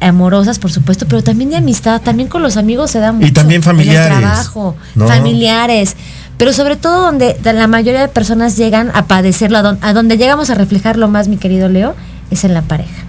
amorosas, 0.00 0.58
por 0.58 0.70
supuesto, 0.70 1.06
pero 1.08 1.22
también 1.22 1.50
de 1.50 1.56
amistad, 1.56 2.00
también 2.02 2.28
con 2.28 2.42
los 2.42 2.56
amigos 2.56 2.90
se 2.90 2.98
da 2.98 3.12
mucho. 3.12 3.32
también 3.32 3.62
familiares, 3.62 4.06
En 4.06 4.12
el 4.12 4.20
trabajo, 4.20 4.76
¿no? 4.94 5.08
familiares. 5.08 5.96
Pero 6.36 6.52
sobre 6.52 6.76
todo 6.76 7.02
donde 7.02 7.36
la 7.44 7.66
mayoría 7.68 8.00
de 8.00 8.08
personas 8.08 8.56
llegan 8.56 8.90
a 8.94 9.06
padecerlo, 9.06 9.58
a 9.80 9.92
donde 9.92 10.18
llegamos 10.18 10.50
a 10.50 10.54
reflejarlo 10.54 11.08
más, 11.08 11.28
mi 11.28 11.36
querido 11.36 11.68
Leo, 11.68 11.94
es 12.30 12.44
en 12.44 12.54
la 12.54 12.62
pareja. 12.62 13.03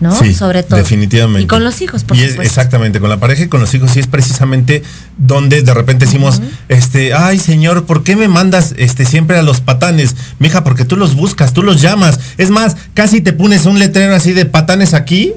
¿No? 0.00 0.18
Sí, 0.18 0.34
Sobre 0.34 0.62
todo. 0.62 0.78
Definitivamente. 0.78 1.42
Y 1.42 1.46
con 1.46 1.62
los 1.62 1.80
hijos, 1.82 2.04
por 2.04 2.16
y 2.16 2.22
es- 2.22 2.38
exactamente, 2.38 3.00
con 3.00 3.10
la 3.10 3.20
pareja 3.20 3.44
y 3.44 3.48
con 3.48 3.60
los 3.60 3.72
hijos, 3.74 3.90
sí 3.90 4.00
es 4.00 4.06
precisamente 4.06 4.82
donde 5.18 5.62
de 5.62 5.74
repente 5.74 6.06
decimos, 6.06 6.40
este, 6.68 7.12
ay 7.14 7.38
señor, 7.38 7.84
¿por 7.84 8.02
qué 8.02 8.16
me 8.16 8.26
mandas 8.28 8.74
este 8.78 9.04
siempre 9.04 9.38
a 9.38 9.42
los 9.42 9.60
patanes? 9.60 10.16
Mija, 10.38 10.64
porque 10.64 10.84
tú 10.84 10.96
los 10.96 11.14
buscas, 11.14 11.52
tú 11.52 11.62
los 11.62 11.80
llamas. 11.82 12.18
Es 12.38 12.50
más, 12.50 12.76
casi 12.94 13.20
te 13.20 13.32
pones 13.32 13.66
un 13.66 13.78
letrero 13.78 14.14
así 14.14 14.32
de 14.32 14.46
patanes 14.46 14.94
aquí. 14.94 15.34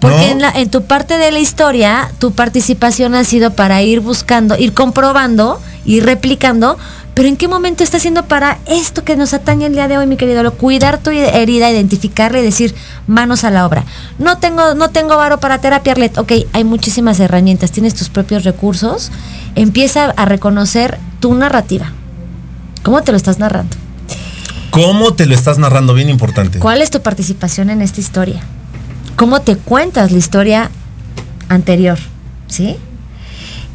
Porque 0.00 0.16
¿no? 0.16 0.22
en, 0.24 0.40
la- 0.40 0.50
en 0.50 0.68
tu 0.68 0.82
parte 0.84 1.16
de 1.16 1.30
la 1.30 1.38
historia, 1.38 2.10
tu 2.18 2.32
participación 2.32 3.14
ha 3.14 3.22
sido 3.22 3.54
para 3.54 3.82
ir 3.82 4.00
buscando, 4.00 4.58
ir 4.58 4.72
comprobando, 4.72 5.60
ir 5.84 6.04
replicando, 6.04 6.76
pero 7.14 7.28
¿en 7.28 7.36
qué 7.36 7.46
momento 7.46 7.84
está 7.84 7.98
siendo 7.98 8.24
para 8.24 8.58
esto 8.66 9.04
que 9.04 9.16
nos 9.16 9.34
atañe 9.34 9.66
el 9.66 9.74
día 9.74 9.86
de 9.86 9.98
hoy, 9.98 10.06
mi 10.06 10.16
querido? 10.16 10.42
Lo, 10.42 10.54
cuidar 10.54 10.98
tu 10.98 11.10
herida, 11.10 11.70
identificarla 11.70 12.38
y 12.38 12.42
decir 12.42 12.74
manos 13.06 13.44
a 13.44 13.50
la 13.50 13.66
obra. 13.66 13.84
No 14.18 14.38
tengo, 14.38 14.74
no 14.74 14.88
tengo 14.90 15.16
varo 15.16 15.38
para 15.38 15.60
terapia, 15.60 15.92
Arlet. 15.92 16.16
Ok, 16.16 16.32
hay 16.52 16.64
muchísimas 16.64 17.20
herramientas, 17.20 17.70
tienes 17.70 17.94
tus 17.94 18.08
propios 18.08 18.44
recursos. 18.44 19.12
Empieza 19.56 20.06
a 20.06 20.24
reconocer 20.24 20.98
tu 21.20 21.34
narrativa. 21.34 21.92
¿Cómo 22.82 23.02
te 23.02 23.12
lo 23.12 23.18
estás 23.18 23.38
narrando? 23.38 23.76
¿Cómo 24.70 25.12
te 25.12 25.26
lo 25.26 25.34
estás 25.34 25.58
narrando? 25.58 25.92
Bien 25.92 26.08
importante. 26.08 26.58
¿Cuál 26.60 26.80
es 26.80 26.90
tu 26.90 27.02
participación 27.02 27.68
en 27.68 27.82
esta 27.82 28.00
historia? 28.00 28.40
¿Cómo 29.16 29.42
te 29.42 29.56
cuentas 29.56 30.12
la 30.12 30.18
historia 30.18 30.70
anterior? 31.50 31.98
¿Sí? 32.46 32.76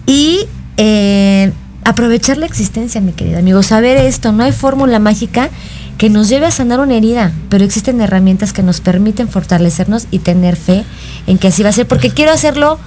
Y 0.07 0.47
eh, 0.77 1.53
aprovechar 1.89 2.37
la 2.37 2.45
existencia, 2.45 3.01
mi 3.01 3.13
querido 3.13 3.39
amigo. 3.39 3.63
Saber 3.63 3.97
esto, 3.97 4.31
no 4.31 4.43
hay 4.43 4.51
fórmula 4.51 4.99
mágica 4.99 5.49
que 5.97 6.09
nos 6.09 6.29
lleve 6.29 6.45
a 6.45 6.51
sanar 6.51 6.79
una 6.79 6.95
herida, 6.95 7.31
pero 7.49 7.63
existen 7.63 8.01
herramientas 8.01 8.53
que 8.53 8.61
nos 8.61 8.81
permiten 8.81 9.29
fortalecernos 9.29 10.07
y 10.11 10.19
tener 10.19 10.55
fe 10.55 10.83
en 11.27 11.37
que 11.37 11.47
así 11.47 11.63
va 11.63 11.69
a 11.69 11.73
ser, 11.73 11.87
porque 11.87 12.11
quiero 12.11 12.31
hacerlo 12.31 12.77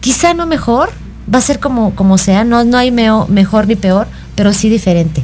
quizá 0.00 0.34
no 0.34 0.46
mejor, 0.46 0.90
Va 1.34 1.38
a 1.38 1.40
ser 1.40 1.58
como, 1.58 1.94
como 1.94 2.18
sea, 2.18 2.44
no, 2.44 2.64
no 2.64 2.76
hay 2.76 2.90
meo- 2.90 3.26
mejor 3.28 3.66
ni 3.66 3.76
peor, 3.76 4.06
pero 4.34 4.52
sí 4.52 4.68
diferente. 4.68 5.22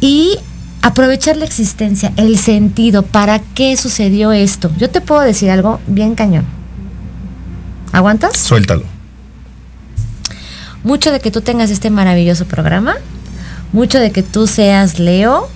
Y 0.00 0.38
aprovechar 0.80 1.36
la 1.36 1.44
existencia, 1.44 2.14
el 2.16 2.38
sentido, 2.38 3.02
¿para 3.02 3.38
qué 3.40 3.76
sucedió 3.76 4.32
esto? 4.32 4.70
Yo 4.78 4.88
te 4.88 5.02
puedo 5.02 5.20
decir 5.20 5.50
algo 5.50 5.80
bien 5.86 6.14
cañón. 6.14 6.46
¿Aguantas? 7.92 8.38
Suéltalo. 8.38 8.84
Mucho 10.88 11.12
de 11.12 11.20
que 11.20 11.30
tú 11.30 11.42
tengas 11.42 11.70
este 11.70 11.90
maravilloso 11.90 12.46
programa, 12.46 12.94
mucho 13.72 13.98
de 14.00 14.10
que 14.10 14.22
tú 14.22 14.46
seas 14.46 14.98
Leo 14.98 15.48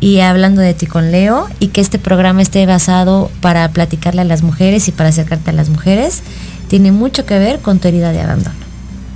y 0.00 0.20
hablando 0.20 0.62
de 0.62 0.72
ti 0.72 0.86
con 0.86 1.12
Leo 1.12 1.46
y 1.60 1.68
que 1.68 1.82
este 1.82 1.98
programa 1.98 2.40
esté 2.40 2.64
basado 2.66 3.30
para 3.42 3.68
platicarle 3.70 4.22
a 4.22 4.24
las 4.24 4.42
mujeres 4.42 4.88
y 4.88 4.92
para 4.92 5.10
acercarte 5.10 5.50
a 5.50 5.52
las 5.52 5.68
mujeres, 5.68 6.22
tiene 6.68 6.90
mucho 6.90 7.26
que 7.26 7.38
ver 7.38 7.60
con 7.60 7.78
tu 7.80 7.88
herida 7.88 8.12
de 8.12 8.22
abandono. 8.22 8.56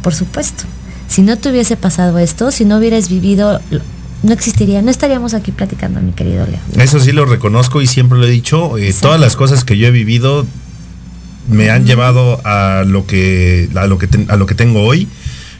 Por 0.02 0.14
supuesto. 0.14 0.64
Si 1.08 1.22
no 1.22 1.38
te 1.38 1.48
hubiese 1.50 1.76
pasado 1.76 2.18
esto, 2.18 2.50
si 2.50 2.64
no 2.66 2.76
hubieras 2.76 3.08
vivido, 3.08 3.60
no 4.22 4.32
existiría, 4.32 4.82
no 4.82 4.90
estaríamos 4.90 5.32
aquí 5.34 5.52
platicando, 5.52 6.00
mi 6.02 6.12
querido 6.12 6.44
Leo. 6.46 6.60
Eso 6.84 7.00
sí 7.00 7.12
lo 7.12 7.24
reconozco 7.24 7.80
y 7.80 7.86
siempre 7.86 8.18
lo 8.18 8.26
he 8.26 8.30
dicho. 8.30 8.76
eh, 8.76 8.94
todas 9.00 9.18
las 9.18 9.36
cosas 9.36 9.64
que 9.64 9.78
yo 9.78 9.86
he 9.86 9.90
vivido 9.90 10.44
me 11.48 11.70
han 11.70 11.86
llevado 11.86 12.40
a 12.44 12.82
lo 12.84 13.06
que 13.06 13.68
a 13.76 13.86
lo 13.86 13.98
que 13.98 14.06
ten- 14.08 14.26
a 14.28 14.36
lo 14.36 14.46
que 14.46 14.54
tengo 14.56 14.82
hoy 14.84 15.08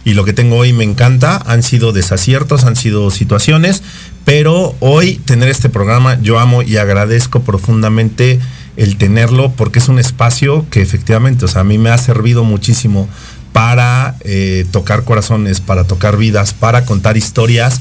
y 0.06 0.14
lo 0.14 0.24
que 0.24 0.32
tengo 0.32 0.56
hoy 0.56 0.72
me 0.72 0.84
encanta. 0.84 1.42
Han 1.46 1.64
sido 1.64 1.92
desaciertos, 1.92 2.64
han 2.64 2.76
sido 2.76 3.10
situaciones, 3.10 3.82
pero 4.24 4.76
hoy 4.78 5.16
tener 5.16 5.48
este 5.48 5.68
programa 5.68 6.16
yo 6.22 6.38
amo 6.38 6.62
y 6.62 6.76
agradezco 6.76 7.42
profundamente 7.42 8.38
el 8.76 8.98
tenerlo 8.98 9.50
porque 9.50 9.80
es 9.80 9.88
un 9.88 9.98
espacio 9.98 10.64
que 10.70 10.80
efectivamente, 10.80 11.44
o 11.44 11.48
sea, 11.48 11.62
a 11.62 11.64
mí 11.64 11.76
me 11.76 11.90
ha 11.90 11.98
servido 11.98 12.44
muchísimo 12.44 13.08
para 13.52 14.14
eh, 14.20 14.64
tocar 14.70 15.02
corazones, 15.02 15.60
para 15.60 15.82
tocar 15.82 16.16
vidas, 16.16 16.54
para 16.54 16.84
contar 16.84 17.16
historias 17.16 17.80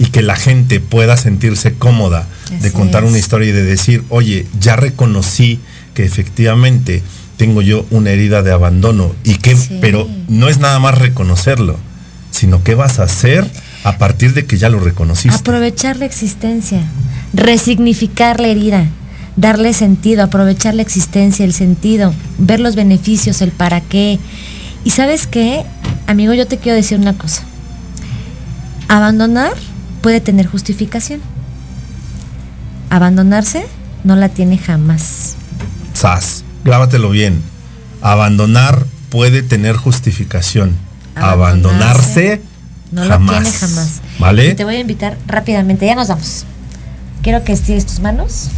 y 0.00 0.06
que 0.06 0.22
la 0.22 0.34
gente 0.34 0.80
pueda 0.80 1.16
sentirse 1.16 1.74
cómoda 1.74 2.26
de 2.60 2.72
contar 2.72 3.04
es. 3.04 3.10
una 3.10 3.18
historia 3.20 3.50
y 3.50 3.52
de 3.52 3.62
decir, 3.62 4.02
oye, 4.08 4.48
ya 4.58 4.74
reconocí 4.74 5.60
que 5.94 6.04
efectivamente 6.04 7.04
tengo 7.42 7.60
yo 7.60 7.84
una 7.90 8.10
herida 8.10 8.42
de 8.42 8.52
abandono 8.52 9.10
y 9.24 9.34
que, 9.34 9.56
Sí. 9.56 9.78
pero 9.80 10.08
no 10.28 10.48
es 10.48 10.58
nada 10.58 10.78
más 10.78 10.96
reconocerlo, 10.96 11.76
sino 12.30 12.62
qué 12.62 12.76
vas 12.76 13.00
a 13.00 13.02
hacer 13.02 13.44
a 13.82 13.98
partir 13.98 14.32
de 14.32 14.46
que 14.46 14.58
ya 14.58 14.68
lo 14.68 14.78
reconociste. 14.78 15.36
Aprovechar 15.36 15.96
la 15.96 16.04
existencia, 16.04 16.82
resignificar 17.34 18.38
la 18.38 18.46
herida, 18.46 18.86
darle 19.36 19.72
sentido, 19.72 20.22
aprovechar 20.22 20.74
la 20.76 20.82
existencia, 20.82 21.44
el 21.44 21.52
sentido, 21.52 22.14
ver 22.38 22.60
los 22.60 22.76
beneficios, 22.76 23.42
el 23.42 23.50
para 23.50 23.80
qué. 23.80 24.20
Y 24.84 24.90
sabes 24.90 25.26
qué, 25.26 25.64
amigo, 26.06 26.34
yo 26.34 26.46
te 26.46 26.58
quiero 26.58 26.76
decir 26.76 26.96
una 27.00 27.14
cosa. 27.14 27.42
Abandonar 28.86 29.54
puede 30.00 30.20
tener 30.20 30.46
justificación. 30.46 31.20
Abandonarse 32.88 33.66
no 34.04 34.14
la 34.14 34.28
tiene 34.28 34.58
jamás. 34.58 35.34
Sas, 35.92 36.44
grábatelo 36.64 37.10
bien. 37.10 37.42
Abandonar 38.00 38.84
puede 39.10 39.42
tener 39.42 39.76
justificación. 39.76 40.76
Abandonarse, 41.14 42.40
no 42.90 43.06
jamás. 43.06 43.20
lo 43.20 43.42
tiene 43.42 43.58
jamás. 43.58 44.00
¿Vale? 44.18 44.48
Y 44.48 44.54
te 44.54 44.64
voy 44.64 44.76
a 44.76 44.80
invitar 44.80 45.16
rápidamente, 45.26 45.86
ya 45.86 45.94
nos 45.94 46.08
vamos. 46.08 46.44
Quiero 47.22 47.44
que 47.44 47.52
estires 47.52 47.86
tus 47.86 48.00
manos, 48.00 48.48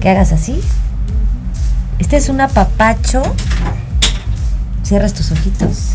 que 0.00 0.08
hagas 0.08 0.32
así. 0.32 0.60
Este 1.98 2.16
es 2.16 2.28
un 2.28 2.40
apapacho. 2.40 3.22
Cierras 4.84 5.14
tus 5.14 5.32
ojitos. 5.32 5.92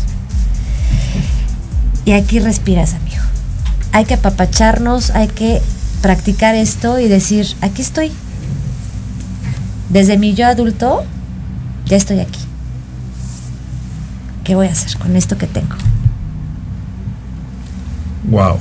Y 2.04 2.12
aquí 2.12 2.40
respiras, 2.40 2.94
amigo. 2.94 3.22
Hay 3.92 4.04
que 4.04 4.14
apapacharnos, 4.14 5.10
hay 5.10 5.28
que 5.28 5.62
practicar 6.00 6.54
esto 6.54 6.98
y 6.98 7.08
decir, 7.08 7.46
aquí 7.60 7.82
estoy. 7.82 8.12
Desde 9.92 10.16
mi 10.16 10.32
yo 10.34 10.46
adulto, 10.46 11.04
ya 11.84 11.98
estoy 11.98 12.20
aquí. 12.20 12.40
¿Qué 14.42 14.54
voy 14.54 14.68
a 14.68 14.72
hacer 14.72 14.98
con 14.98 15.14
esto 15.16 15.36
que 15.36 15.46
tengo? 15.46 15.76
Wow. 18.24 18.58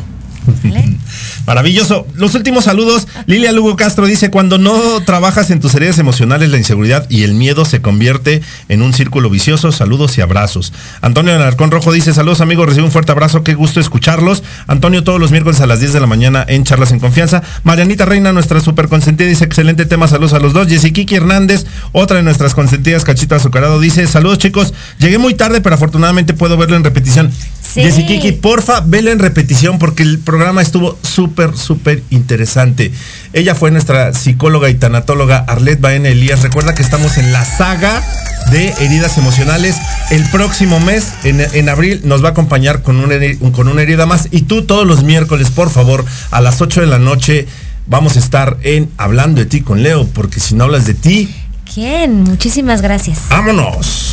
Maravilloso. 1.45 2.07
Los 2.15 2.35
últimos 2.35 2.65
saludos. 2.65 3.07
Lilia 3.25 3.51
Lugo 3.51 3.75
Castro 3.75 4.05
dice, 4.05 4.29
cuando 4.29 4.57
no 4.57 5.01
trabajas 5.05 5.49
en 5.49 5.59
tus 5.59 5.73
heridas 5.75 5.97
emocionales, 5.99 6.49
la 6.49 6.57
inseguridad 6.57 7.09
y 7.09 7.23
el 7.23 7.33
miedo 7.33 7.65
se 7.65 7.81
convierte 7.81 8.41
en 8.69 8.81
un 8.81 8.93
círculo 8.93 9.29
vicioso. 9.29 9.71
Saludos 9.71 10.17
y 10.17 10.21
abrazos. 10.21 10.73
Antonio 11.01 11.35
Alarcón 11.35 11.71
Rojo 11.71 11.91
dice, 11.91 12.13
saludos 12.13 12.41
amigos, 12.41 12.67
recibe 12.67 12.85
un 12.85 12.91
fuerte 12.91 13.11
abrazo, 13.11 13.43
qué 13.43 13.53
gusto 13.53 13.79
escucharlos. 13.79 14.43
Antonio 14.67 15.03
todos 15.03 15.19
los 15.19 15.31
miércoles 15.31 15.61
a 15.61 15.67
las 15.67 15.79
10 15.79 15.93
de 15.93 15.99
la 15.99 16.07
mañana 16.07 16.45
en 16.47 16.63
Charlas 16.63 16.91
en 16.91 16.99
Confianza. 16.99 17.41
Marianita 17.63 18.05
Reina, 18.05 18.31
nuestra 18.31 18.59
super 18.59 18.87
consentida, 18.87 19.27
dice, 19.27 19.45
excelente 19.45 19.85
tema, 19.85 20.07
saludos 20.07 20.33
a 20.33 20.39
los 20.39 20.53
dos. 20.53 20.67
Jessiquiki 20.67 21.15
Hernández, 21.15 21.65
otra 21.91 22.17
de 22.17 22.23
nuestras 22.23 22.53
consentidas, 22.53 23.03
Cachita 23.03 23.37
Azucarado, 23.37 23.79
dice, 23.79 24.05
saludos 24.07 24.37
chicos, 24.37 24.73
llegué 24.99 25.17
muy 25.17 25.33
tarde, 25.33 25.61
pero 25.61 25.75
afortunadamente 25.75 26.33
puedo 26.33 26.57
verlo 26.57 26.75
en 26.75 26.83
repetición. 26.83 27.31
Sí. 27.73 27.81
Jessiquiki, 27.81 28.33
porfa, 28.33 28.81
velo 28.81 29.11
en 29.11 29.19
repetición 29.19 29.79
porque 29.79 30.03
el 30.03 30.19
programa 30.19 30.61
estuvo 30.61 30.97
súper, 31.03 31.55
súper 31.55 32.03
interesante. 32.09 32.91
Ella 33.33 33.55
fue 33.55 33.71
nuestra 33.71 34.13
psicóloga 34.13 34.69
y 34.69 34.75
tanatóloga 34.75 35.37
Arlet 35.47 35.79
Baena 35.79 36.09
Elías. 36.09 36.41
Recuerda 36.41 36.75
que 36.75 36.81
estamos 36.81 37.17
en 37.17 37.31
la 37.31 37.45
saga 37.45 38.03
de 38.51 38.73
heridas 38.81 39.17
emocionales. 39.17 39.77
El 40.09 40.23
próximo 40.31 40.79
mes, 40.81 41.13
en, 41.23 41.39
en 41.39 41.69
abril, 41.69 42.01
nos 42.03 42.23
va 42.23 42.29
a 42.29 42.31
acompañar 42.31 42.81
con 42.81 42.97
una, 42.97 43.15
con 43.53 43.67
una 43.69 43.81
herida 43.81 44.05
más. 44.05 44.27
Y 44.31 44.41
tú 44.41 44.63
todos 44.63 44.85
los 44.85 45.03
miércoles, 45.03 45.49
por 45.49 45.69
favor, 45.69 46.03
a 46.31 46.41
las 46.41 46.61
8 46.61 46.81
de 46.81 46.87
la 46.87 46.99
noche, 46.99 47.47
vamos 47.87 48.17
a 48.17 48.19
estar 48.19 48.57
en 48.63 48.89
Hablando 48.97 49.39
de 49.39 49.45
ti 49.45 49.61
con 49.61 49.81
Leo, 49.81 50.07
porque 50.07 50.39
si 50.39 50.55
no 50.55 50.65
hablas 50.65 50.85
de 50.85 50.93
ti, 50.93 51.33
¿Quién? 51.73 52.23
Muchísimas 52.23 52.81
gracias. 52.81 53.19
vámonos. 53.29 54.10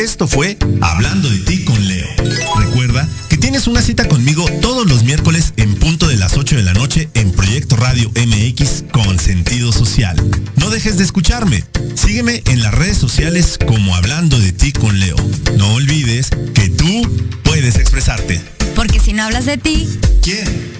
Esto 0.00 0.26
fue 0.26 0.56
Hablando 0.80 1.28
de 1.28 1.40
ti 1.40 1.62
con 1.62 1.86
Leo. 1.86 2.08
Recuerda 2.56 3.06
que 3.28 3.36
tienes 3.36 3.66
una 3.66 3.82
cita 3.82 4.08
conmigo 4.08 4.46
todos 4.62 4.88
los 4.88 5.04
miércoles 5.04 5.52
en 5.58 5.74
punto 5.74 6.08
de 6.08 6.16
las 6.16 6.38
8 6.38 6.56
de 6.56 6.62
la 6.62 6.72
noche 6.72 7.10
en 7.12 7.30
Proyecto 7.32 7.76
Radio 7.76 8.10
MX 8.12 8.84
con 8.92 9.18
sentido 9.18 9.72
social. 9.72 10.16
No 10.56 10.70
dejes 10.70 10.96
de 10.96 11.04
escucharme. 11.04 11.64
Sígueme 11.96 12.42
en 12.46 12.62
las 12.62 12.72
redes 12.72 12.96
sociales 12.96 13.58
como 13.66 13.94
Hablando 13.94 14.38
de 14.38 14.52
ti 14.52 14.72
con 14.72 14.98
Leo. 14.98 15.16
No 15.58 15.74
olvides 15.74 16.30
que 16.54 16.70
tú 16.70 17.02
puedes 17.42 17.76
expresarte. 17.76 18.40
Porque 18.74 19.00
si 19.00 19.12
no 19.12 19.24
hablas 19.24 19.44
de 19.44 19.58
ti, 19.58 19.86
¿Quién? 20.22 20.79